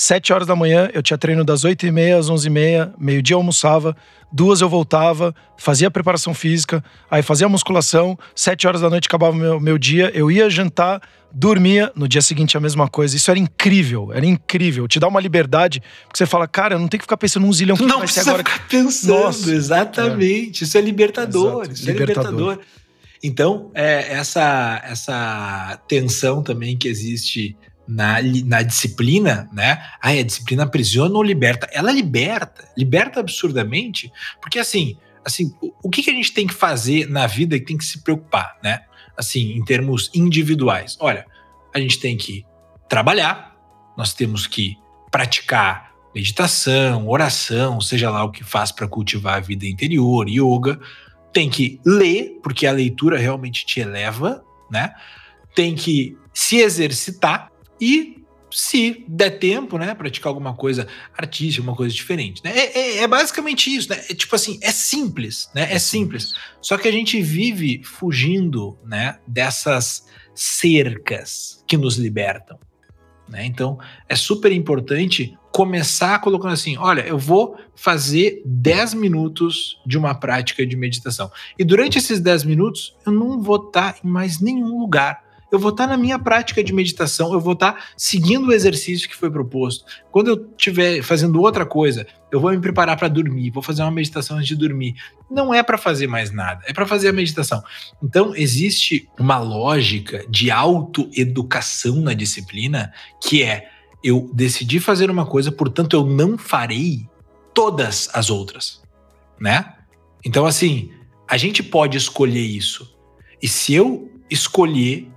7 0.00 0.32
horas 0.32 0.46
da 0.46 0.54
manhã, 0.54 0.88
eu 0.94 1.02
tinha 1.02 1.18
treino 1.18 1.44
das 1.44 1.64
8 1.64 1.84
e 1.84 1.90
meia 1.90 2.18
às 2.18 2.30
11 2.30 2.46
e 2.46 2.50
meia, 2.50 2.94
meio-dia 2.96 3.34
eu 3.34 3.38
almoçava, 3.38 3.96
duas 4.30 4.60
eu 4.60 4.68
voltava, 4.68 5.34
fazia 5.56 5.90
preparação 5.90 6.32
física, 6.32 6.84
aí 7.10 7.20
fazia 7.20 7.48
musculação, 7.48 8.16
7 8.32 8.68
horas 8.68 8.80
da 8.80 8.88
noite 8.88 9.06
acabava 9.06 9.32
o 9.32 9.36
meu, 9.36 9.58
meu 9.58 9.76
dia, 9.76 10.08
eu 10.14 10.30
ia 10.30 10.48
jantar, 10.48 11.02
dormia, 11.32 11.90
no 11.96 12.06
dia 12.06 12.22
seguinte 12.22 12.56
a 12.56 12.60
mesma 12.60 12.86
coisa. 12.88 13.16
Isso 13.16 13.28
era 13.28 13.40
incrível, 13.40 14.12
era 14.12 14.24
incrível. 14.24 14.86
Te 14.86 15.00
dá 15.00 15.08
uma 15.08 15.18
liberdade, 15.18 15.82
porque 16.04 16.16
você 16.16 16.26
fala, 16.26 16.46
cara, 16.46 16.76
eu 16.76 16.78
não 16.78 16.86
tenho 16.86 17.00
que 17.00 17.04
ficar 17.04 17.16
pensando 17.16 17.44
num 17.44 17.52
zilhão 17.52 17.76
que 17.76 17.84
não 17.84 17.98
vai 17.98 18.06
ser 18.06 18.20
agora. 18.20 18.38
ficar 18.38 18.68
pensando, 18.68 19.18
Nossa. 19.18 19.52
exatamente. 19.52 20.62
É. 20.62 20.64
Isso 20.64 20.78
é 20.78 20.80
libertador, 20.80 21.62
Exato. 21.62 21.72
isso 21.72 21.90
é 21.90 21.92
libertador. 21.92 22.60
Então, 23.20 23.72
é, 23.74 24.12
essa, 24.12 24.80
essa 24.84 25.76
tensão 25.88 26.40
também 26.40 26.76
que 26.76 26.86
existe 26.86 27.56
na, 27.88 28.18
na 28.44 28.62
disciplina, 28.62 29.48
né? 29.52 29.82
Ah, 30.00 30.10
a 30.10 30.22
disciplina 30.22 30.64
aprisiona 30.64 31.14
ou 31.16 31.22
liberta? 31.22 31.68
Ela 31.72 31.90
liberta, 31.90 32.68
liberta 32.76 33.20
absurdamente, 33.20 34.12
porque 34.40 34.58
assim, 34.58 34.98
assim, 35.24 35.52
o, 35.82 35.88
que, 35.88 36.02
que 36.02 36.10
a 36.10 36.14
gente 36.14 36.32
tem 36.32 36.46
que 36.46 36.54
fazer 36.54 37.08
na 37.08 37.26
vida 37.26 37.58
que 37.58 37.64
tem 37.64 37.78
que 37.78 37.84
se 37.84 38.02
preocupar, 38.02 38.56
né? 38.62 38.82
Assim, 39.16 39.52
em 39.52 39.64
termos 39.64 40.10
individuais. 40.14 40.96
Olha, 41.00 41.26
a 41.74 41.80
gente 41.80 41.98
tem 41.98 42.16
que 42.16 42.44
trabalhar, 42.88 43.56
nós 43.96 44.12
temos 44.12 44.46
que 44.46 44.76
praticar 45.10 45.92
meditação, 46.14 47.08
oração, 47.08 47.80
seja 47.80 48.10
lá 48.10 48.24
o 48.24 48.30
que 48.30 48.44
faz 48.44 48.72
para 48.72 48.88
cultivar 48.88 49.36
a 49.36 49.40
vida 49.40 49.66
interior, 49.66 50.28
yoga. 50.28 50.78
Tem 51.32 51.48
que 51.48 51.80
ler, 51.84 52.38
porque 52.42 52.66
a 52.66 52.72
leitura 52.72 53.18
realmente 53.18 53.64
te 53.64 53.80
eleva, 53.80 54.42
né? 54.70 54.92
Tem 55.54 55.74
que 55.74 56.16
se 56.32 56.56
exercitar, 56.56 57.50
e 57.80 58.18
se 58.50 59.04
der 59.06 59.38
tempo, 59.38 59.78
né, 59.78 59.94
praticar 59.94 60.28
alguma 60.28 60.54
coisa 60.54 60.86
artística, 61.16 61.62
uma 61.62 61.76
coisa 61.76 61.94
diferente, 61.94 62.42
né? 62.42 62.50
É, 62.56 62.78
é, 62.78 62.98
é 62.98 63.06
basicamente 63.08 63.74
isso, 63.74 63.90
né? 63.90 64.02
É, 64.08 64.14
tipo 64.14 64.34
assim, 64.34 64.58
é 64.62 64.70
simples, 64.70 65.50
né? 65.54 65.72
É 65.72 65.78
simples. 65.78 66.34
Só 66.60 66.78
que 66.78 66.88
a 66.88 66.92
gente 66.92 67.20
vive 67.20 67.82
fugindo, 67.84 68.78
né, 68.84 69.18
dessas 69.26 70.06
cercas 70.34 71.62
que 71.66 71.76
nos 71.76 71.96
libertam, 71.96 72.58
né? 73.28 73.44
Então, 73.44 73.78
é 74.08 74.16
super 74.16 74.52
importante 74.52 75.36
começar 75.52 76.20
colocando 76.20 76.52
assim, 76.52 76.76
olha, 76.76 77.00
eu 77.02 77.18
vou 77.18 77.56
fazer 77.74 78.42
10 78.44 78.94
minutos 78.94 79.80
de 79.84 79.98
uma 79.98 80.14
prática 80.14 80.64
de 80.64 80.76
meditação. 80.76 81.30
E 81.58 81.64
durante 81.64 81.98
esses 81.98 82.20
10 82.20 82.44
minutos, 82.44 82.96
eu 83.04 83.12
não 83.12 83.42
vou 83.42 83.66
estar 83.66 83.96
em 84.04 84.08
mais 84.08 84.40
nenhum 84.40 84.78
lugar 84.78 85.27
eu 85.50 85.58
vou 85.58 85.70
estar 85.70 85.86
na 85.86 85.96
minha 85.96 86.18
prática 86.18 86.62
de 86.62 86.72
meditação, 86.72 87.32
eu 87.32 87.40
vou 87.40 87.54
estar 87.54 87.90
seguindo 87.96 88.48
o 88.48 88.52
exercício 88.52 89.08
que 89.08 89.16
foi 89.16 89.30
proposto. 89.30 89.84
Quando 90.10 90.28
eu 90.28 90.50
estiver 90.56 91.02
fazendo 91.02 91.40
outra 91.40 91.64
coisa, 91.64 92.06
eu 92.30 92.40
vou 92.40 92.50
me 92.50 92.60
preparar 92.60 92.96
para 92.96 93.08
dormir, 93.08 93.50
vou 93.50 93.62
fazer 93.62 93.82
uma 93.82 93.90
meditação 93.90 94.36
antes 94.36 94.48
de 94.48 94.56
dormir. 94.56 94.94
Não 95.30 95.52
é 95.52 95.62
para 95.62 95.78
fazer 95.78 96.06
mais 96.06 96.30
nada, 96.30 96.62
é 96.66 96.72
para 96.72 96.86
fazer 96.86 97.08
a 97.08 97.12
meditação. 97.12 97.62
Então, 98.02 98.34
existe 98.36 99.08
uma 99.18 99.38
lógica 99.38 100.24
de 100.28 100.50
autoeducação 100.50 101.96
na 101.96 102.12
disciplina 102.12 102.92
que 103.22 103.42
é 103.42 103.70
eu 104.04 104.30
decidi 104.32 104.78
fazer 104.78 105.10
uma 105.10 105.26
coisa, 105.26 105.50
portanto 105.50 105.94
eu 105.94 106.04
não 106.04 106.38
farei 106.38 107.08
todas 107.52 108.08
as 108.12 108.30
outras, 108.30 108.80
né? 109.40 109.74
Então, 110.24 110.46
assim, 110.46 110.90
a 111.26 111.36
gente 111.36 111.62
pode 111.62 111.96
escolher 111.96 112.44
isso. 112.44 112.96
E 113.42 113.48
se 113.48 113.74
eu 113.74 114.12
escolher 114.30 115.10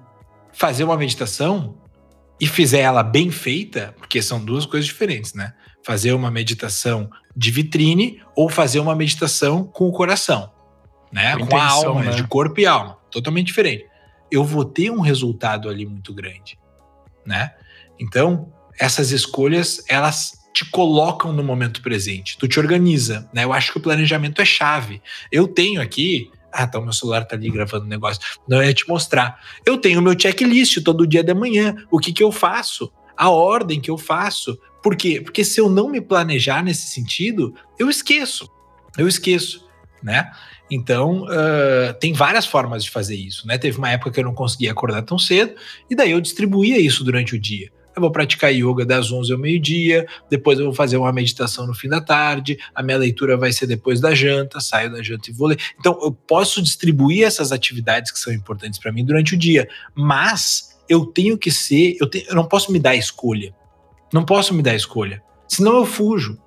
fazer 0.62 0.84
uma 0.84 0.95
meditação 0.95 1.76
e 2.39 2.45
fizer 2.45 2.82
ela 2.82 3.01
bem 3.01 3.32
feita, 3.32 3.95
porque 3.97 4.22
são 4.22 4.39
duas 4.45 4.64
coisas 4.64 4.86
diferentes, 4.86 5.34
né? 5.34 5.55
Fazer 5.84 6.14
uma 6.14 6.30
meditação 6.30 7.09
de 7.36 7.49
vitrine 7.49 8.22
ou 8.36 8.47
fazer 8.47 8.80
uma 8.80 8.95
meditação 8.95 9.64
com 9.64 9.88
o 9.88 9.91
coração, 9.91 10.51
né? 11.12 11.36
Com, 11.36 11.47
com 11.47 11.57
a 11.57 11.68
alma, 11.68 12.03
né? 12.03 12.12
de 12.12 12.28
corpo 12.28 12.59
e 12.59 12.68
alma, 12.68 12.95
totalmente 13.09 13.47
diferente. 13.47 13.88
Eu 14.30 14.43
vou 14.43 14.64
ter 14.64 14.91
um 14.91 14.99
resultado 14.99 15.68
ali 15.68 15.84
muito 15.84 16.14
grande, 16.14 16.59
né? 17.26 17.55
Então, 17.99 18.53
essas 18.80 19.09
escolhas, 19.09 19.84
elas 19.89 20.34
te 20.53 20.64
colocam 20.66 21.34
no 21.34 21.43
momento 21.43 21.82
presente, 21.82 22.38
tu 22.38 22.47
te 22.47 22.59
organiza, 22.59 23.28
né? 23.34 23.45
Eu 23.45 23.51
acho 23.51 23.72
que 23.72 23.80
o 23.80 23.82
planejamento 23.82 24.39
é 24.39 24.45
chave. 24.45 25.01
Eu 25.32 25.47
tenho 25.47 25.82
aqui 25.82 26.30
ah, 26.52 26.68
tá, 26.68 26.80
o 26.80 26.84
meu 26.84 26.93
celular 26.93 27.26
tá 27.26 27.36
ali 27.36 27.49
gravando 27.49 27.86
o 27.86 27.88
negócio. 27.88 28.22
Não, 28.47 28.62
é 28.62 28.74
te 28.74 28.88
mostrar. 28.88 29.39
Eu 29.66 29.78
tenho 29.78 30.02
meu 30.02 30.18
checklist 30.18 30.84
todo 30.84 31.08
dia 31.08 31.24
de 31.24 31.34
manhã. 31.34 31.76
O 31.89 31.99
que 31.99 32.12
que 32.12 32.24
eu 32.24 32.32
faço? 32.32 32.91
A 33.16 33.30
ordem 33.30 33.80
que 33.80 33.89
eu 33.89 33.97
faço. 33.97 34.60
Por 34.82 34.95
quê? 34.95 35.22
Porque 35.22 35.43
se 35.43 35.60
eu 35.60 35.70
não 35.70 35.89
me 35.89 36.02
planejar 36.02 36.64
nesse 36.64 36.88
sentido, 36.88 37.54
eu 37.78 37.89
esqueço. 37.89 38.49
Eu 38.97 39.08
esqueço, 39.08 39.68
né? 40.02 40.32
Então, 40.70 41.24
uh, 41.24 41.93
tem 41.99 42.14
várias 42.14 42.45
formas 42.45 42.84
de 42.84 42.89
fazer 42.89 43.16
isso, 43.16 43.45
né? 43.45 43.58
Teve 43.58 43.78
uma 43.78 43.91
época 43.91 44.12
que 44.12 44.20
eu 44.20 44.24
não 44.24 44.34
conseguia 44.34 44.72
acordar 44.72 45.02
tão 45.04 45.20
cedo, 45.20 45.54
e 45.89 45.95
daí 45.95 46.12
eu 46.12 46.22
distribuía 46.22 46.80
isso 46.80 47.04
durante 47.04 47.36
o 47.36 47.39
dia 47.39 47.72
eu 47.96 48.02
vou 48.02 48.12
praticar 48.12 48.54
yoga 48.54 48.86
das 48.86 49.12
11 49.12 49.32
ao 49.34 49.39
meio-dia, 49.39 50.08
depois 50.30 50.60
eu 50.60 50.66
vou 50.66 50.74
fazer 50.74 50.98
uma 50.98 51.12
meditação 51.12 51.68
no 51.68 51.74
fim 51.74 51.89
da 51.89 52.02
tarde, 52.02 52.58
a 52.74 52.82
minha 52.82 52.98
leitura 52.98 53.38
vai 53.38 53.52
ser 53.52 53.68
depois 53.68 54.00
da 54.00 54.14
janta, 54.14 54.60
saio 54.60 54.92
da 54.92 55.02
janta 55.02 55.30
e 55.30 55.34
vou 55.34 55.48
ler. 55.48 55.60
Então, 55.80 55.98
eu 56.02 56.12
posso 56.12 56.62
distribuir 56.62 57.26
essas 57.26 57.52
atividades 57.52 58.12
que 58.12 58.20
são 58.20 58.34
importantes 58.34 58.80
para 58.80 58.92
mim 58.92 59.06
durante 59.06 59.36
o 59.36 59.38
dia, 59.38 59.68
mas 59.96 60.80
eu 60.88 61.06
tenho 61.06 61.38
que 61.38 61.52
ser, 61.52 61.98
eu, 62.00 62.10
eu 62.28 62.36
não 62.36 62.46
posso 62.46 62.72
me 62.72 62.80
dar 62.80 62.96
escolha. 62.96 63.54
Não 64.14 64.26
posso 64.26 64.54
me 64.54 64.62
dar 64.62 64.76
escolha. 64.76 65.24
Senão 65.48 65.78
eu 65.78 65.86
fujo. 65.86 66.38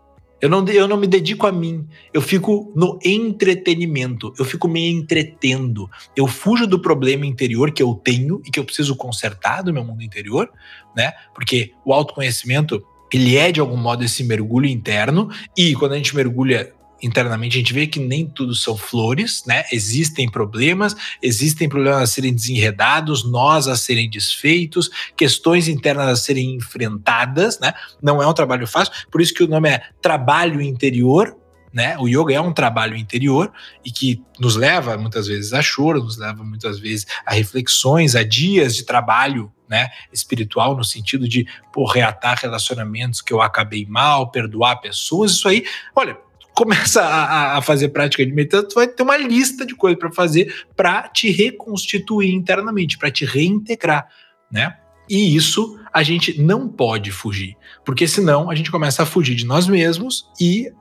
Eu 0.44 0.50
não, 0.50 0.62
eu 0.68 0.86
não 0.86 0.98
me 0.98 1.06
dedico 1.06 1.46
a 1.46 1.52
mim. 1.52 1.88
Eu 2.12 2.20
fico 2.20 2.70
no 2.76 2.98
entretenimento. 3.02 4.34
Eu 4.38 4.44
fico 4.44 4.68
me 4.68 4.90
entretendo. 4.90 5.90
Eu 6.14 6.26
fujo 6.26 6.66
do 6.66 6.78
problema 6.78 7.24
interior 7.24 7.72
que 7.72 7.82
eu 7.82 7.94
tenho 7.94 8.42
e 8.44 8.50
que 8.50 8.60
eu 8.60 8.64
preciso 8.64 8.94
consertar 8.94 9.62
do 9.62 9.72
meu 9.72 9.82
mundo 9.82 10.02
interior, 10.02 10.50
né? 10.94 11.14
Porque 11.34 11.72
o 11.82 11.94
autoconhecimento, 11.94 12.84
ele 13.10 13.38
é 13.38 13.50
de 13.50 13.58
algum 13.58 13.78
modo 13.78 14.04
esse 14.04 14.22
mergulho 14.22 14.66
interno 14.66 15.30
e 15.56 15.74
quando 15.76 15.92
a 15.92 15.96
gente 15.96 16.14
mergulha 16.14 16.74
internamente 17.02 17.56
a 17.56 17.60
gente 17.60 17.72
vê 17.72 17.86
que 17.86 18.00
nem 18.00 18.26
tudo 18.26 18.54
são 18.54 18.76
flores, 18.76 19.42
né? 19.46 19.64
Existem 19.72 20.30
problemas, 20.30 20.96
existem 21.22 21.68
problemas 21.68 22.02
a 22.02 22.06
serem 22.06 22.34
desenredados, 22.34 23.30
nós 23.30 23.68
a 23.68 23.76
serem 23.76 24.08
desfeitos, 24.08 24.90
questões 25.16 25.68
internas 25.68 26.08
a 26.08 26.16
serem 26.16 26.54
enfrentadas, 26.54 27.58
né? 27.60 27.72
Não 28.02 28.22
é 28.22 28.26
um 28.26 28.34
trabalho 28.34 28.66
fácil, 28.66 28.92
por 29.10 29.20
isso 29.20 29.34
que 29.34 29.42
o 29.42 29.48
nome 29.48 29.68
é 29.68 29.82
trabalho 30.00 30.60
interior, 30.60 31.36
né? 31.72 31.98
O 31.98 32.06
yoga 32.06 32.32
é 32.32 32.40
um 32.40 32.52
trabalho 32.52 32.96
interior 32.96 33.52
e 33.84 33.90
que 33.90 34.22
nos 34.38 34.54
leva 34.54 34.96
muitas 34.96 35.26
vezes 35.26 35.52
a 35.52 35.60
choro, 35.60 36.02
nos 36.02 36.16
leva 36.16 36.44
muitas 36.44 36.78
vezes 36.78 37.04
a 37.26 37.34
reflexões, 37.34 38.14
a 38.14 38.22
dias 38.22 38.76
de 38.76 38.84
trabalho 38.84 39.52
né, 39.68 39.88
espiritual, 40.12 40.76
no 40.76 40.84
sentido 40.84 41.28
de 41.28 41.46
pô, 41.72 41.84
reatar 41.84 42.38
relacionamentos 42.40 43.20
que 43.20 43.32
eu 43.32 43.42
acabei 43.42 43.84
mal, 43.86 44.30
perdoar 44.30 44.76
pessoas, 44.76 45.32
isso 45.32 45.48
aí, 45.48 45.64
olha, 45.96 46.16
começa 46.54 47.02
a, 47.02 47.58
a, 47.58 47.62
fazer 47.62 47.88
prática 47.88 48.24
de 48.24 48.32
meditação, 48.32 48.68
tu 48.68 48.74
vai 48.76 48.86
ter 48.86 49.02
uma 49.02 49.16
lista 49.16 49.66
de 49.66 49.74
coisas 49.74 49.98
para 49.98 50.12
fazer 50.12 50.54
para 50.76 51.08
te 51.08 51.30
reconstituir 51.30 52.32
internamente, 52.32 52.96
para 52.96 53.10
te 53.10 53.24
reintegrar, 53.24 54.06
né? 54.50 54.76
E 55.10 55.36
isso 55.36 55.78
a 55.92 56.02
gente 56.02 56.40
não 56.40 56.68
pode 56.68 57.10
fugir, 57.10 57.56
porque 57.84 58.06
senão 58.06 58.50
a 58.50 58.54
gente 58.54 58.70
começa 58.70 59.02
a 59.02 59.06
fugir 59.06 59.34
de 59.34 59.44
nós 59.44 59.66
mesmos 59.66 60.30
e 60.40 60.72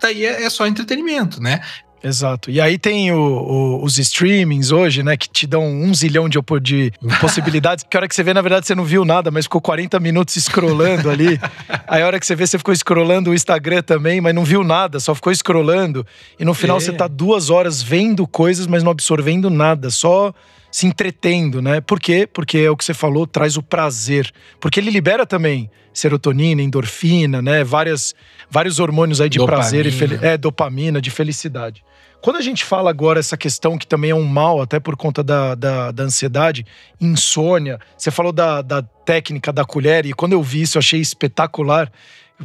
daí 0.00 0.24
é, 0.24 0.44
é 0.44 0.50
só 0.50 0.66
entretenimento, 0.66 1.42
né? 1.42 1.60
Exato. 2.02 2.50
E 2.50 2.60
aí 2.60 2.78
tem 2.78 3.10
o, 3.10 3.18
o, 3.18 3.84
os 3.84 3.98
streamings 3.98 4.70
hoje, 4.70 5.02
né, 5.02 5.16
que 5.16 5.28
te 5.28 5.46
dão 5.46 5.66
um 5.66 5.92
zilhão 5.94 6.28
de, 6.28 6.38
de 6.62 6.92
possibilidades. 7.20 7.84
Que 7.88 7.96
a 7.96 8.00
hora 8.00 8.08
que 8.08 8.14
você 8.14 8.22
vê, 8.22 8.32
na 8.32 8.40
verdade, 8.40 8.66
você 8.66 8.74
não 8.74 8.84
viu 8.84 9.04
nada, 9.04 9.30
mas 9.30 9.46
ficou 9.46 9.60
40 9.60 9.98
minutos 9.98 10.34
scrollando 10.36 11.10
ali. 11.10 11.40
aí 11.88 12.02
a 12.02 12.06
hora 12.06 12.20
que 12.20 12.26
você 12.26 12.34
vê, 12.34 12.46
você 12.46 12.58
ficou 12.58 12.74
scrollando 12.74 13.30
o 13.30 13.34
Instagram 13.34 13.82
também, 13.82 14.20
mas 14.20 14.34
não 14.34 14.44
viu 14.44 14.62
nada, 14.62 15.00
só 15.00 15.14
ficou 15.14 15.34
scrollando. 15.34 16.06
E 16.38 16.44
no 16.44 16.54
final 16.54 16.76
é. 16.76 16.80
você 16.80 16.92
tá 16.92 17.08
duas 17.08 17.50
horas 17.50 17.82
vendo 17.82 18.26
coisas, 18.26 18.66
mas 18.66 18.82
não 18.82 18.92
absorvendo 18.92 19.50
nada, 19.50 19.90
só 19.90 20.32
se 20.70 20.86
entretendo, 20.86 21.62
né? 21.62 21.80
Por 21.80 21.98
quê? 21.98 22.28
Porque 22.30 22.58
é 22.58 22.70
o 22.70 22.76
que 22.76 22.84
você 22.84 22.94
falou, 22.94 23.26
traz 23.26 23.56
o 23.56 23.62
prazer. 23.62 24.30
Porque 24.60 24.80
ele 24.80 24.90
libera 24.90 25.26
também 25.26 25.70
serotonina, 25.92 26.62
endorfina, 26.62 27.42
né? 27.42 27.64
Várias, 27.64 28.14
vários 28.50 28.78
hormônios 28.78 29.20
aí 29.20 29.28
de 29.28 29.38
dopamina. 29.38 29.62
prazer 29.62 29.86
e 29.86 30.26
é, 30.26 30.36
dopamina, 30.36 31.00
de 31.00 31.10
felicidade. 31.10 31.84
Quando 32.20 32.36
a 32.36 32.42
gente 32.42 32.64
fala 32.64 32.90
agora 32.90 33.20
essa 33.20 33.36
questão 33.36 33.78
que 33.78 33.86
também 33.86 34.10
é 34.10 34.14
um 34.14 34.24
mal, 34.24 34.60
até 34.60 34.80
por 34.80 34.96
conta 34.96 35.22
da, 35.22 35.54
da, 35.54 35.92
da 35.92 36.02
ansiedade, 36.02 36.66
insônia, 37.00 37.78
você 37.96 38.10
falou 38.10 38.32
da, 38.32 38.60
da 38.60 38.82
técnica 38.82 39.52
da 39.52 39.64
colher, 39.64 40.04
e 40.04 40.12
quando 40.12 40.32
eu 40.32 40.42
vi 40.42 40.62
isso 40.62 40.76
eu 40.76 40.80
achei 40.80 41.00
espetacular 41.00 41.90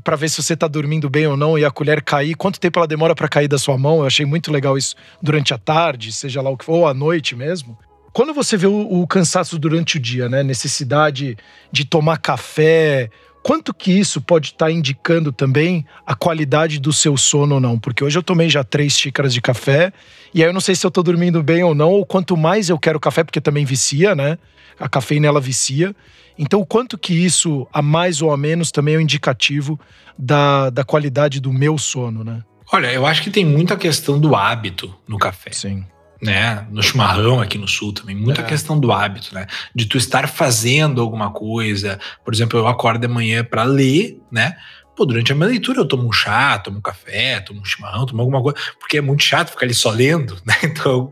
para 0.03 0.15
ver 0.15 0.30
se 0.30 0.41
você 0.41 0.55
tá 0.55 0.67
dormindo 0.67 1.09
bem 1.09 1.28
ou 1.28 1.38
não 1.38 1.57
e 1.57 1.65
a 1.65 1.71
colher 1.71 2.01
cair, 2.01 2.36
quanto 2.36 2.59
tempo 2.59 2.80
ela 2.80 2.88
demora 2.88 3.13
para 3.13 3.28
cair 3.28 3.47
da 3.47 3.57
sua 3.57 3.78
mão. 3.78 3.99
Eu 3.99 4.07
achei 4.07 4.26
muito 4.26 4.51
legal 4.51 4.78
isso 4.78 4.95
durante 5.21 5.53
a 5.53 5.57
tarde, 5.57 6.11
seja 6.11 6.41
lá 6.41 6.49
o 6.49 6.57
que 6.57 6.65
for, 6.65 6.74
ou 6.74 6.88
à 6.88 6.93
noite 6.93 7.36
mesmo. 7.36 7.78
Quando 8.14 8.32
você 8.32 8.55
vê 8.55 8.68
o, 8.68 9.01
o 9.01 9.07
cansaço 9.07 9.57
durante 9.57 9.97
o 9.97 9.99
dia, 9.99 10.30
né, 10.30 10.43
necessidade 10.43 11.36
de 11.72 11.84
tomar 11.84 12.18
café, 12.18 13.09
quanto 13.41 13.74
que 13.74 13.91
isso 13.91 14.22
pode 14.22 14.49
estar 14.49 14.68
tá 14.68 14.72
indicando 14.72 15.32
também 15.32 15.84
a 16.05 16.14
qualidade 16.14 16.80
do 16.80 16.93
seu 16.93 17.18
sono 17.18 17.55
ou 17.55 17.59
não? 17.59 17.80
Porque 17.80 18.03
hoje 18.03 18.16
eu 18.16 18.22
tomei 18.22 18.51
já 18.51 18.64
três 18.64 18.93
xícaras 18.93 19.34
de 19.34 19.41
café 19.41 19.91
e 20.32 20.43
aí 20.43 20.47
eu 20.47 20.53
não 20.53 20.61
sei 20.61 20.76
se 20.76 20.86
eu 20.86 20.91
tô 20.91 21.01
dormindo 21.01 21.41
bem 21.41 21.64
ou 21.64 21.74
não, 21.74 21.89
ou 21.89 22.05
quanto 22.05 22.38
mais 22.38 22.70
eu 22.70 22.78
quero 22.78 22.99
café, 22.99 23.24
porque 23.24 23.41
também 23.41 23.66
vicia, 23.66 24.14
né? 24.14 24.38
A 24.80 24.88
cafeína 24.88 25.26
ela 25.26 25.41
vicia. 25.41 25.95
Então, 26.38 26.59
o 26.59 26.66
quanto 26.66 26.99
que 26.99 27.14
isso, 27.14 27.68
a 27.74 27.82
mais 27.82 28.22
ou 28.22 28.32
a 28.32 28.38
menos, 28.38 28.72
também 28.72 28.93
é 28.93 28.97
um 28.99 29.01
indicativo 29.01 29.80
da, 30.18 30.70
da 30.70 30.84
qualidade 30.84 31.39
do 31.39 31.51
meu 31.51 31.80
sono, 31.80 32.24
né? 32.24 32.43
Olha, 32.72 32.91
eu 32.91 33.05
acho 33.07 33.24
que 33.24 33.32
tem 33.32 33.45
muita 33.45 33.76
questão 33.76 34.20
do 34.20 34.36
hábito 34.36 34.95
no 35.07 35.18
café. 35.18 35.51
Sim 35.51 35.84
né? 36.24 36.65
No 36.71 36.82
chimarrão 36.82 37.41
aqui 37.41 37.57
no 37.57 37.67
sul 37.67 37.93
também, 37.93 38.15
muita 38.15 38.41
é. 38.41 38.45
questão 38.45 38.80
do 38.80 38.91
hábito, 38.91 39.34
né? 39.36 39.45
De 39.76 39.86
tu 39.86 39.97
estar 39.97 40.28
fazendo 40.28 41.01
alguma 41.01 41.32
coisa. 41.32 41.99
Por 42.24 42.34
exemplo, 42.34 42.57
eu 42.57 42.67
acordo 42.67 43.01
de 43.01 43.07
manhã 43.07 43.43
para 43.43 43.63
ler, 43.63 44.19
né? 44.32 44.55
Pô, 44.95 45.05
durante 45.05 45.32
a 45.32 45.36
minha 45.36 45.47
leitura 45.47 45.80
eu 45.80 45.88
tomo 45.88 46.07
um 46.07 46.11
chá, 46.11 46.57
tomo 46.59 46.78
um 46.78 46.82
café, 46.82 47.39
tomo 47.39 47.61
um 47.61 47.65
chimarrão, 47.65 48.05
tomo 48.05 48.21
alguma 48.21 48.41
coisa, 48.41 48.57
porque 48.80 48.97
é 48.97 49.01
muito 49.01 49.24
chato 49.24 49.49
ficar 49.49 49.65
ali 49.65 49.74
só 49.74 49.89
lendo, 49.89 50.39
né? 50.45 50.55
Então, 50.63 51.09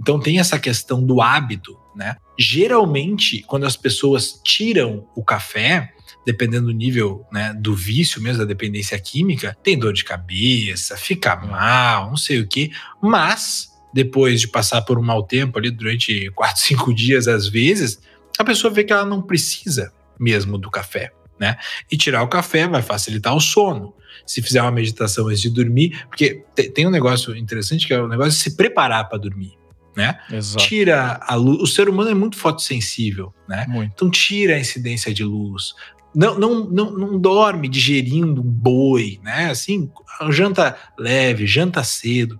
então 0.00 0.20
tem 0.20 0.38
essa 0.38 0.58
questão 0.58 1.04
do 1.04 1.20
hábito, 1.20 1.76
né? 1.94 2.16
Geralmente, 2.38 3.42
quando 3.46 3.66
as 3.66 3.76
pessoas 3.76 4.40
tiram 4.44 5.06
o 5.14 5.24
café, 5.24 5.92
dependendo 6.24 6.66
do 6.66 6.72
nível 6.72 7.26
né, 7.32 7.54
do 7.54 7.74
vício 7.74 8.22
mesmo, 8.22 8.38
da 8.38 8.44
dependência 8.44 8.98
química, 8.98 9.56
tem 9.62 9.78
dor 9.78 9.92
de 9.92 10.04
cabeça, 10.04 10.96
fica 10.96 11.36
mal, 11.36 12.08
não 12.08 12.16
sei 12.16 12.40
o 12.40 12.46
quê, 12.46 12.70
mas 13.00 13.75
depois 13.96 14.42
de 14.42 14.48
passar 14.48 14.82
por 14.82 14.98
um 14.98 15.02
mau 15.02 15.22
tempo 15.22 15.58
ali 15.58 15.70
durante 15.70 16.30
quatro, 16.32 16.60
cinco 16.62 16.94
dias 16.94 17.26
às 17.26 17.48
vezes, 17.48 17.98
a 18.38 18.44
pessoa 18.44 18.70
vê 18.70 18.84
que 18.84 18.92
ela 18.92 19.06
não 19.06 19.22
precisa 19.22 19.90
mesmo 20.20 20.58
do 20.58 20.70
café, 20.70 21.12
né? 21.40 21.56
E 21.90 21.96
tirar 21.96 22.22
o 22.22 22.28
café 22.28 22.68
vai 22.68 22.82
facilitar 22.82 23.34
o 23.34 23.40
sono. 23.40 23.94
Se 24.26 24.42
fizer 24.42 24.60
uma 24.60 24.70
meditação 24.70 25.28
antes 25.28 25.40
de 25.40 25.50
dormir, 25.50 26.04
porque 26.08 26.44
tem 26.74 26.86
um 26.86 26.90
negócio 26.90 27.34
interessante 27.34 27.86
que 27.86 27.94
é 27.94 28.00
o 28.00 28.08
negócio 28.08 28.32
de 28.32 28.38
se 28.38 28.56
preparar 28.56 29.08
para 29.08 29.18
dormir. 29.18 29.52
Né? 29.94 30.18
Exato. 30.30 30.66
Tira 30.66 31.18
a 31.22 31.34
luz. 31.34 31.62
O 31.62 31.66
ser 31.66 31.88
humano 31.88 32.10
é 32.10 32.14
muito 32.14 32.36
fotossensível, 32.36 33.32
né? 33.48 33.64
Muito. 33.66 33.92
Então 33.94 34.10
tira 34.10 34.56
a 34.56 34.60
incidência 34.60 35.12
de 35.12 35.24
luz. 35.24 35.74
Não, 36.14 36.38
não, 36.38 36.64
não, 36.64 36.90
não 36.90 37.18
dorme 37.18 37.66
digerindo 37.66 38.42
um 38.42 38.44
boi, 38.44 39.18
né? 39.22 39.50
Assim, 39.50 39.90
janta 40.30 40.76
leve, 40.98 41.46
janta 41.46 41.82
cedo 41.82 42.38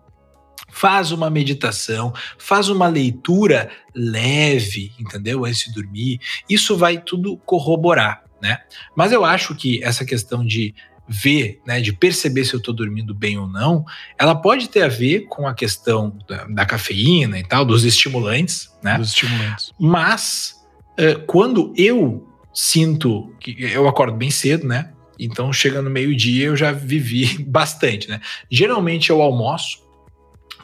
faz 0.76 1.10
uma 1.10 1.30
meditação, 1.30 2.12
faz 2.36 2.68
uma 2.68 2.86
leitura 2.86 3.70
leve, 3.94 4.92
entendeu? 5.00 5.46
Antes 5.46 5.64
de 5.64 5.72
dormir. 5.72 6.20
Isso 6.50 6.76
vai 6.76 6.98
tudo 6.98 7.38
corroborar, 7.46 8.22
né? 8.42 8.58
Mas 8.94 9.10
eu 9.10 9.24
acho 9.24 9.54
que 9.54 9.82
essa 9.82 10.04
questão 10.04 10.44
de 10.44 10.74
ver, 11.08 11.62
né, 11.66 11.80
de 11.80 11.94
perceber 11.94 12.44
se 12.44 12.52
eu 12.52 12.58
estou 12.58 12.74
dormindo 12.74 13.14
bem 13.14 13.38
ou 13.38 13.48
não, 13.48 13.86
ela 14.18 14.34
pode 14.34 14.68
ter 14.68 14.82
a 14.82 14.88
ver 14.88 15.20
com 15.28 15.48
a 15.48 15.54
questão 15.54 16.18
da, 16.28 16.44
da 16.44 16.66
cafeína 16.66 17.38
e 17.38 17.44
tal, 17.44 17.64
dos 17.64 17.84
estimulantes, 17.84 18.70
né? 18.82 18.98
Dos 18.98 19.08
estimulantes. 19.08 19.72
Mas 19.80 20.62
uh, 21.00 21.24
quando 21.26 21.72
eu 21.74 22.28
sinto 22.52 23.34
que 23.40 23.56
eu 23.62 23.88
acordo 23.88 24.14
bem 24.14 24.30
cedo, 24.30 24.66
né? 24.66 24.92
Então 25.18 25.50
chega 25.54 25.80
no 25.80 25.88
meio-dia 25.88 26.48
eu 26.48 26.56
já 26.56 26.70
vivi 26.70 27.42
bastante, 27.48 28.10
né? 28.10 28.20
Geralmente 28.50 29.08
eu 29.08 29.22
almoço 29.22 29.85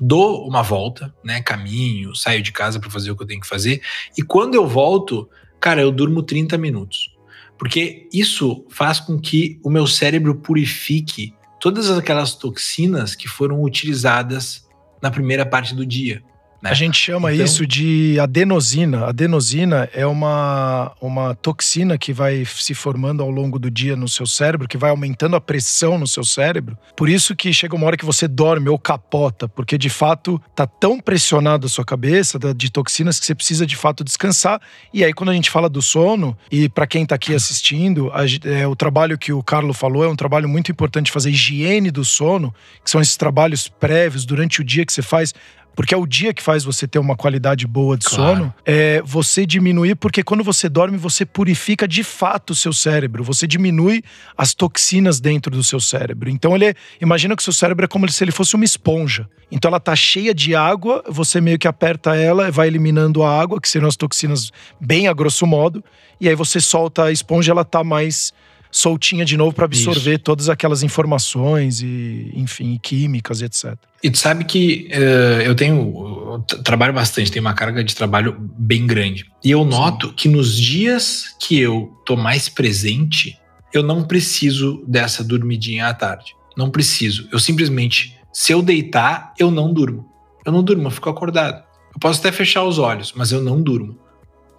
dou 0.00 0.46
uma 0.46 0.62
volta, 0.62 1.14
né? 1.24 1.42
Caminho, 1.42 2.14
saio 2.14 2.42
de 2.42 2.52
casa 2.52 2.80
para 2.80 2.90
fazer 2.90 3.10
o 3.10 3.16
que 3.16 3.22
eu 3.22 3.26
tenho 3.26 3.40
que 3.40 3.46
fazer. 3.46 3.82
E 4.16 4.22
quando 4.22 4.54
eu 4.54 4.66
volto, 4.66 5.28
cara, 5.60 5.80
eu 5.80 5.92
durmo 5.92 6.22
30 6.22 6.56
minutos. 6.58 7.10
Porque 7.58 8.08
isso 8.12 8.66
faz 8.68 8.98
com 8.98 9.18
que 9.20 9.60
o 9.62 9.70
meu 9.70 9.86
cérebro 9.86 10.34
purifique 10.34 11.34
todas 11.60 11.90
aquelas 11.90 12.34
toxinas 12.34 13.14
que 13.14 13.28
foram 13.28 13.62
utilizadas 13.62 14.66
na 15.00 15.10
primeira 15.10 15.46
parte 15.46 15.74
do 15.74 15.86
dia. 15.86 16.22
Né? 16.62 16.70
A 16.70 16.74
gente 16.74 16.96
chama 16.96 17.32
então, 17.32 17.44
isso 17.44 17.66
de 17.66 18.18
adenosina. 18.20 19.06
Adenosina 19.06 19.90
é 19.92 20.06
uma, 20.06 20.92
uma 21.00 21.34
toxina 21.34 21.98
que 21.98 22.12
vai 22.12 22.44
se 22.44 22.72
formando 22.72 23.20
ao 23.20 23.30
longo 23.30 23.58
do 23.58 23.68
dia 23.68 23.96
no 23.96 24.08
seu 24.08 24.26
cérebro, 24.26 24.68
que 24.68 24.78
vai 24.78 24.90
aumentando 24.90 25.34
a 25.34 25.40
pressão 25.40 25.98
no 25.98 26.06
seu 26.06 26.22
cérebro. 26.22 26.78
Por 26.96 27.08
isso 27.08 27.34
que 27.34 27.52
chega 27.52 27.74
uma 27.74 27.86
hora 27.86 27.96
que 27.96 28.04
você 28.04 28.28
dorme 28.28 28.68
ou 28.68 28.78
capota, 28.78 29.48
porque 29.48 29.76
de 29.76 29.90
fato 29.90 30.40
tá 30.54 30.64
tão 30.64 31.00
pressionado 31.00 31.66
a 31.66 31.68
sua 31.68 31.84
cabeça 31.84 32.38
de 32.54 32.70
toxinas 32.70 33.18
que 33.18 33.26
você 33.26 33.34
precisa 33.34 33.66
de 33.66 33.74
fato 33.74 34.04
descansar. 34.04 34.60
E 34.94 35.04
aí 35.04 35.12
quando 35.12 35.30
a 35.30 35.34
gente 35.34 35.50
fala 35.50 35.68
do 35.68 35.82
sono, 35.82 36.38
e 36.50 36.68
para 36.68 36.86
quem 36.86 37.04
tá 37.04 37.16
aqui 37.16 37.34
assistindo, 37.34 38.08
a, 38.12 38.22
é, 38.48 38.68
o 38.68 38.76
trabalho 38.76 39.18
que 39.18 39.32
o 39.32 39.42
Carlo 39.42 39.74
falou 39.74 40.04
é 40.04 40.08
um 40.08 40.16
trabalho 40.16 40.48
muito 40.48 40.70
importante 40.70 41.10
fazer 41.10 41.30
higiene 41.30 41.90
do 41.90 42.04
sono, 42.04 42.54
que 42.84 42.90
são 42.90 43.00
esses 43.00 43.16
trabalhos 43.16 43.66
prévios 43.66 44.24
durante 44.24 44.60
o 44.60 44.64
dia 44.64 44.86
que 44.86 44.92
você 44.92 45.02
faz 45.02 45.34
porque 45.74 45.94
é 45.94 45.96
o 45.96 46.06
dia 46.06 46.34
que 46.34 46.42
faz 46.42 46.64
você 46.64 46.86
ter 46.86 46.98
uma 46.98 47.16
qualidade 47.16 47.66
boa 47.66 47.96
de 47.96 48.06
claro. 48.06 48.36
sono, 48.36 48.54
é 48.64 49.02
você 49.04 49.46
diminuir, 49.46 49.94
porque 49.96 50.22
quando 50.22 50.44
você 50.44 50.68
dorme, 50.68 50.96
você 50.96 51.24
purifica 51.24 51.88
de 51.88 52.02
fato 52.02 52.50
o 52.50 52.54
seu 52.54 52.72
cérebro, 52.72 53.24
você 53.24 53.46
diminui 53.46 54.02
as 54.36 54.54
toxinas 54.54 55.20
dentro 55.20 55.50
do 55.50 55.64
seu 55.64 55.80
cérebro. 55.80 56.28
Então 56.28 56.54
ele 56.54 56.66
é, 56.66 56.74
imagina 57.00 57.34
que 57.36 57.42
o 57.42 57.44
seu 57.44 57.52
cérebro 57.52 57.84
é 57.84 57.88
como 57.88 58.08
se 58.10 58.22
ele 58.22 58.32
fosse 58.32 58.54
uma 58.54 58.64
esponja. 58.64 59.28
Então 59.50 59.68
ela 59.68 59.80
tá 59.80 59.94
cheia 59.94 60.34
de 60.34 60.54
água, 60.54 61.04
você 61.08 61.40
meio 61.40 61.58
que 61.58 61.68
aperta 61.68 62.16
ela, 62.16 62.50
vai 62.50 62.68
eliminando 62.68 63.22
a 63.22 63.40
água, 63.40 63.60
que 63.60 63.68
seriam 63.68 63.88
as 63.88 63.96
toxinas 63.96 64.50
bem 64.80 65.08
a 65.08 65.12
grosso 65.12 65.46
modo, 65.46 65.84
e 66.20 66.28
aí 66.28 66.34
você 66.34 66.60
solta 66.60 67.04
a 67.04 67.12
esponja, 67.12 67.52
ela 67.52 67.64
tá 67.64 67.84
mais 67.84 68.32
soltinha 68.72 69.24
de 69.24 69.36
novo 69.36 69.54
para 69.54 69.66
absorver 69.66 70.14
Isso. 70.14 70.20
todas 70.20 70.48
aquelas 70.48 70.82
informações 70.82 71.82
e, 71.82 72.32
enfim, 72.34 72.78
químicas, 72.82 73.42
etc. 73.42 73.74
E 74.02 74.10
tu 74.10 74.18
sabe 74.18 74.44
que 74.44 74.88
uh, 74.90 75.42
eu 75.42 75.54
tenho 75.54 76.12
eu 76.32 76.62
trabalho 76.62 76.94
bastante, 76.94 77.30
tenho 77.30 77.44
uma 77.44 77.52
carga 77.52 77.84
de 77.84 77.94
trabalho 77.94 78.34
bem 78.38 78.86
grande. 78.86 79.26
E 79.44 79.50
eu 79.50 79.64
noto 79.64 80.08
Sim. 80.08 80.14
que 80.14 80.28
nos 80.28 80.56
dias 80.56 81.36
que 81.38 81.60
eu 81.60 81.92
tô 82.06 82.16
mais 82.16 82.48
presente, 82.48 83.38
eu 83.72 83.82
não 83.82 84.02
preciso 84.02 84.82
dessa 84.88 85.22
dormidinha 85.22 85.88
à 85.88 85.94
tarde. 85.94 86.34
Não 86.56 86.70
preciso. 86.70 87.28
Eu 87.30 87.38
simplesmente, 87.38 88.18
se 88.32 88.52
eu 88.52 88.62
deitar, 88.62 89.34
eu 89.38 89.50
não 89.50 89.72
durmo. 89.72 90.06
Eu 90.44 90.52
não 90.52 90.62
durmo, 90.62 90.86
eu 90.86 90.90
fico 90.90 91.10
acordado. 91.10 91.62
Eu 91.94 92.00
posso 92.00 92.20
até 92.20 92.32
fechar 92.32 92.64
os 92.64 92.78
olhos, 92.78 93.12
mas 93.14 93.30
eu 93.30 93.42
não 93.42 93.60
durmo. 93.62 93.98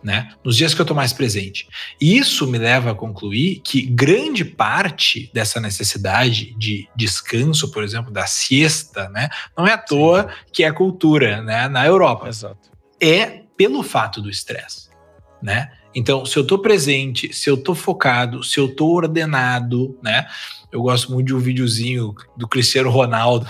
Né? 0.04 0.34
Nos 0.44 0.58
dias 0.58 0.74
que 0.74 0.82
eu 0.82 0.84
estou 0.84 0.96
mais 0.96 1.14
presente. 1.14 1.68
E 2.00 2.18
isso 2.18 2.46
me 2.48 2.58
leva 2.58 2.92
a 2.92 2.96
concluir 2.96 3.62
que 3.64 3.82
grande 3.82 4.44
parte 4.44 5.30
dessa 5.34 5.60
necessidade 5.60 6.56
de 6.58 6.88
descanso, 6.96 7.72
por 7.72 7.84
exemplo, 7.84 8.12
da 8.12 8.28
siesta, 8.28 9.10
né? 9.10 9.30
Não 9.58 9.66
é 9.66 9.74
à 9.74 9.78
toa 9.78 10.30
que 10.52 10.64
é 10.64 10.72
cultura, 10.72 11.42
né? 11.42 11.68
Na 11.68 11.86
Europa. 11.86 12.28
Exato. 12.28 12.72
É 13.00 13.44
pelo 13.56 13.84
fato 13.84 14.22
do 14.22 14.30
estresse, 14.30 14.90
né? 15.42 15.72
Então, 15.96 16.26
se 16.26 16.38
eu 16.38 16.44
estou 16.44 16.58
presente, 16.58 17.34
se 17.34 17.50
eu 17.50 17.56
estou 17.56 17.76
focado, 17.76 18.44
se 18.44 18.60
eu 18.60 18.66
estou 18.66 18.94
ordenado, 18.96 19.98
né? 20.02 20.26
Eu 20.72 20.82
gosto 20.82 21.12
muito 21.12 21.28
de 21.28 21.36
um 21.36 21.40
videozinho 21.40 22.16
do 22.36 22.48
Cristiano 22.48 22.90
Ronaldo. 22.90 23.48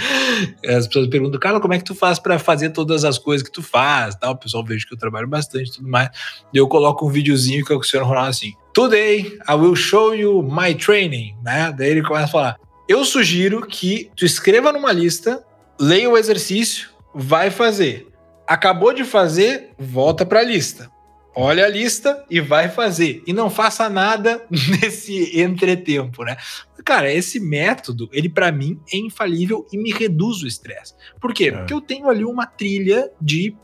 As 0.68 0.86
pessoas 0.86 1.08
perguntam, 1.08 1.40
cara, 1.40 1.60
como 1.60 1.72
é 1.72 1.78
que 1.78 1.84
tu 1.84 1.94
faz 1.94 2.18
para 2.18 2.38
fazer 2.38 2.70
todas 2.70 3.04
as 3.04 3.16
coisas 3.16 3.46
que 3.46 3.50
tu 3.50 3.62
faz? 3.62 4.14
Tal. 4.14 4.32
O 4.32 4.36
pessoal 4.36 4.62
vejo 4.62 4.86
que 4.86 4.92
eu 4.92 4.98
trabalho 4.98 5.26
bastante 5.26 5.70
e 5.70 5.72
tudo 5.76 5.88
mais. 5.88 6.10
E 6.52 6.58
eu 6.58 6.68
coloco 6.68 7.06
um 7.06 7.10
videozinho 7.10 7.64
que 7.64 7.72
é 7.72 7.74
o 7.76 7.78
Cristiano 7.78 8.04
Ronaldo 8.04 8.30
assim: 8.30 8.52
Today 8.74 9.38
I 9.48 9.54
will 9.54 9.74
show 9.74 10.14
you 10.14 10.42
my 10.42 10.74
training, 10.74 11.34
né? 11.42 11.74
Daí 11.76 11.88
ele 11.88 12.02
começa 12.02 12.26
a 12.26 12.28
falar: 12.28 12.56
Eu 12.86 13.02
sugiro 13.02 13.66
que 13.66 14.10
tu 14.14 14.26
escreva 14.26 14.70
numa 14.70 14.92
lista, 14.92 15.42
leia 15.80 16.10
o 16.10 16.18
exercício, 16.18 16.90
vai 17.14 17.50
fazer. 17.50 18.06
Acabou 18.46 18.92
de 18.92 19.04
fazer, 19.04 19.70
volta 19.78 20.26
para 20.26 20.40
a 20.40 20.44
lista 20.44 20.90
olha 21.38 21.64
a 21.64 21.68
lista 21.68 22.24
e 22.28 22.40
vai 22.40 22.68
fazer. 22.68 23.22
E 23.24 23.32
não 23.32 23.48
faça 23.48 23.88
nada 23.88 24.44
nesse 24.50 25.40
entretempo, 25.40 26.24
né? 26.24 26.36
Cara, 26.84 27.12
esse 27.12 27.38
método, 27.38 28.08
ele 28.12 28.28
para 28.28 28.50
mim 28.50 28.80
é 28.92 28.96
infalível 28.96 29.64
e 29.72 29.78
me 29.78 29.92
reduz 29.92 30.42
o 30.42 30.48
estresse. 30.48 30.94
Por 31.20 31.32
quê? 31.32 31.48
É. 31.48 31.52
Porque 31.52 31.72
eu 31.72 31.80
tenho 31.80 32.08
ali 32.08 32.24
uma 32.24 32.44
trilha 32.44 33.10
de 33.20 33.54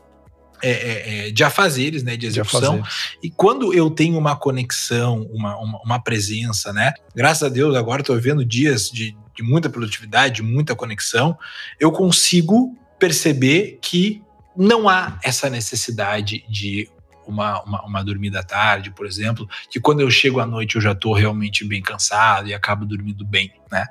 é, 0.63 0.71
é, 0.71 1.27
é 1.27 1.31
de 1.31 1.43
afazeres, 1.43 2.01
né, 2.01 2.15
de 2.15 2.25
execução. 2.25 2.81
De 2.81 2.87
e 3.23 3.29
quando 3.29 3.73
eu 3.73 3.89
tenho 3.89 4.17
uma 4.17 4.37
conexão, 4.37 5.27
uma, 5.29 5.57
uma, 5.57 5.81
uma, 5.83 5.99
presença, 5.99 6.71
né, 6.71 6.93
graças 7.13 7.43
a 7.43 7.49
Deus 7.49 7.75
agora 7.75 8.01
estou 8.01 8.17
vendo 8.17 8.45
dias 8.45 8.89
de, 8.89 9.17
de 9.35 9.43
muita 9.43 9.69
produtividade, 9.69 10.35
de 10.35 10.43
muita 10.43 10.73
conexão, 10.73 11.37
eu 11.77 11.91
consigo 11.91 12.73
perceber 12.97 13.79
que 13.81 14.23
não 14.55 14.87
há 14.87 15.19
essa 15.21 15.49
necessidade 15.49 16.45
de 16.47 16.89
uma, 17.27 17.61
uma, 17.63 17.85
uma 17.85 18.03
dormida 18.03 18.43
tarde, 18.43 18.91
por 18.91 19.05
exemplo, 19.05 19.47
que 19.69 19.79
quando 19.79 20.01
eu 20.01 20.09
chego 20.09 20.39
à 20.39 20.45
noite 20.45 20.75
eu 20.75 20.81
já 20.81 20.91
estou 20.91 21.13
realmente 21.13 21.65
bem 21.65 21.81
cansado 21.81 22.47
e 22.47 22.53
acabo 22.53 22.85
dormindo 22.85 23.25
bem, 23.25 23.51
né? 23.71 23.85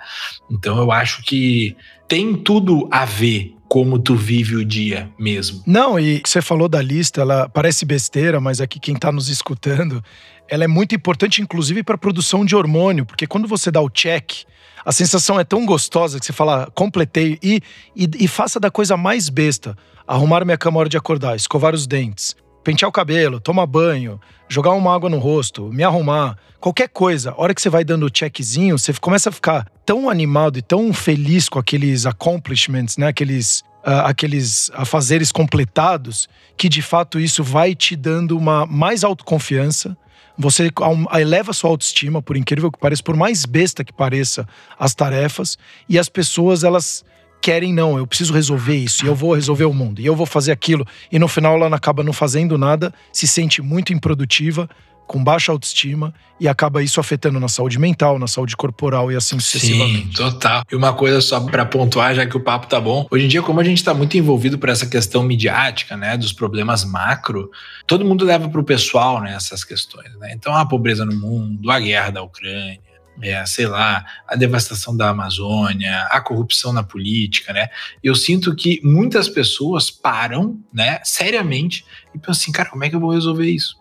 Então 0.50 0.78
eu 0.78 0.90
acho 0.90 1.22
que 1.22 1.76
tem 2.08 2.34
tudo 2.34 2.88
a 2.90 3.04
ver 3.04 3.54
como 3.68 3.98
tu 3.98 4.14
vive 4.14 4.56
o 4.56 4.64
dia 4.64 5.10
mesmo. 5.18 5.62
Não, 5.66 5.98
e 5.98 6.22
você 6.24 6.40
falou 6.40 6.68
da 6.68 6.80
lista, 6.80 7.22
ela 7.22 7.48
parece 7.48 7.84
besteira, 7.84 8.40
mas 8.40 8.60
aqui 8.60 8.78
quem 8.78 8.94
está 8.94 9.10
nos 9.10 9.28
escutando, 9.28 10.02
ela 10.48 10.64
é 10.64 10.68
muito 10.68 10.94
importante, 10.94 11.42
inclusive, 11.42 11.82
para 11.82 11.96
a 11.96 11.98
produção 11.98 12.44
de 12.44 12.54
hormônio, 12.54 13.04
porque 13.04 13.26
quando 13.26 13.48
você 13.48 13.70
dá 13.70 13.80
o 13.80 13.90
check, 13.90 14.44
a 14.84 14.92
sensação 14.92 15.40
é 15.40 15.44
tão 15.44 15.64
gostosa 15.64 16.20
que 16.20 16.26
você 16.26 16.32
fala, 16.32 16.70
completei, 16.74 17.38
e, 17.42 17.60
e, 17.96 18.08
e 18.20 18.28
faça 18.28 18.60
da 18.60 18.70
coisa 18.70 18.96
mais 18.96 19.28
besta. 19.28 19.76
Arrumar 20.06 20.44
minha 20.44 20.58
cama 20.58 20.80
hora 20.80 20.88
de 20.88 20.98
acordar, 20.98 21.34
escovar 21.34 21.74
os 21.74 21.86
dentes, 21.86 22.36
pentear 22.64 22.88
o 22.88 22.92
cabelo, 22.92 23.38
tomar 23.38 23.66
banho, 23.66 24.18
jogar 24.48 24.72
uma 24.72 24.92
água 24.92 25.10
no 25.10 25.18
rosto, 25.18 25.70
me 25.70 25.84
arrumar, 25.84 26.36
qualquer 26.58 26.88
coisa, 26.88 27.32
a 27.32 27.40
hora 27.40 27.54
que 27.54 27.60
você 27.60 27.68
vai 27.68 27.84
dando 27.84 28.06
o 28.06 28.10
checkzinho, 28.12 28.78
você 28.78 28.92
começa 28.94 29.28
a 29.28 29.32
ficar 29.32 29.70
tão 29.84 30.08
animado 30.08 30.58
e 30.58 30.62
tão 30.62 30.92
feliz 30.92 31.48
com 31.48 31.58
aqueles 31.58 32.06
accomplishments, 32.06 32.96
né? 32.96 33.08
Aqueles, 33.08 33.60
uh, 33.86 34.06
aqueles 34.06 34.70
afazeres 34.72 35.30
completados, 35.30 36.26
que 36.56 36.68
de 36.68 36.80
fato 36.80 37.20
isso 37.20 37.44
vai 37.44 37.74
te 37.74 37.94
dando 37.94 38.36
uma 38.36 38.64
mais 38.64 39.04
autoconfiança. 39.04 39.96
Você 40.36 40.72
eleva 41.12 41.52
sua 41.52 41.70
autoestima, 41.70 42.20
por 42.20 42.36
incrível 42.36 42.72
que 42.72 42.78
pareça, 42.78 43.02
por 43.02 43.14
mais 43.14 43.44
besta 43.44 43.84
que 43.84 43.92
pareça 43.92 44.48
as 44.76 44.94
tarefas, 44.94 45.56
e 45.88 45.96
as 45.98 46.08
pessoas 46.08 46.64
elas 46.64 47.04
querem, 47.44 47.74
não, 47.74 47.98
eu 47.98 48.06
preciso 48.06 48.32
resolver 48.32 48.74
isso, 48.74 49.04
e 49.04 49.08
eu 49.08 49.14
vou 49.14 49.34
resolver 49.34 49.66
o 49.66 49.74
mundo, 49.74 50.00
e 50.00 50.06
eu 50.06 50.16
vou 50.16 50.24
fazer 50.24 50.50
aquilo, 50.50 50.86
e 51.12 51.18
no 51.18 51.28
final 51.28 51.54
ela 51.62 51.76
acaba 51.76 52.02
não 52.02 52.12
fazendo 52.12 52.56
nada, 52.56 52.90
se 53.12 53.26
sente 53.28 53.60
muito 53.60 53.92
improdutiva, 53.92 54.66
com 55.06 55.22
baixa 55.22 55.52
autoestima 55.52 56.14
e 56.40 56.48
acaba 56.48 56.82
isso 56.82 56.98
afetando 56.98 57.38
na 57.38 57.46
saúde 57.46 57.78
mental, 57.78 58.18
na 58.18 58.26
saúde 58.26 58.56
corporal 58.56 59.12
e 59.12 59.16
assim 59.16 59.38
sucessivamente. 59.38 60.06
Sim, 60.06 60.12
total. 60.12 60.62
E 60.72 60.74
uma 60.74 60.94
coisa 60.94 61.20
só 61.20 61.38
para 61.38 61.66
pontuar, 61.66 62.14
já 62.14 62.24
que 62.24 62.34
o 62.34 62.40
papo 62.40 62.66
tá 62.66 62.80
bom. 62.80 63.06
Hoje 63.10 63.26
em 63.26 63.28
dia, 63.28 63.42
como 63.42 63.60
a 63.60 63.64
gente 63.64 63.76
está 63.76 63.92
muito 63.92 64.16
envolvido 64.16 64.56
por 64.56 64.70
essa 64.70 64.86
questão 64.86 65.22
midiática, 65.22 65.94
né, 65.98 66.16
dos 66.16 66.32
problemas 66.32 66.82
macro, 66.86 67.50
todo 67.86 68.06
mundo 68.06 68.24
leva 68.24 68.48
para 68.48 68.60
o 68.62 68.64
pessoal, 68.64 69.20
né, 69.20 69.34
essas 69.34 69.62
questões, 69.62 70.16
né? 70.18 70.32
Então, 70.32 70.56
a 70.56 70.64
pobreza 70.64 71.04
no 71.04 71.14
mundo, 71.14 71.70
a 71.70 71.78
guerra 71.78 72.08
da 72.08 72.22
Ucrânia, 72.22 72.93
é, 73.22 73.44
sei 73.46 73.66
lá, 73.66 74.04
a 74.26 74.36
devastação 74.36 74.96
da 74.96 75.10
Amazônia, 75.10 76.06
a 76.10 76.20
corrupção 76.20 76.72
na 76.72 76.82
política, 76.82 77.52
né? 77.52 77.68
Eu 78.02 78.14
sinto 78.14 78.54
que 78.54 78.80
muitas 78.82 79.28
pessoas 79.28 79.90
param, 79.90 80.58
né, 80.72 81.00
seriamente 81.04 81.84
e 82.14 82.18
pensam 82.18 82.32
assim, 82.32 82.52
cara, 82.52 82.70
como 82.70 82.84
é 82.84 82.90
que 82.90 82.96
eu 82.96 83.00
vou 83.00 83.12
resolver 83.12 83.46
isso? 83.46 83.76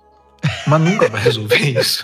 Mas 0.68 0.82
nunca 0.82 1.10
vai 1.10 1.22
resolver 1.22 1.58
isso. 1.80 2.04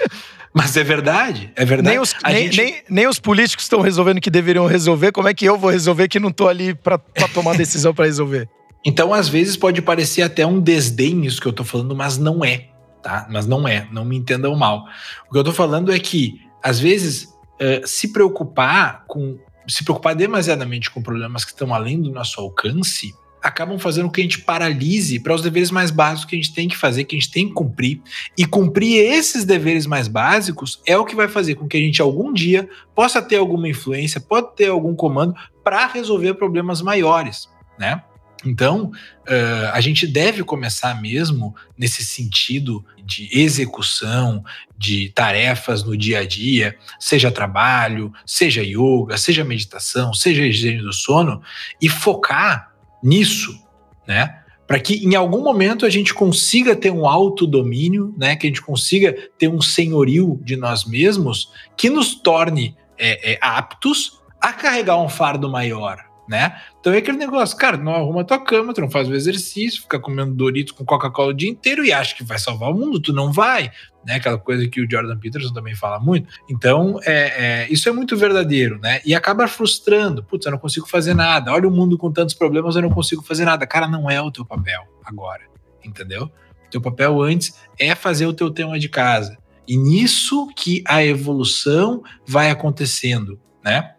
Mas 0.53 0.75
é 0.75 0.83
verdade, 0.83 1.51
é 1.55 1.63
verdade. 1.63 1.95
Nem 1.95 1.99
os, 1.99 2.15
nem, 2.25 2.51
gente... 2.51 2.57
nem, 2.57 2.83
nem, 2.89 3.07
os 3.07 3.19
políticos 3.19 3.65
estão 3.65 3.81
resolvendo 3.81 4.19
que 4.19 4.31
deveriam 4.31 4.65
resolver. 4.65 5.11
Como 5.11 5.27
é 5.27 5.33
que 5.33 5.45
eu 5.45 5.57
vou 5.57 5.69
resolver 5.69 6.07
que 6.07 6.19
não 6.19 6.29
estou 6.29 6.47
ali 6.47 6.73
para 6.73 6.97
tomar 7.33 7.55
decisão 7.55 7.93
para 7.93 8.05
resolver? 8.05 8.49
Então, 8.83 9.13
às 9.13 9.27
vezes, 9.27 9.55
pode 9.55 9.81
parecer 9.81 10.21
até 10.23 10.45
um 10.45 10.59
desdém 10.59 11.25
isso 11.25 11.39
que 11.39 11.47
eu 11.47 11.51
estou 11.51 11.65
falando, 11.65 11.95
mas 11.95 12.17
não 12.17 12.43
é, 12.43 12.69
tá? 13.03 13.27
Mas 13.29 13.45
não 13.45 13.67
é, 13.67 13.87
não 13.91 14.03
me 14.03 14.17
entendam 14.17 14.55
mal. 14.55 14.85
O 15.27 15.31
que 15.31 15.37
eu 15.37 15.41
estou 15.41 15.53
falando 15.53 15.91
é 15.91 15.99
que 15.99 16.41
às 16.63 16.79
vezes, 16.79 17.23
uh, 17.23 17.85
se 17.85 18.09
preocupar 18.09 19.05
com 19.07 19.37
se 19.67 19.83
preocupar 19.83 20.15
demasiadamente 20.15 20.89
com 20.89 20.99
problemas 20.99 21.45
que 21.45 21.51
estão 21.51 21.73
além 21.75 22.01
do 22.01 22.11
nosso 22.11 22.41
alcance, 22.41 23.13
acabam 23.41 23.77
fazendo 23.77 24.05
com 24.05 24.11
que 24.11 24.21
a 24.21 24.23
gente 24.23 24.41
paralise 24.41 25.19
para 25.19 25.33
os 25.33 25.41
deveres 25.41 25.71
mais 25.71 25.91
básicos 25.91 26.25
que 26.25 26.35
a 26.35 26.39
gente 26.39 26.53
tem 26.53 26.67
que 26.67 26.75
fazer, 26.75 27.03
que 27.03 27.15
a 27.15 27.19
gente 27.19 27.31
tem 27.31 27.47
que 27.47 27.53
cumprir. 27.53 28.01
E 28.37 28.45
cumprir 28.45 28.97
esses 28.97 29.45
deveres 29.45 29.85
mais 29.85 30.07
básicos 30.07 30.81
é 30.85 30.97
o 30.97 31.05
que 31.05 31.15
vai 31.15 31.27
fazer 31.27 31.55
com 31.55 31.67
que 31.67 31.77
a 31.77 31.79
gente 31.79 32.01
algum 32.01 32.33
dia 32.33 32.67
possa 32.95 33.21
ter 33.21 33.37
alguma 33.37 33.67
influência, 33.67 34.19
pode 34.19 34.55
ter 34.55 34.69
algum 34.69 34.95
comando 34.95 35.33
para 35.63 35.85
resolver 35.87 36.33
problemas 36.33 36.81
maiores, 36.81 37.47
né? 37.77 38.03
Então, 38.45 38.91
uh, 39.27 39.69
a 39.73 39.81
gente 39.81 40.07
deve 40.07 40.43
começar 40.43 40.99
mesmo 41.01 41.53
nesse 41.77 42.05
sentido 42.05 42.85
de 43.03 43.27
execução 43.31 44.43
de 44.77 45.09
tarefas 45.09 45.83
no 45.83 45.97
dia 45.97 46.19
a 46.19 46.25
dia, 46.25 46.77
seja 46.99 47.31
trabalho, 47.31 48.13
seja 48.25 48.63
yoga, 48.63 49.17
seja 49.17 49.43
meditação, 49.43 50.13
seja 50.13 50.45
higiene 50.45 50.81
do 50.81 50.93
sono, 50.93 51.41
e 51.81 51.89
focar 51.89 52.71
nisso, 53.03 53.59
né? 54.07 54.37
Para 54.65 54.79
que 54.79 55.03
em 55.03 55.15
algum 55.15 55.43
momento 55.43 55.85
a 55.85 55.89
gente 55.89 56.13
consiga 56.13 56.75
ter 56.75 56.91
um 56.91 57.07
autodomínio, 57.07 58.13
né? 58.17 58.35
Que 58.35 58.47
a 58.47 58.49
gente 58.49 58.61
consiga 58.61 59.13
ter 59.37 59.49
um 59.49 59.61
senhorio 59.61 60.39
de 60.43 60.55
nós 60.55 60.85
mesmos 60.85 61.51
que 61.75 61.89
nos 61.89 62.15
torne 62.15 62.75
é, 62.97 63.33
é, 63.33 63.39
aptos 63.41 64.19
a 64.39 64.53
carregar 64.53 64.97
um 65.01 65.09
fardo 65.09 65.49
maior, 65.49 65.97
né? 66.29 66.61
Então 66.79 66.93
é 66.93 66.97
aquele 66.97 67.17
negócio, 67.17 67.57
cara, 67.57 67.75
não 67.75 67.95
arruma 67.95 68.23
tua 68.23 68.39
cama, 68.39 68.71
tu 68.71 68.81
não 68.81 68.91
faz 68.91 69.09
o 69.09 69.15
exercício, 69.15 69.81
fica 69.81 69.99
comendo 69.99 70.31
Doritos 70.31 70.71
com 70.73 70.85
Coca-Cola 70.85 71.31
o 71.31 71.33
dia 71.33 71.49
inteiro 71.49 71.83
e 71.83 71.91
acha 71.91 72.15
que 72.15 72.23
vai 72.23 72.37
salvar 72.37 72.69
o 72.69 72.75
mundo, 72.75 72.99
tu 72.99 73.11
não 73.11 73.33
vai, 73.33 73.71
né? 74.05 74.15
Aquela 74.15 74.37
coisa 74.37 74.67
que 74.67 74.79
o 74.79 74.89
Jordan 74.89 75.17
Peterson 75.17 75.51
também 75.51 75.73
fala 75.73 75.99
muito. 75.99 76.29
Então, 76.47 76.99
é, 77.03 77.63
é, 77.63 77.67
isso 77.71 77.89
é 77.89 77.91
muito 77.91 78.15
verdadeiro, 78.15 78.79
né? 78.79 79.01
E 79.03 79.15
acaba 79.15 79.47
frustrando. 79.47 80.23
Putz, 80.23 80.45
eu 80.45 80.51
não 80.51 80.59
consigo 80.59 80.87
fazer 80.87 81.15
nada. 81.15 81.51
Olha 81.51 81.67
o 81.67 81.71
mundo 81.71 81.97
com 81.97 82.11
tantos 82.11 82.35
problemas, 82.35 82.75
eu 82.75 82.83
não 82.83 82.91
consigo 82.91 83.23
fazer 83.23 83.45
nada. 83.45 83.65
Cara, 83.65 83.87
não 83.87 84.07
é 84.07 84.21
o 84.21 84.29
teu 84.29 84.45
papel 84.45 84.83
agora, 85.03 85.41
entendeu? 85.83 86.31
Teu 86.69 86.79
papel 86.79 87.19
antes 87.23 87.55
é 87.79 87.95
fazer 87.95 88.27
o 88.27 88.33
teu 88.33 88.51
tema 88.51 88.77
de 88.77 88.87
casa. 88.87 89.35
E 89.67 89.75
nisso 89.75 90.47
que 90.55 90.83
a 90.87 91.03
evolução 91.03 92.03
vai 92.23 92.51
acontecendo, 92.51 93.39
né? 93.65 93.95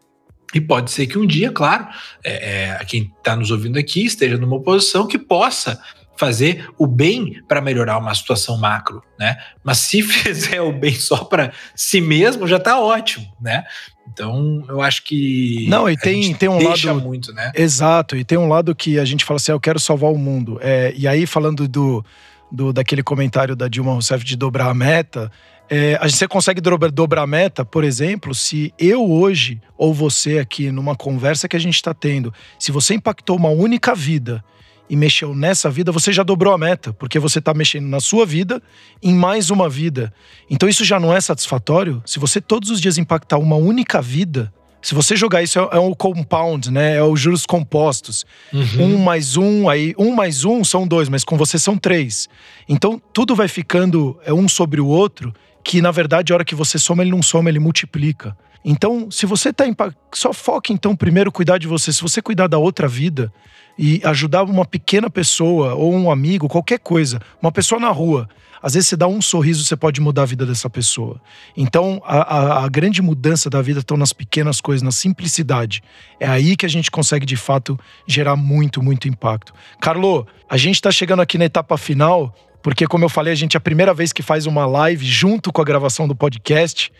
E 0.54 0.60
pode 0.60 0.90
ser 0.90 1.06
que 1.06 1.18
um 1.18 1.26
dia, 1.26 1.52
claro, 1.52 1.86
é, 2.24 2.78
é, 2.80 2.84
quem 2.84 3.12
está 3.18 3.36
nos 3.36 3.50
ouvindo 3.50 3.78
aqui 3.78 4.04
esteja 4.04 4.36
numa 4.36 4.60
posição 4.60 5.06
que 5.06 5.18
possa 5.18 5.80
fazer 6.20 6.68
o 6.76 6.86
bem 6.86 7.42
para 7.48 7.62
melhorar 7.62 7.96
uma 7.96 8.14
situação 8.14 8.58
macro, 8.58 9.02
né? 9.18 9.38
Mas 9.64 9.78
se 9.78 10.02
fizer 10.04 10.60
o 10.60 10.70
bem 10.70 10.94
só 10.94 11.24
para 11.24 11.50
si 11.74 11.98
mesmo, 12.00 12.46
já 12.46 12.58
está 12.58 12.78
ótimo, 12.78 13.26
né? 13.40 13.64
Então, 14.12 14.62
eu 14.68 14.82
acho 14.82 15.04
que 15.04 15.66
não 15.68 15.88
e 15.88 15.96
tem 15.96 16.34
tem 16.34 16.48
um 16.48 16.62
lado 16.62 17.00
muito, 17.00 17.32
né? 17.32 17.52
Exato 17.54 18.16
e 18.16 18.24
tem 18.24 18.36
um 18.36 18.48
lado 18.48 18.74
que 18.74 18.98
a 18.98 19.04
gente 19.04 19.24
fala 19.24 19.36
assim, 19.36 19.52
ah, 19.52 19.54
eu 19.54 19.60
quero 19.60 19.80
salvar 19.80 20.12
o 20.12 20.18
mundo. 20.18 20.58
É, 20.60 20.92
e 20.96 21.08
aí 21.08 21.26
falando 21.26 21.66
do, 21.66 22.04
do 22.52 22.72
daquele 22.72 23.02
comentário 23.02 23.56
da 23.56 23.66
Dilma 23.66 23.92
Rousseff 23.92 24.22
de 24.22 24.36
dobrar 24.36 24.68
a 24.68 24.74
meta, 24.74 25.30
é, 25.70 25.96
a 26.00 26.08
gente 26.08 26.26
consegue 26.26 26.60
dobrar, 26.60 26.90
dobrar 26.90 27.22
a 27.22 27.26
meta, 27.28 27.64
por 27.64 27.84
exemplo, 27.84 28.34
se 28.34 28.74
eu 28.76 29.08
hoje, 29.08 29.62
ou 29.78 29.94
você 29.94 30.40
aqui, 30.40 30.68
numa 30.72 30.96
conversa 30.96 31.48
que 31.48 31.56
a 31.56 31.60
gente 31.60 31.76
está 31.76 31.94
tendo, 31.94 32.34
se 32.58 32.72
você 32.72 32.94
impactou 32.94 33.36
uma 33.36 33.50
única 33.50 33.94
vida 33.94 34.44
e 34.88 34.96
mexeu 34.96 35.32
nessa 35.32 35.70
vida, 35.70 35.92
você 35.92 36.12
já 36.12 36.24
dobrou 36.24 36.52
a 36.52 36.58
meta, 36.58 36.92
porque 36.92 37.20
você 37.20 37.38
está 37.38 37.54
mexendo 37.54 37.86
na 37.86 38.00
sua 38.00 38.26
vida 38.26 38.60
em 39.00 39.14
mais 39.14 39.48
uma 39.48 39.68
vida. 39.68 40.12
Então 40.50 40.68
isso 40.68 40.84
já 40.84 40.98
não 40.98 41.14
é 41.14 41.20
satisfatório? 41.20 42.02
Se 42.04 42.18
você 42.18 42.40
todos 42.40 42.68
os 42.68 42.80
dias 42.80 42.98
impactar 42.98 43.38
uma 43.38 43.54
única 43.54 44.02
vida, 44.02 44.52
se 44.82 44.92
você 44.92 45.14
jogar 45.14 45.42
isso, 45.42 45.60
é, 45.60 45.78
o 45.78 45.94
compound, 45.94 46.72
né? 46.72 46.96
É 46.96 47.02
os 47.04 47.20
juros 47.20 47.46
compostos. 47.46 48.24
Uhum. 48.52 48.96
Um 48.96 48.98
mais 48.98 49.36
um, 49.36 49.68
aí 49.68 49.94
um 49.96 50.12
mais 50.12 50.44
um 50.44 50.64
são 50.64 50.88
dois, 50.88 51.08
mas 51.08 51.22
com 51.22 51.36
você 51.36 51.56
são 51.58 51.78
três. 51.78 52.28
Então 52.68 53.00
tudo 53.12 53.36
vai 53.36 53.46
ficando 53.46 54.18
é 54.24 54.32
um 54.32 54.48
sobre 54.48 54.80
o 54.80 54.86
outro, 54.88 55.32
que 55.70 55.80
na 55.80 55.92
verdade, 55.92 56.32
a 56.32 56.34
hora 56.34 56.44
que 56.44 56.56
você 56.56 56.80
soma, 56.80 57.00
ele 57.00 57.12
não 57.12 57.22
soma, 57.22 57.48
ele 57.48 57.60
multiplica. 57.60 58.36
Então, 58.64 59.08
se 59.08 59.24
você 59.24 59.52
tá 59.52 59.68
impact... 59.68 59.96
só 60.12 60.32
foque 60.32 60.72
então 60.72 60.96
primeiro 60.96 61.30
cuidar 61.30 61.58
de 61.58 61.68
você. 61.68 61.92
Se 61.92 62.02
você 62.02 62.20
cuidar 62.20 62.48
da 62.48 62.58
outra 62.58 62.88
vida 62.88 63.32
e 63.78 64.00
ajudar 64.02 64.42
uma 64.42 64.64
pequena 64.64 65.08
pessoa 65.08 65.74
ou 65.76 65.94
um 65.94 66.10
amigo, 66.10 66.48
qualquer 66.48 66.80
coisa, 66.80 67.20
uma 67.40 67.52
pessoa 67.52 67.80
na 67.80 67.88
rua, 67.88 68.28
às 68.60 68.74
vezes 68.74 68.88
você 68.88 68.96
dá 68.96 69.06
um 69.06 69.22
sorriso, 69.22 69.64
você 69.64 69.76
pode 69.76 70.00
mudar 70.00 70.22
a 70.22 70.26
vida 70.26 70.44
dessa 70.44 70.68
pessoa. 70.68 71.20
Então, 71.56 72.02
a, 72.04 72.18
a, 72.18 72.64
a 72.64 72.68
grande 72.68 73.00
mudança 73.00 73.48
da 73.48 73.62
vida 73.62 73.78
estão 73.78 73.96
nas 73.96 74.12
pequenas 74.12 74.60
coisas, 74.60 74.82
na 74.82 74.90
simplicidade. 74.90 75.84
É 76.18 76.26
aí 76.26 76.56
que 76.56 76.66
a 76.66 76.68
gente 76.68 76.90
consegue 76.90 77.24
de 77.24 77.36
fato 77.36 77.78
gerar 78.08 78.34
muito, 78.34 78.82
muito 78.82 79.06
impacto. 79.06 79.54
Carlo, 79.80 80.26
a 80.48 80.56
gente 80.56 80.74
está 80.74 80.90
chegando 80.90 81.22
aqui 81.22 81.38
na 81.38 81.44
etapa 81.44 81.78
final 81.78 82.34
porque, 82.62 82.86
como 82.86 83.04
eu 83.04 83.08
falei, 83.08 83.32
a 83.32 83.36
gente 83.36 83.56
é 83.56 83.58
a 83.58 83.60
primeira 83.60 83.94
vez 83.94 84.12
que 84.12 84.22
faz 84.22 84.46
uma 84.46 84.66
live 84.66 85.04
junto 85.04 85.52
com 85.52 85.60
a 85.60 85.64
gravação 85.64 86.06
do 86.06 86.14
podcast. 86.14 86.92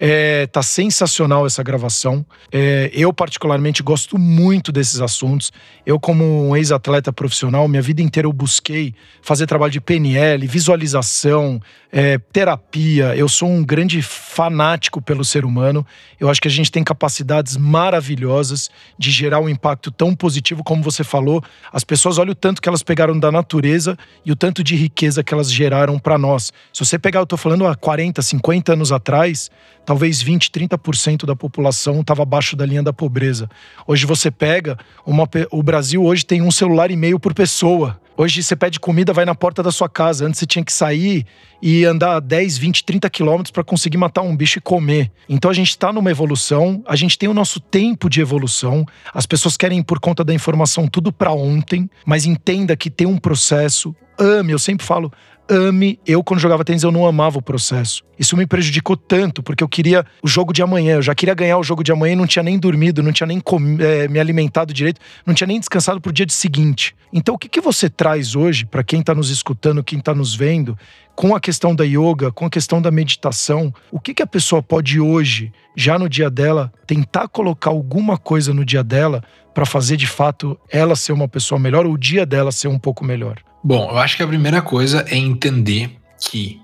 É, 0.00 0.46
tá 0.46 0.62
sensacional 0.62 1.44
essa 1.44 1.60
gravação. 1.60 2.24
É, 2.52 2.88
eu, 2.92 3.12
particularmente, 3.12 3.82
gosto 3.82 4.16
muito 4.16 4.70
desses 4.70 5.00
assuntos. 5.00 5.50
Eu, 5.84 5.98
como 5.98 6.48
um 6.48 6.56
ex-atleta 6.56 7.12
profissional, 7.12 7.66
minha 7.66 7.82
vida 7.82 8.00
inteira 8.00 8.28
eu 8.28 8.32
busquei 8.32 8.94
fazer 9.20 9.46
trabalho 9.46 9.72
de 9.72 9.80
PNL, 9.80 10.46
visualização, 10.46 11.60
é, 11.90 12.18
terapia. 12.18 13.16
Eu 13.16 13.28
sou 13.28 13.48
um 13.48 13.64
grande 13.64 14.02
fanático 14.02 15.00
pelo 15.00 15.24
ser 15.24 15.44
humano. 15.44 15.86
Eu 16.20 16.28
acho 16.28 16.40
que 16.40 16.48
a 16.48 16.50
gente 16.50 16.70
tem 16.70 16.84
capacidades 16.84 17.56
maravilhosas 17.56 18.70
de 18.98 19.10
gerar 19.10 19.40
um 19.40 19.48
impacto 19.48 19.90
tão 19.90 20.14
positivo 20.14 20.62
como 20.62 20.82
você 20.82 21.02
falou. 21.02 21.42
As 21.72 21.84
pessoas 21.84 22.18
olham 22.18 22.32
o 22.32 22.34
tanto 22.34 22.60
que 22.60 22.68
elas 22.68 22.82
pegaram 22.82 23.18
da 23.18 23.32
natureza 23.32 23.96
e 24.24 24.30
o 24.30 24.36
tanto 24.36 24.62
de 24.62 24.76
riqueza 24.76 25.24
que 25.24 25.32
elas 25.32 25.50
geraram 25.50 25.98
para 25.98 26.18
nós. 26.18 26.52
Se 26.72 26.84
você 26.84 26.98
pegar, 26.98 27.20
eu 27.20 27.26
tô 27.26 27.36
falando 27.36 27.66
há 27.66 27.74
40, 27.74 28.20
50 28.20 28.72
anos 28.72 28.92
atrás, 28.92 29.50
talvez 29.84 30.20
20, 30.20 30.50
30% 30.50 31.24
da 31.24 31.34
população 31.34 32.00
estava 32.00 32.22
abaixo 32.22 32.54
da 32.54 32.66
linha 32.66 32.82
da 32.82 32.92
pobreza. 32.92 33.48
Hoje 33.86 34.04
você 34.04 34.30
pega, 34.30 34.78
uma, 35.06 35.28
o 35.50 35.62
Brasil 35.62 36.04
hoje 36.04 36.24
tem 36.24 36.42
um 36.42 36.50
celular 36.50 36.90
e 36.90 36.96
meio 36.96 37.18
por 37.18 37.32
pessoa. 37.32 37.98
Hoje 38.20 38.42
você 38.42 38.56
pede 38.56 38.80
comida, 38.80 39.12
vai 39.12 39.24
na 39.24 39.32
porta 39.32 39.62
da 39.62 39.70
sua 39.70 39.88
casa. 39.88 40.26
Antes 40.26 40.40
você 40.40 40.46
tinha 40.46 40.64
que 40.64 40.72
sair 40.72 41.24
e 41.62 41.84
andar 41.84 42.18
10, 42.18 42.58
20, 42.58 42.82
30 42.82 43.08
quilômetros 43.08 43.52
para 43.52 43.62
conseguir 43.62 43.96
matar 43.96 44.22
um 44.22 44.36
bicho 44.36 44.58
e 44.58 44.60
comer. 44.60 45.08
Então 45.28 45.48
a 45.48 45.54
gente 45.54 45.68
está 45.68 45.92
numa 45.92 46.10
evolução, 46.10 46.82
a 46.84 46.96
gente 46.96 47.16
tem 47.16 47.28
o 47.28 47.32
nosso 47.32 47.60
tempo 47.60 48.10
de 48.10 48.20
evolução. 48.20 48.84
As 49.14 49.24
pessoas 49.24 49.56
querem, 49.56 49.80
por 49.84 50.00
conta 50.00 50.24
da 50.24 50.34
informação, 50.34 50.88
tudo 50.88 51.12
para 51.12 51.30
ontem, 51.30 51.88
mas 52.04 52.26
entenda 52.26 52.76
que 52.76 52.90
tem 52.90 53.06
um 53.06 53.18
processo. 53.18 53.94
Ame, 54.18 54.50
eu 54.50 54.58
sempre 54.58 54.84
falo, 54.84 55.12
ame. 55.48 55.98
Eu, 56.06 56.22
quando 56.22 56.40
jogava 56.40 56.64
tênis, 56.64 56.82
eu 56.82 56.92
não 56.92 57.06
amava 57.06 57.38
o 57.38 57.42
processo. 57.42 58.02
Isso 58.18 58.36
me 58.36 58.46
prejudicou 58.46 58.96
tanto, 58.96 59.42
porque 59.42 59.62
eu 59.62 59.68
queria 59.68 60.04
o 60.22 60.28
jogo 60.28 60.52
de 60.52 60.62
amanhã. 60.62 60.96
Eu 60.96 61.02
já 61.02 61.14
queria 61.14 61.34
ganhar 61.34 61.58
o 61.58 61.62
jogo 61.62 61.82
de 61.82 61.92
amanhã 61.92 62.12
e 62.12 62.16
não 62.16 62.26
tinha 62.26 62.42
nem 62.42 62.58
dormido, 62.58 63.02
não 63.02 63.12
tinha 63.12 63.26
nem 63.26 63.42
é, 63.80 64.08
me 64.08 64.18
alimentado 64.18 64.72
direito, 64.72 65.00
não 65.24 65.34
tinha 65.34 65.46
nem 65.46 65.58
descansado 65.58 66.00
pro 66.00 66.12
dia 66.12 66.26
de 66.26 66.32
seguinte. 66.32 66.94
Então, 67.12 67.34
o 67.34 67.38
que, 67.38 67.48
que 67.48 67.60
você 67.60 67.88
traz 67.88 68.36
hoje 68.36 68.66
para 68.66 68.82
quem 68.82 69.00
está 69.00 69.14
nos 69.14 69.30
escutando, 69.30 69.82
quem 69.82 69.98
está 69.98 70.14
nos 70.14 70.34
vendo, 70.34 70.76
com 71.14 71.34
a 71.34 71.40
questão 71.40 71.74
da 71.74 71.84
yoga, 71.84 72.30
com 72.30 72.46
a 72.46 72.50
questão 72.50 72.82
da 72.82 72.90
meditação? 72.90 73.72
O 73.90 73.98
que, 73.98 74.14
que 74.14 74.22
a 74.22 74.26
pessoa 74.26 74.62
pode 74.62 75.00
hoje, 75.00 75.52
já 75.76 75.98
no 75.98 76.08
dia 76.08 76.28
dela, 76.28 76.72
tentar 76.86 77.28
colocar 77.28 77.70
alguma 77.70 78.18
coisa 78.18 78.52
no 78.52 78.64
dia 78.64 78.84
dela 78.84 79.22
para 79.54 79.64
fazer 79.64 79.96
de 79.96 80.06
fato 80.06 80.58
ela 80.70 80.94
ser 80.94 81.12
uma 81.12 81.26
pessoa 81.26 81.58
melhor, 81.58 81.86
ou 81.86 81.92
o 81.92 81.98
dia 81.98 82.26
dela 82.26 82.52
ser 82.52 82.68
um 82.68 82.78
pouco 82.78 83.04
melhor? 83.04 83.42
Bom, 83.62 83.90
eu 83.90 83.98
acho 83.98 84.16
que 84.16 84.22
a 84.22 84.26
primeira 84.26 84.62
coisa 84.62 85.04
é 85.08 85.16
entender 85.16 85.96
que 86.20 86.60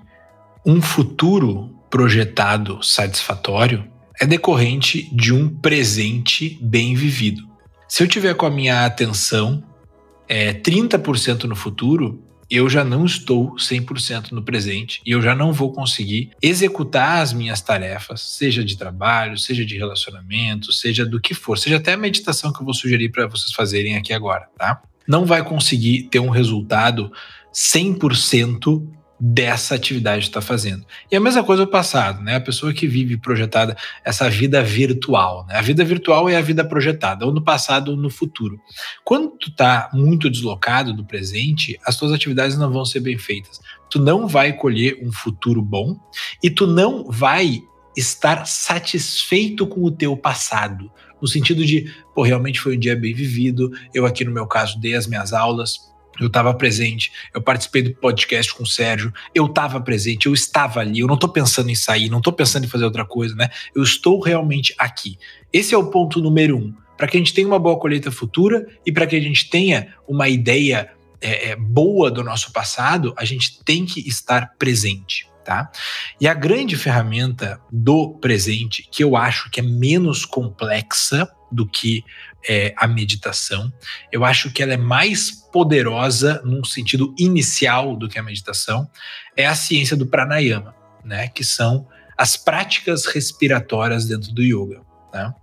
um 0.65 0.81
futuro 0.81 1.69
projetado 1.89 2.81
satisfatório 2.83 3.89
é 4.19 4.25
decorrente 4.25 5.09
de 5.13 5.33
um 5.33 5.49
presente 5.49 6.57
bem 6.61 6.95
vivido. 6.95 7.43
Se 7.87 8.01
eu 8.01 8.07
tiver 8.07 8.33
com 8.33 8.45
a 8.45 8.51
minha 8.51 8.85
atenção 8.85 9.63
é, 10.27 10.53
30% 10.53 11.43
no 11.43 11.55
futuro, 11.55 12.23
eu 12.49 12.69
já 12.69 12.83
não 12.83 13.05
estou 13.05 13.55
100% 13.55 14.31
no 14.31 14.43
presente 14.43 15.01
e 15.05 15.11
eu 15.11 15.21
já 15.21 15.35
não 15.35 15.51
vou 15.51 15.71
conseguir 15.71 16.31
executar 16.41 17.21
as 17.21 17.33
minhas 17.33 17.61
tarefas, 17.61 18.21
seja 18.21 18.63
de 18.63 18.77
trabalho, 18.77 19.37
seja 19.37 19.65
de 19.65 19.77
relacionamento, 19.77 20.71
seja 20.71 21.05
do 21.05 21.19
que 21.19 21.33
for, 21.33 21.57
seja 21.57 21.77
até 21.77 21.93
a 21.93 21.97
meditação 21.97 22.53
que 22.53 22.61
eu 22.61 22.65
vou 22.65 22.73
sugerir 22.73 23.09
para 23.09 23.27
vocês 23.27 23.51
fazerem 23.51 23.97
aqui 23.97 24.13
agora, 24.13 24.47
tá? 24.57 24.81
Não 25.07 25.25
vai 25.25 25.43
conseguir 25.43 26.03
ter 26.09 26.19
um 26.19 26.29
resultado 26.29 27.11
100% 27.53 28.85
dessa 29.19 29.75
atividade 29.75 30.23
que 30.23 30.27
está 30.27 30.41
fazendo. 30.41 30.85
E 31.09 31.15
a 31.15 31.19
mesma 31.19 31.43
coisa 31.43 31.63
o 31.63 31.67
passado, 31.67 32.21
né? 32.21 32.35
A 32.35 32.41
pessoa 32.41 32.73
que 32.73 32.85
vive 32.85 33.17
projetada 33.17 33.75
essa 34.03 34.29
vida 34.29 34.61
virtual, 34.61 35.45
né? 35.47 35.55
A 35.55 35.61
vida 35.61 35.85
virtual 35.85 36.27
é 36.27 36.35
a 36.35 36.41
vida 36.41 36.65
projetada, 36.65 37.25
ou 37.25 37.33
no 37.33 37.41
passado 37.41 37.91
ou 37.91 37.97
no 37.97 38.09
futuro. 38.09 38.59
Quando 39.03 39.29
tu 39.37 39.49
está 39.49 39.89
muito 39.93 40.29
deslocado 40.29 40.93
do 40.93 41.05
presente, 41.05 41.79
as 41.85 41.97
tuas 41.97 42.11
atividades 42.11 42.57
não 42.57 42.71
vão 42.71 42.83
ser 42.83 42.99
bem 42.99 43.17
feitas. 43.17 43.61
Tu 43.89 43.99
não 43.99 44.27
vai 44.27 44.53
colher 44.53 44.99
um 45.01 45.11
futuro 45.11 45.61
bom 45.61 45.97
e 46.43 46.49
tu 46.49 46.67
não 46.67 47.09
vai 47.09 47.61
estar 47.95 48.45
satisfeito 48.45 49.65
com 49.65 49.81
o 49.83 49.91
teu 49.91 50.17
passado, 50.17 50.91
no 51.21 51.27
sentido 51.27 51.65
de, 51.65 51.91
pô, 52.13 52.23
realmente 52.23 52.59
foi 52.59 52.75
um 52.75 52.79
dia 52.79 52.95
bem 52.95 53.13
vivido, 53.13 53.71
eu 53.93 54.05
aqui 54.05 54.23
no 54.25 54.31
meu 54.31 54.45
caso 54.45 54.79
dei 54.79 54.95
as 54.95 55.07
minhas 55.07 55.33
aulas, 55.33 55.93
eu 56.19 56.27
estava 56.27 56.53
presente, 56.53 57.11
eu 57.33 57.41
participei 57.41 57.81
do 57.81 57.93
podcast 57.93 58.53
com 58.53 58.63
o 58.63 58.67
Sérgio, 58.67 59.13
eu 59.33 59.45
estava 59.45 59.81
presente, 59.81 60.27
eu 60.27 60.33
estava 60.33 60.79
ali, 60.79 60.99
eu 60.99 61.07
não 61.07 61.15
estou 61.15 61.29
pensando 61.29 61.69
em 61.69 61.75
sair, 61.75 62.09
não 62.09 62.19
estou 62.19 62.33
pensando 62.33 62.65
em 62.65 62.69
fazer 62.69 62.85
outra 62.85 63.05
coisa, 63.05 63.35
né? 63.35 63.49
Eu 63.75 63.83
estou 63.83 64.21
realmente 64.21 64.73
aqui. 64.77 65.17
Esse 65.51 65.73
é 65.73 65.77
o 65.77 65.89
ponto 65.89 66.21
número 66.21 66.57
um. 66.57 66.73
Para 66.97 67.07
que 67.07 67.17
a 67.17 67.19
gente 67.19 67.33
tenha 67.33 67.47
uma 67.47 67.59
boa 67.59 67.77
colheita 67.77 68.11
futura 68.11 68.65
e 68.85 68.91
para 68.91 69.05
que 69.05 69.15
a 69.15 69.19
gente 69.19 69.49
tenha 69.49 69.93
uma 70.07 70.29
ideia 70.29 70.89
é, 71.19 71.49
é, 71.49 71.55
boa 71.57 72.09
do 72.09 72.23
nosso 72.23 72.53
passado, 72.53 73.13
a 73.17 73.25
gente 73.25 73.61
tem 73.63 73.85
que 73.85 73.99
estar 74.07 74.53
presente 74.57 75.27
tá? 75.45 75.71
E 76.19 76.27
a 76.27 76.33
grande 76.33 76.75
ferramenta 76.75 77.61
do 77.71 78.15
presente, 78.15 78.85
que 78.91 79.03
eu 79.03 79.15
acho 79.15 79.49
que 79.51 79.59
é 79.59 79.63
menos 79.63 80.25
complexa 80.25 81.29
do 81.51 81.67
que 81.67 82.03
é, 82.49 82.73
a 82.75 82.87
meditação, 82.87 83.71
eu 84.11 84.25
acho 84.25 84.51
que 84.51 84.61
ela 84.61 84.73
é 84.73 84.77
mais 84.77 85.31
poderosa 85.31 86.41
num 86.43 86.63
sentido 86.63 87.13
inicial 87.17 87.95
do 87.95 88.09
que 88.09 88.19
a 88.19 88.23
meditação, 88.23 88.89
é 89.37 89.45
a 89.45 89.55
ciência 89.55 89.95
do 89.95 90.07
pranayama, 90.07 90.75
né? 91.03 91.27
Que 91.27 91.43
são 91.43 91.87
as 92.17 92.35
práticas 92.35 93.05
respiratórias 93.05 94.05
dentro 94.05 94.33
do 94.33 94.41
yoga, 94.41 94.81
né? 95.13 95.33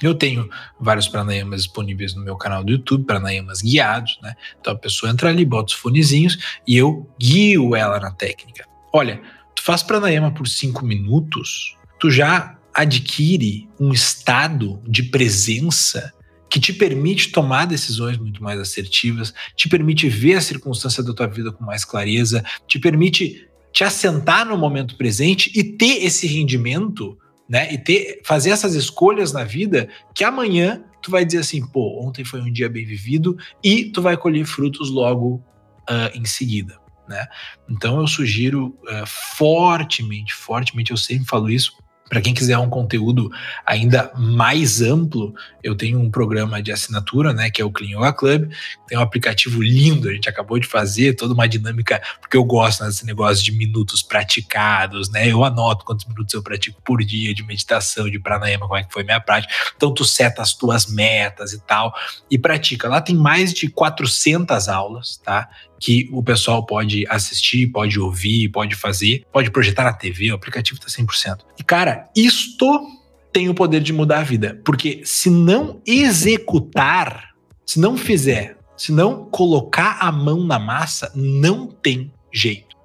Eu 0.00 0.14
tenho 0.14 0.48
vários 0.78 1.08
pranayamas 1.08 1.64
disponíveis 1.64 2.14
no 2.14 2.22
meu 2.22 2.36
canal 2.36 2.62
do 2.62 2.70
YouTube, 2.70 3.04
pranayamas 3.04 3.60
guiados, 3.60 4.18
né? 4.22 4.34
Então 4.60 4.72
a 4.72 4.78
pessoa 4.78 5.10
entra 5.10 5.28
ali, 5.28 5.44
bota 5.44 5.72
os 5.72 5.78
fonezinhos 5.78 6.60
e 6.66 6.76
eu 6.76 7.10
guio 7.20 7.74
ela 7.74 7.98
na 7.98 8.12
técnica. 8.12 8.67
Olha, 8.92 9.20
tu 9.54 9.62
faz 9.62 9.82
pranayama 9.82 10.32
por 10.32 10.46
cinco 10.46 10.84
minutos, 10.84 11.76
tu 11.98 12.10
já 12.10 12.56
adquire 12.72 13.68
um 13.78 13.92
estado 13.92 14.80
de 14.86 15.02
presença 15.02 16.12
que 16.48 16.58
te 16.58 16.72
permite 16.72 17.30
tomar 17.30 17.66
decisões 17.66 18.16
muito 18.16 18.42
mais 18.42 18.58
assertivas, 18.58 19.34
te 19.54 19.68
permite 19.68 20.08
ver 20.08 20.34
a 20.34 20.40
circunstância 20.40 21.02
da 21.02 21.12
tua 21.12 21.26
vida 21.26 21.52
com 21.52 21.64
mais 21.64 21.84
clareza, 21.84 22.42
te 22.66 22.78
permite 22.78 23.46
te 23.72 23.84
assentar 23.84 24.46
no 24.46 24.56
momento 24.56 24.96
presente 24.96 25.52
e 25.54 25.62
ter 25.62 26.04
esse 26.04 26.26
rendimento, 26.26 27.18
né? 27.48 27.72
E 27.72 27.78
ter 27.78 28.20
fazer 28.24 28.50
essas 28.50 28.74
escolhas 28.74 29.32
na 29.32 29.44
vida 29.44 29.88
que 30.14 30.24
amanhã 30.24 30.82
tu 31.02 31.10
vai 31.10 31.24
dizer 31.24 31.38
assim, 31.38 31.64
pô, 31.66 32.02
ontem 32.02 32.24
foi 32.24 32.40
um 32.40 32.50
dia 32.50 32.68
bem 32.68 32.84
vivido 32.84 33.36
e 33.62 33.84
tu 33.84 34.00
vai 34.00 34.16
colher 34.16 34.44
frutos 34.46 34.90
logo 34.90 35.42
uh, 35.88 36.16
em 36.16 36.24
seguida. 36.24 36.77
Né? 37.08 37.26
Então 37.68 38.00
eu 38.00 38.06
sugiro 38.06 38.76
uh, 38.84 39.06
fortemente, 39.06 40.34
fortemente, 40.34 40.90
eu 40.90 40.96
sempre 40.96 41.26
falo 41.26 41.48
isso, 41.48 41.72
Para 42.08 42.22
quem 42.22 42.32
quiser 42.32 42.56
um 42.56 42.70
conteúdo 42.70 43.30
ainda 43.66 44.10
mais 44.16 44.80
amplo, 44.80 45.34
eu 45.62 45.74
tenho 45.74 46.00
um 46.00 46.10
programa 46.10 46.62
de 46.62 46.72
assinatura, 46.72 47.34
né, 47.34 47.50
que 47.50 47.60
é 47.60 47.64
o 47.64 47.70
Clean 47.70 47.98
Yoga 47.98 48.12
Club. 48.14 48.50
Tem 48.86 48.96
um 48.96 49.02
aplicativo 49.02 49.62
lindo, 49.62 50.08
a 50.08 50.12
gente 50.12 50.28
acabou 50.28 50.58
de 50.58 50.66
fazer, 50.66 51.14
toda 51.14 51.34
uma 51.34 51.46
dinâmica, 51.46 52.00
porque 52.20 52.36
eu 52.36 52.44
gosto 52.44 52.84
desse 52.84 53.04
negócio 53.04 53.44
de 53.44 53.52
minutos 53.52 54.02
praticados, 54.02 55.10
né? 55.10 55.28
Eu 55.30 55.44
anoto 55.44 55.84
quantos 55.84 56.06
minutos 56.06 56.32
eu 56.32 56.42
pratico 56.42 56.80
por 56.82 57.04
dia 57.04 57.34
de 57.34 57.42
meditação, 57.42 58.08
de 58.08 58.18
pranayama, 58.18 58.66
como 58.66 58.78
é 58.78 58.84
que 58.84 58.92
foi 58.92 59.04
minha 59.04 59.20
prática. 59.20 59.52
Então 59.76 59.92
tu 59.92 60.04
seta 60.04 60.40
as 60.40 60.54
tuas 60.54 60.86
metas 60.86 61.52
e 61.52 61.60
tal 61.60 61.92
e 62.30 62.38
pratica. 62.38 62.88
Lá 62.88 63.02
tem 63.02 63.14
mais 63.14 63.52
de 63.52 63.68
400 63.68 64.68
aulas, 64.68 65.18
tá? 65.18 65.48
Que 65.80 66.08
o 66.12 66.22
pessoal 66.22 66.64
pode 66.64 67.04
assistir, 67.08 67.68
pode 67.68 67.98
ouvir, 67.98 68.48
pode 68.48 68.74
fazer, 68.74 69.24
pode 69.32 69.50
projetar 69.50 69.84
na 69.84 69.92
TV, 69.92 70.32
o 70.32 70.34
aplicativo 70.34 70.78
está 70.78 71.02
100%. 71.02 71.40
E 71.58 71.62
cara, 71.62 72.08
isto 72.16 72.86
tem 73.32 73.48
o 73.48 73.54
poder 73.54 73.80
de 73.80 73.92
mudar 73.92 74.20
a 74.20 74.24
vida, 74.24 74.60
porque 74.64 75.02
se 75.04 75.30
não 75.30 75.80
executar, 75.86 77.30
se 77.64 77.78
não 77.78 77.96
fizer, 77.96 78.58
se 78.76 78.92
não 78.92 79.24
colocar 79.26 79.98
a 80.00 80.10
mão 80.10 80.44
na 80.44 80.58
massa, 80.58 81.12
não 81.14 81.66
tem 81.66 82.12
jeito. 82.32 82.76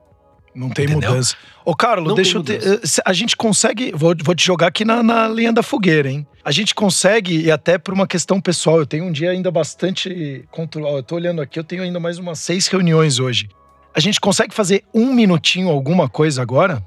Não 0.54 0.70
tem 0.70 0.86
Entendeu? 0.86 1.10
mudança. 1.10 1.36
Ô, 1.66 1.76
Carlos, 1.76 2.08
não 2.10 2.16
deixa 2.16 2.38
eu 2.38 2.44
ter. 2.44 2.62
Eh, 2.62 2.80
a 3.06 3.14
gente 3.14 3.36
consegue. 3.38 3.92
Vou, 3.96 4.14
vou 4.24 4.36
te 4.36 4.46
jogar 4.46 4.68
aqui 4.68 4.84
na, 4.84 5.02
na 5.02 5.28
linha 5.28 5.54
da 5.54 5.64
fogueira, 5.64 6.10
hein? 6.10 6.28
A 6.44 6.52
gente 6.52 6.76
consegue, 6.76 7.42
e 7.42 7.52
até 7.52 7.78
por 7.78 7.94
uma 7.94 8.06
questão 8.06 8.42
pessoal, 8.42 8.80
eu 8.80 8.86
tenho 8.86 9.06
um 9.06 9.12
dia 9.12 9.32
ainda 9.32 9.50
bastante 9.50 10.44
controlado. 10.52 10.98
Eu 10.98 11.04
tô 11.04 11.16
olhando 11.16 11.42
aqui, 11.42 11.58
eu 11.58 11.64
tenho 11.64 11.84
ainda 11.84 12.00
mais 12.00 12.20
umas 12.20 12.40
seis 12.40 12.68
reuniões 12.68 13.20
hoje. 13.20 13.50
A 13.96 14.00
gente 14.00 14.20
consegue 14.20 14.54
fazer 14.54 14.84
um 14.94 15.14
minutinho 15.14 15.70
alguma 15.70 16.10
coisa 16.10 16.42
agora? 16.42 16.84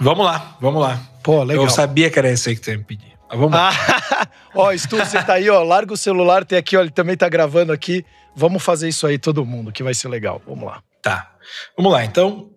Vamos 0.00 0.24
lá, 0.24 0.56
vamos 0.60 0.80
lá. 0.80 1.00
Pô, 1.22 1.42
legal. 1.42 1.64
Eu 1.64 1.70
sabia 1.70 2.10
que 2.10 2.18
era 2.18 2.30
isso 2.32 2.48
aí 2.48 2.56
que 2.56 2.62
tu 2.62 2.70
ia 2.70 2.78
me 2.78 2.84
pedir. 2.84 3.12
Mas 3.28 3.38
vamos 3.38 3.54
lá. 3.54 3.70
ó, 4.54 4.76
Stu, 4.76 4.96
você 4.96 5.22
tá 5.22 5.34
aí, 5.34 5.48
ó. 5.48 5.62
Larga 5.62 5.92
o 5.92 5.96
celular, 5.96 6.44
tem 6.44 6.58
aqui, 6.58 6.76
ó. 6.76 6.80
Ele 6.80 6.90
também 6.90 7.16
tá 7.16 7.28
gravando 7.28 7.72
aqui. 7.72 8.04
Vamos 8.34 8.62
fazer 8.62 8.88
isso 8.88 9.06
aí, 9.06 9.18
todo 9.18 9.44
mundo, 9.44 9.72
que 9.72 9.82
vai 9.82 9.94
ser 9.94 10.08
legal. 10.08 10.42
Vamos 10.46 10.64
lá. 10.64 10.82
Tá. 11.02 11.32
Vamos 11.76 11.92
lá, 11.92 12.04
então. 12.04 12.50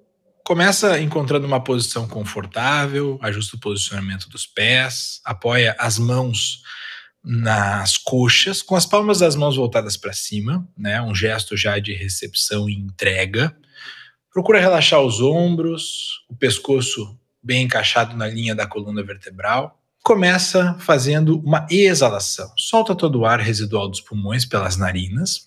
Começa 0.49 0.99
encontrando 0.99 1.45
uma 1.45 1.63
posição 1.63 2.07
confortável, 2.07 3.19
ajusta 3.21 3.55
o 3.55 3.59
posicionamento 3.59 4.27
dos 4.29 4.47
pés, 4.47 5.21
apoia 5.23 5.75
as 5.77 5.99
mãos 5.99 6.63
nas 7.23 7.99
coxas, 7.99 8.63
com 8.63 8.75
as 8.75 8.83
palmas 8.83 9.19
das 9.19 9.35
mãos 9.35 9.57
voltadas 9.57 9.95
para 9.95 10.11
cima, 10.11 10.67
né? 10.75 10.99
Um 11.03 11.13
gesto 11.13 11.55
já 11.55 11.77
de 11.77 11.93
recepção 11.93 12.67
e 12.67 12.73
entrega. 12.73 13.55
Procura 14.33 14.59
relaxar 14.59 14.99
os 15.01 15.21
ombros, 15.21 16.25
o 16.27 16.35
pescoço 16.35 17.15
bem 17.43 17.65
encaixado 17.65 18.17
na 18.17 18.25
linha 18.25 18.55
da 18.55 18.65
coluna 18.65 19.03
vertebral. 19.03 19.79
Começa 20.01 20.75
fazendo 20.79 21.39
uma 21.41 21.67
exalação. 21.69 22.51
Solta 22.57 22.95
todo 22.95 23.19
o 23.19 23.25
ar 23.27 23.39
residual 23.39 23.87
dos 23.87 24.01
pulmões 24.01 24.45
pelas 24.45 24.77
narinas 24.77 25.45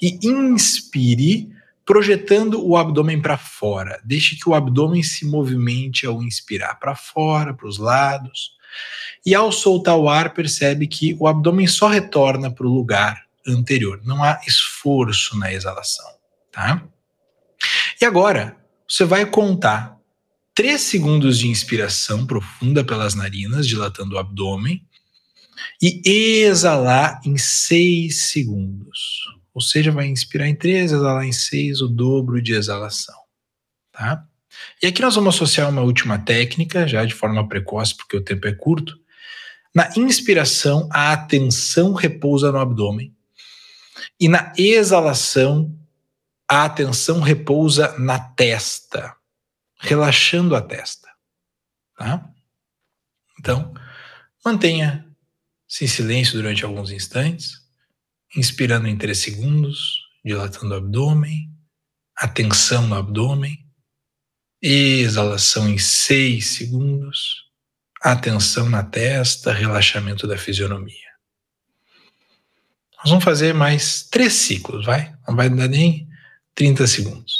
e 0.00 0.20
inspire 0.22 1.50
projetando 1.84 2.64
o 2.64 2.76
abdômen 2.76 3.20
para 3.20 3.36
fora. 3.36 4.00
Deixe 4.04 4.36
que 4.36 4.48
o 4.48 4.54
abdômen 4.54 5.02
se 5.02 5.26
movimente 5.26 6.06
ao 6.06 6.22
inspirar 6.22 6.76
para 6.76 6.94
fora, 6.94 7.54
para 7.54 7.66
os 7.66 7.78
lados. 7.78 8.52
E 9.24 9.34
ao 9.34 9.50
soltar 9.50 9.96
o 9.96 10.08
ar, 10.08 10.32
percebe 10.32 10.86
que 10.86 11.16
o 11.18 11.26
abdômen 11.26 11.66
só 11.66 11.88
retorna 11.88 12.50
para 12.50 12.66
o 12.66 12.72
lugar 12.72 13.24
anterior. 13.46 14.00
Não 14.04 14.22
há 14.22 14.40
esforço 14.46 15.38
na 15.38 15.52
exalação, 15.52 16.10
tá? 16.52 16.82
E 18.00 18.04
agora, 18.04 18.56
você 18.88 19.04
vai 19.04 19.26
contar 19.26 19.96
3 20.54 20.80
segundos 20.80 21.38
de 21.38 21.48
inspiração 21.48 22.26
profunda 22.26 22.84
pelas 22.84 23.14
narinas, 23.14 23.66
dilatando 23.66 24.14
o 24.14 24.18
abdômen, 24.18 24.84
e 25.82 26.42
exalar 26.42 27.20
em 27.24 27.36
6 27.36 28.16
segundos. 28.16 29.39
Ou 29.54 29.60
seja, 29.60 29.90
vai 29.90 30.06
inspirar 30.06 30.48
em 30.48 30.54
3, 30.54 30.92
exalar 30.92 31.24
em 31.24 31.32
6, 31.32 31.80
o 31.80 31.88
dobro 31.88 32.40
de 32.40 32.54
exalação. 32.54 33.18
Tá? 33.92 34.26
E 34.82 34.86
aqui 34.86 35.02
nós 35.02 35.14
vamos 35.14 35.34
associar 35.34 35.68
uma 35.68 35.82
última 35.82 36.18
técnica, 36.18 36.86
já 36.86 37.04
de 37.04 37.14
forma 37.14 37.46
precoce, 37.48 37.96
porque 37.96 38.16
o 38.16 38.24
tempo 38.24 38.46
é 38.46 38.52
curto. 38.52 38.98
Na 39.74 39.90
inspiração, 39.96 40.88
a 40.92 41.12
atenção 41.12 41.92
repousa 41.92 42.50
no 42.50 42.58
abdômen. 42.58 43.14
E 44.18 44.28
na 44.28 44.52
exalação, 44.56 45.76
a 46.48 46.64
atenção 46.64 47.20
repousa 47.20 47.96
na 47.98 48.18
testa, 48.18 49.14
relaxando 49.78 50.56
a 50.56 50.62
testa. 50.62 51.08
Tá? 51.96 52.28
Então, 53.38 53.72
mantenha-se 54.44 55.84
em 55.84 55.88
silêncio 55.88 56.34
durante 56.34 56.64
alguns 56.64 56.90
instantes 56.90 57.59
inspirando 58.36 58.86
em 58.86 58.96
3 58.96 59.16
segundos, 59.16 60.00
dilatando 60.24 60.74
o 60.74 60.78
abdômen, 60.78 61.50
atenção 62.16 62.86
no 62.86 62.96
abdômen, 62.96 63.58
exalação 64.62 65.68
em 65.68 65.78
6 65.78 66.46
segundos, 66.46 67.46
atenção 68.02 68.68
na 68.68 68.82
testa, 68.82 69.52
relaxamento 69.52 70.26
da 70.26 70.36
fisionomia. 70.36 71.10
Nós 72.98 73.08
vamos 73.08 73.24
fazer 73.24 73.54
mais 73.54 74.02
três 74.02 74.34
ciclos, 74.34 74.84
vai? 74.84 75.14
Não 75.26 75.34
vai 75.34 75.48
dar 75.48 75.68
nem 75.68 76.06
30 76.54 76.86
segundos. 76.86 77.39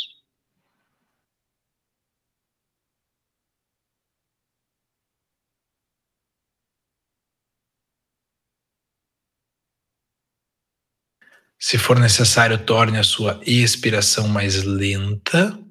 Se 11.63 11.77
for 11.77 12.01
necessário, 12.01 12.57
torne 12.57 12.97
a 12.97 13.05
sua 13.05 13.39
expiração 13.45 14.27
mais 14.27 14.65
lenta 14.65 15.63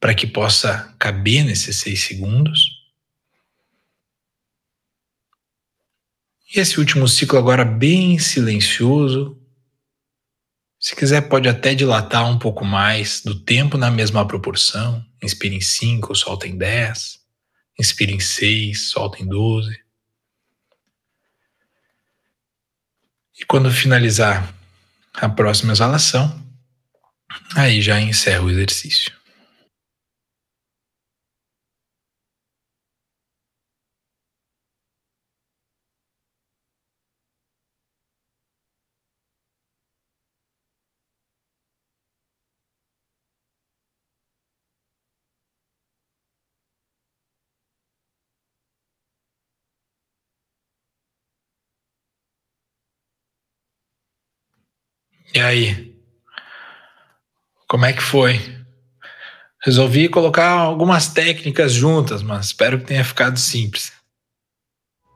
para 0.00 0.12
que 0.12 0.26
possa 0.26 0.92
caber 0.98 1.44
nesses 1.44 1.76
seis 1.76 2.02
segundos. 2.02 2.80
E 6.52 6.58
esse 6.58 6.80
último 6.80 7.06
ciclo 7.06 7.38
agora 7.38 7.64
bem 7.64 8.18
silencioso. 8.18 9.40
Se 10.80 10.96
quiser, 10.96 11.28
pode 11.28 11.48
até 11.48 11.76
dilatar 11.76 12.28
um 12.28 12.36
pouco 12.36 12.64
mais 12.64 13.22
do 13.22 13.38
tempo 13.38 13.78
na 13.78 13.88
mesma 13.88 14.26
proporção. 14.26 15.06
Inspire 15.22 15.54
em 15.54 15.60
5, 15.60 16.12
solta 16.12 16.48
em 16.48 16.58
10. 16.58 17.20
Inspire 17.78 18.12
em 18.12 18.18
6, 18.18 18.90
solta 18.90 19.22
em 19.22 19.26
12. 19.28 19.78
E 23.38 23.44
quando 23.44 23.70
finalizar, 23.70 24.59
a 25.14 25.28
próxima 25.28 25.72
exalação, 25.72 26.40
aí 27.54 27.80
já 27.80 28.00
encerra 28.00 28.42
o 28.42 28.50
exercício. 28.50 29.12
E 55.34 55.40
aí? 55.40 55.94
Como 57.68 57.84
é 57.84 57.92
que 57.92 58.02
foi? 58.02 58.40
Resolvi 59.62 60.08
colocar 60.08 60.50
algumas 60.50 61.08
técnicas 61.08 61.72
juntas, 61.72 62.22
mas 62.22 62.46
espero 62.46 62.78
que 62.78 62.86
tenha 62.86 63.04
ficado 63.04 63.38
simples. 63.38 63.92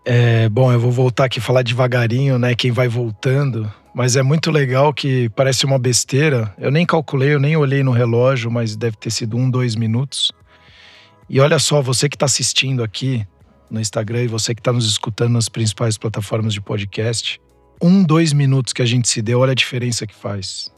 É, 0.07 0.49
bom, 0.51 0.71
eu 0.71 0.79
vou 0.79 0.93
voltar 0.93 1.25
aqui 1.25 1.41
falar 1.41 1.63
devagarinho, 1.63 2.39
né? 2.39 2.55
Quem 2.55 2.71
vai 2.71 2.87
voltando. 2.87 3.73
Mas 3.95 4.17
é 4.17 4.23
muito 4.23 4.51
legal 4.51 4.93
que 4.93 5.29
parece 5.31 5.65
uma 5.65 5.79
besteira. 5.79 6.55
Eu 6.59 6.71
nem 6.71 6.85
calculei, 6.85 7.35
eu 7.35 7.41
nem 7.41 7.57
olhei 7.57 7.83
no 7.83 7.93
relógio, 7.93 8.51
mas 8.51 8.77
deve 8.77 8.97
ter 8.97 9.11
sido 9.11 9.37
um, 9.37 9.49
dois 9.49 9.75
minutos. 9.75 10.31
E 11.29 11.41
olha 11.41 11.59
só, 11.59 11.81
você 11.81 12.09
que 12.09 12.17
está 12.17 12.27
assistindo 12.27 12.83
aqui 12.83 13.27
no 13.71 13.81
Instagram 13.81 14.25
e 14.25 14.29
você 14.29 14.55
que 14.55 14.61
está 14.61 14.73
nos 14.73 14.87
escutando 14.87 15.33
nas 15.33 15.49
principais 15.49 15.97
plataformas 15.97 16.53
de 16.53 16.61
podcast, 16.61 17.41
um, 17.83 18.03
dois 18.03 18.33
minutos 18.33 18.73
que 18.73 18.83
a 18.83 18.87
gente 18.87 19.09
se 19.09 19.21
deu, 19.21 19.41
olha 19.41 19.53
a 19.53 19.55
diferença 19.55 20.07
que 20.07 20.15
faz. 20.15 20.71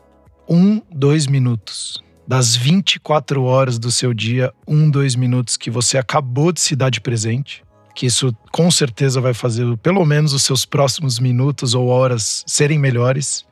Um, 0.48 0.80
dois 0.90 1.26
minutos. 1.26 2.02
Das 2.26 2.56
24 2.56 3.42
horas 3.44 3.78
do 3.78 3.90
seu 3.90 4.12
dia, 4.12 4.52
um, 4.66 4.90
dois 4.90 5.14
minutos 5.14 5.56
que 5.56 5.70
você 5.70 5.96
acabou 5.96 6.52
de 6.52 6.60
se 6.60 6.74
dar 6.74 6.90
de 6.90 7.00
presente. 7.00 7.64
Que 7.94 8.06
isso 8.06 8.34
com 8.52 8.70
certeza 8.70 9.20
vai 9.20 9.32
fazer 9.32 9.76
pelo 9.78 10.04
menos 10.04 10.32
os 10.32 10.42
seus 10.42 10.64
próximos 10.64 11.18
minutos 11.18 11.74
ou 11.74 11.86
horas 11.88 12.44
serem 12.46 12.78
melhores. 12.78 13.46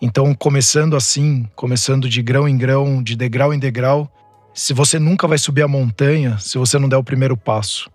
Então, 0.00 0.34
começando 0.34 0.96
assim, 0.96 1.48
começando 1.54 2.08
de 2.08 2.22
grão 2.22 2.48
em 2.48 2.56
grão, 2.56 3.02
de 3.02 3.16
degrau 3.16 3.54
em 3.54 3.58
degrau, 3.58 4.12
se 4.54 4.72
você 4.72 4.98
nunca 4.98 5.26
vai 5.26 5.38
subir 5.38 5.62
a 5.62 5.68
montanha 5.68 6.36
se 6.38 6.58
você 6.58 6.78
não 6.78 6.88
der 6.88 6.96
o 6.96 7.04
primeiro 7.04 7.36
passo. 7.36 7.90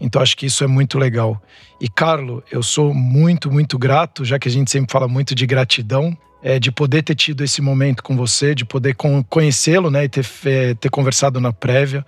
Então 0.00 0.20
acho 0.20 0.36
que 0.36 0.46
isso 0.46 0.62
é 0.62 0.66
muito 0.66 0.98
legal. 0.98 1.40
E 1.80 1.88
Carlo, 1.88 2.42
eu 2.50 2.62
sou 2.62 2.92
muito, 2.94 3.50
muito 3.50 3.78
grato, 3.78 4.24
já 4.24 4.38
que 4.38 4.48
a 4.48 4.50
gente 4.50 4.70
sempre 4.70 4.90
fala 4.90 5.08
muito 5.08 5.34
de 5.34 5.46
gratidão, 5.46 6.16
é, 6.42 6.58
de 6.58 6.70
poder 6.70 7.02
ter 7.02 7.14
tido 7.14 7.42
esse 7.42 7.60
momento 7.60 8.02
com 8.02 8.16
você, 8.16 8.54
de 8.54 8.64
poder 8.64 8.94
conhecê-lo, 9.28 9.90
né, 9.90 10.04
e 10.04 10.08
ter, 10.08 10.26
é, 10.44 10.74
ter 10.74 10.90
conversado 10.90 11.40
na 11.40 11.52
prévia. 11.52 12.04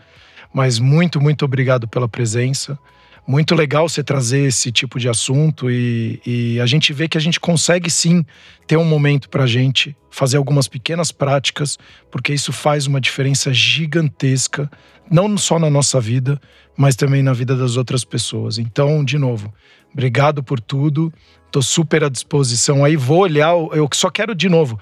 Mas 0.52 0.78
muito, 0.78 1.20
muito 1.20 1.44
obrigado 1.44 1.86
pela 1.88 2.08
presença. 2.08 2.78
Muito 3.26 3.54
legal 3.54 3.86
você 3.86 4.02
trazer 4.02 4.46
esse 4.46 4.72
tipo 4.72 4.98
de 4.98 5.06
assunto 5.06 5.70
e, 5.70 6.18
e 6.24 6.60
a 6.60 6.64
gente 6.64 6.94
vê 6.94 7.06
que 7.06 7.18
a 7.18 7.20
gente 7.20 7.38
consegue 7.38 7.90
sim 7.90 8.24
ter 8.66 8.78
um 8.78 8.84
momento 8.84 9.28
para 9.28 9.44
a 9.44 9.46
gente 9.46 9.94
fazer 10.10 10.38
algumas 10.38 10.66
pequenas 10.66 11.12
práticas, 11.12 11.78
porque 12.10 12.32
isso 12.32 12.52
faz 12.52 12.86
uma 12.86 13.00
diferença 13.00 13.52
gigantesca, 13.52 14.70
não 15.10 15.36
só 15.36 15.58
na 15.58 15.70
nossa 15.70 16.00
vida, 16.00 16.40
mas 16.76 16.94
também 16.96 17.22
na 17.22 17.32
vida 17.32 17.56
das 17.56 17.76
outras 17.76 18.04
pessoas. 18.04 18.58
Então, 18.58 19.04
de 19.04 19.18
novo, 19.18 19.52
obrigado 19.92 20.42
por 20.42 20.60
tudo. 20.60 21.12
Tô 21.50 21.62
super 21.62 22.04
à 22.04 22.08
disposição 22.08 22.84
aí. 22.84 22.94
Vou 22.96 23.20
olhar, 23.20 23.52
eu 23.72 23.88
só 23.94 24.10
quero 24.10 24.34
de 24.34 24.48
novo. 24.48 24.78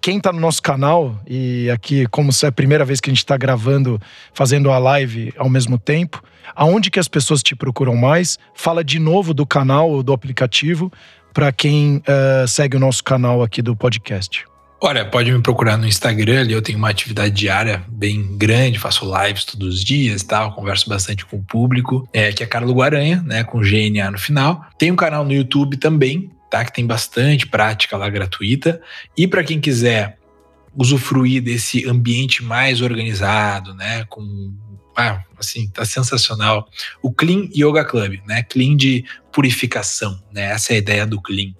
Quem 0.00 0.20
tá 0.20 0.32
no 0.32 0.40
nosso 0.40 0.62
canal, 0.62 1.20
e 1.26 1.68
aqui, 1.70 2.06
como 2.06 2.30
é 2.42 2.46
a 2.46 2.52
primeira 2.52 2.84
vez 2.84 3.00
que 3.00 3.10
a 3.10 3.12
gente 3.12 3.18
está 3.18 3.36
gravando, 3.36 4.00
fazendo 4.32 4.70
a 4.70 4.78
live 4.78 5.32
ao 5.36 5.50
mesmo 5.50 5.78
tempo, 5.78 6.22
aonde 6.54 6.90
que 6.90 7.00
as 7.00 7.08
pessoas 7.08 7.42
te 7.42 7.54
procuram 7.54 7.96
mais? 7.96 8.38
Fala 8.54 8.84
de 8.84 8.98
novo 8.98 9.34
do 9.34 9.44
canal 9.44 9.90
ou 9.90 10.02
do 10.02 10.12
aplicativo 10.12 10.90
para 11.32 11.50
quem 11.50 11.96
uh, 11.98 12.46
segue 12.46 12.76
o 12.76 12.80
nosso 12.80 13.02
canal 13.02 13.42
aqui 13.42 13.60
do 13.60 13.74
podcast. 13.74 14.44
Olha, 14.86 15.02
pode 15.02 15.32
me 15.32 15.40
procurar 15.40 15.78
no 15.78 15.86
Instagram, 15.86 16.40
ali 16.40 16.52
eu 16.52 16.60
tenho 16.60 16.76
uma 16.76 16.90
atividade 16.90 17.34
diária 17.34 17.82
bem 17.88 18.36
grande, 18.36 18.78
faço 18.78 19.10
lives 19.10 19.46
todos 19.46 19.76
os 19.76 19.82
dias, 19.82 20.22
tal, 20.22 20.52
converso 20.52 20.90
bastante 20.90 21.24
com 21.24 21.38
o 21.38 21.42
público, 21.42 22.06
é, 22.12 22.30
que 22.34 22.42
é 22.42 22.46
Carlos 22.46 22.74
Guaranha, 22.74 23.22
né, 23.22 23.42
com 23.44 23.62
GNA 23.62 24.10
no 24.10 24.18
final. 24.18 24.62
Tem 24.78 24.92
um 24.92 24.96
canal 24.96 25.24
no 25.24 25.32
YouTube 25.32 25.78
também, 25.78 26.30
tá, 26.50 26.62
que 26.66 26.70
tem 26.70 26.86
bastante 26.86 27.46
prática 27.46 27.96
lá 27.96 28.10
gratuita. 28.10 28.78
E 29.16 29.26
para 29.26 29.42
quem 29.42 29.58
quiser 29.58 30.18
usufruir 30.76 31.42
desse 31.42 31.88
ambiente 31.88 32.44
mais 32.44 32.82
organizado, 32.82 33.72
né, 33.72 34.04
com 34.10 34.52
ah, 34.94 35.24
assim, 35.38 35.66
tá 35.66 35.86
sensacional. 35.86 36.68
O 37.00 37.10
Clean 37.10 37.48
Yoga 37.56 37.86
Club, 37.86 38.20
né? 38.26 38.42
Clean 38.42 38.76
de 38.76 39.02
purificação, 39.32 40.22
né? 40.30 40.52
Essa 40.52 40.74
é 40.74 40.76
a 40.76 40.78
ideia 40.78 41.06
do 41.06 41.20
Clean. 41.22 41.52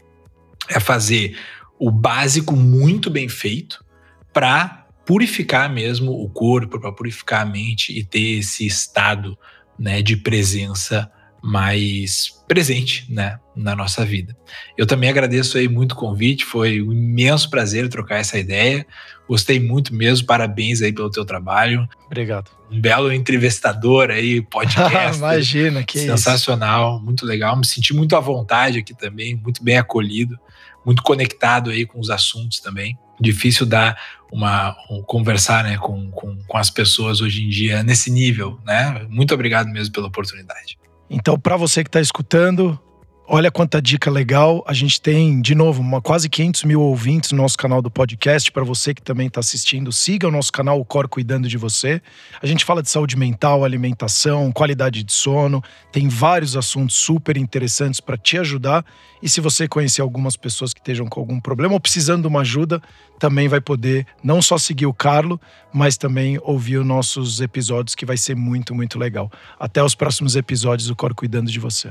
É 0.68 0.78
fazer 0.78 1.34
o 1.78 1.90
básico 1.90 2.54
muito 2.56 3.10
bem 3.10 3.28
feito 3.28 3.84
para 4.32 4.86
purificar 5.04 5.72
mesmo 5.72 6.12
o 6.12 6.28
corpo, 6.28 6.80
para 6.80 6.92
purificar 6.92 7.42
a 7.42 7.46
mente 7.46 7.96
e 7.96 8.02
ter 8.04 8.38
esse 8.38 8.66
estado, 8.66 9.38
né, 9.78 10.02
de 10.02 10.16
presença 10.16 11.10
mais 11.42 12.42
presente, 12.48 13.04
né, 13.12 13.38
na 13.54 13.76
nossa 13.76 14.02
vida. 14.02 14.34
Eu 14.78 14.86
também 14.86 15.10
agradeço 15.10 15.58
aí 15.58 15.68
muito 15.68 15.92
o 15.92 15.96
convite, 15.96 16.42
foi 16.42 16.80
um 16.80 16.90
imenso 16.90 17.50
prazer 17.50 17.86
trocar 17.88 18.16
essa 18.16 18.38
ideia. 18.38 18.86
Gostei 19.28 19.60
muito 19.60 19.94
mesmo, 19.94 20.26
parabéns 20.26 20.80
aí 20.80 20.90
pelo 20.90 21.10
teu 21.10 21.24
trabalho. 21.24 21.86
Obrigado. 22.06 22.50
Um 22.70 22.80
belo 22.80 23.12
entrevistador 23.12 24.10
aí, 24.10 24.40
podcast. 24.48 25.18
Imagina, 25.18 25.82
que 25.84 25.98
Sensacional, 25.98 26.96
isso. 26.96 27.04
muito 27.04 27.26
legal. 27.26 27.54
Me 27.56 27.66
senti 27.66 27.92
muito 27.92 28.16
à 28.16 28.20
vontade 28.20 28.78
aqui 28.78 28.94
também, 28.94 29.36
muito 29.36 29.62
bem 29.62 29.76
acolhido, 29.76 30.38
muito 30.84 31.02
conectado 31.02 31.70
aí 31.70 31.86
com 31.86 31.98
os 31.98 32.10
assuntos 32.10 32.60
também. 32.60 32.98
Difícil 33.20 33.64
dar 33.64 33.96
uma 34.32 34.76
um, 34.90 35.02
conversar 35.02 35.64
né, 35.64 35.76
com, 35.78 36.10
com, 36.10 36.36
com 36.46 36.58
as 36.58 36.70
pessoas 36.70 37.20
hoje 37.20 37.44
em 37.44 37.48
dia 37.48 37.82
nesse 37.82 38.10
nível, 38.10 38.58
né? 38.64 39.06
Muito 39.08 39.32
obrigado 39.32 39.68
mesmo 39.68 39.92
pela 39.92 40.08
oportunidade. 40.08 40.78
Então, 41.08 41.38
para 41.38 41.56
você 41.56 41.84
que 41.84 41.88
está 41.88 42.00
escutando, 42.00 42.78
Olha 43.26 43.50
quanta 43.50 43.80
dica 43.80 44.10
legal. 44.10 44.62
A 44.66 44.74
gente 44.74 45.00
tem, 45.00 45.40
de 45.40 45.54
novo, 45.54 45.80
uma, 45.80 46.02
quase 46.02 46.28
500 46.28 46.64
mil 46.64 46.82
ouvintes 46.82 47.32
no 47.32 47.38
nosso 47.38 47.56
canal 47.56 47.80
do 47.80 47.90
podcast. 47.90 48.52
Para 48.52 48.62
você 48.62 48.92
que 48.92 49.00
também 49.00 49.28
está 49.28 49.40
assistindo, 49.40 49.90
siga 49.90 50.28
o 50.28 50.30
nosso 50.30 50.52
canal, 50.52 50.78
o 50.78 50.84
Cor 50.84 51.08
Cuidando 51.08 51.48
de 51.48 51.56
Você. 51.56 52.02
A 52.42 52.46
gente 52.46 52.66
fala 52.66 52.82
de 52.82 52.90
saúde 52.90 53.16
mental, 53.16 53.64
alimentação, 53.64 54.52
qualidade 54.52 55.02
de 55.02 55.10
sono. 55.10 55.64
Tem 55.90 56.06
vários 56.06 56.54
assuntos 56.54 56.96
super 56.96 57.38
interessantes 57.38 57.98
para 57.98 58.18
te 58.18 58.36
ajudar. 58.36 58.84
E 59.22 59.28
se 59.28 59.40
você 59.40 59.66
conhecer 59.66 60.02
algumas 60.02 60.36
pessoas 60.36 60.74
que 60.74 60.80
estejam 60.80 61.06
com 61.06 61.18
algum 61.18 61.40
problema 61.40 61.72
ou 61.72 61.80
precisando 61.80 62.22
de 62.22 62.28
uma 62.28 62.42
ajuda, 62.42 62.82
também 63.18 63.48
vai 63.48 63.60
poder 63.60 64.06
não 64.22 64.42
só 64.42 64.58
seguir 64.58 64.84
o 64.84 64.92
Carlo, 64.92 65.40
mas 65.72 65.96
também 65.96 66.38
ouvir 66.42 66.76
os 66.76 66.86
nossos 66.86 67.40
episódios, 67.40 67.94
que 67.94 68.04
vai 68.04 68.18
ser 68.18 68.36
muito, 68.36 68.74
muito 68.74 68.98
legal. 68.98 69.32
Até 69.58 69.82
os 69.82 69.94
próximos 69.94 70.36
episódios 70.36 70.88
do 70.88 70.94
Cor 70.94 71.14
Cuidando 71.14 71.50
de 71.50 71.58
Você. 71.58 71.90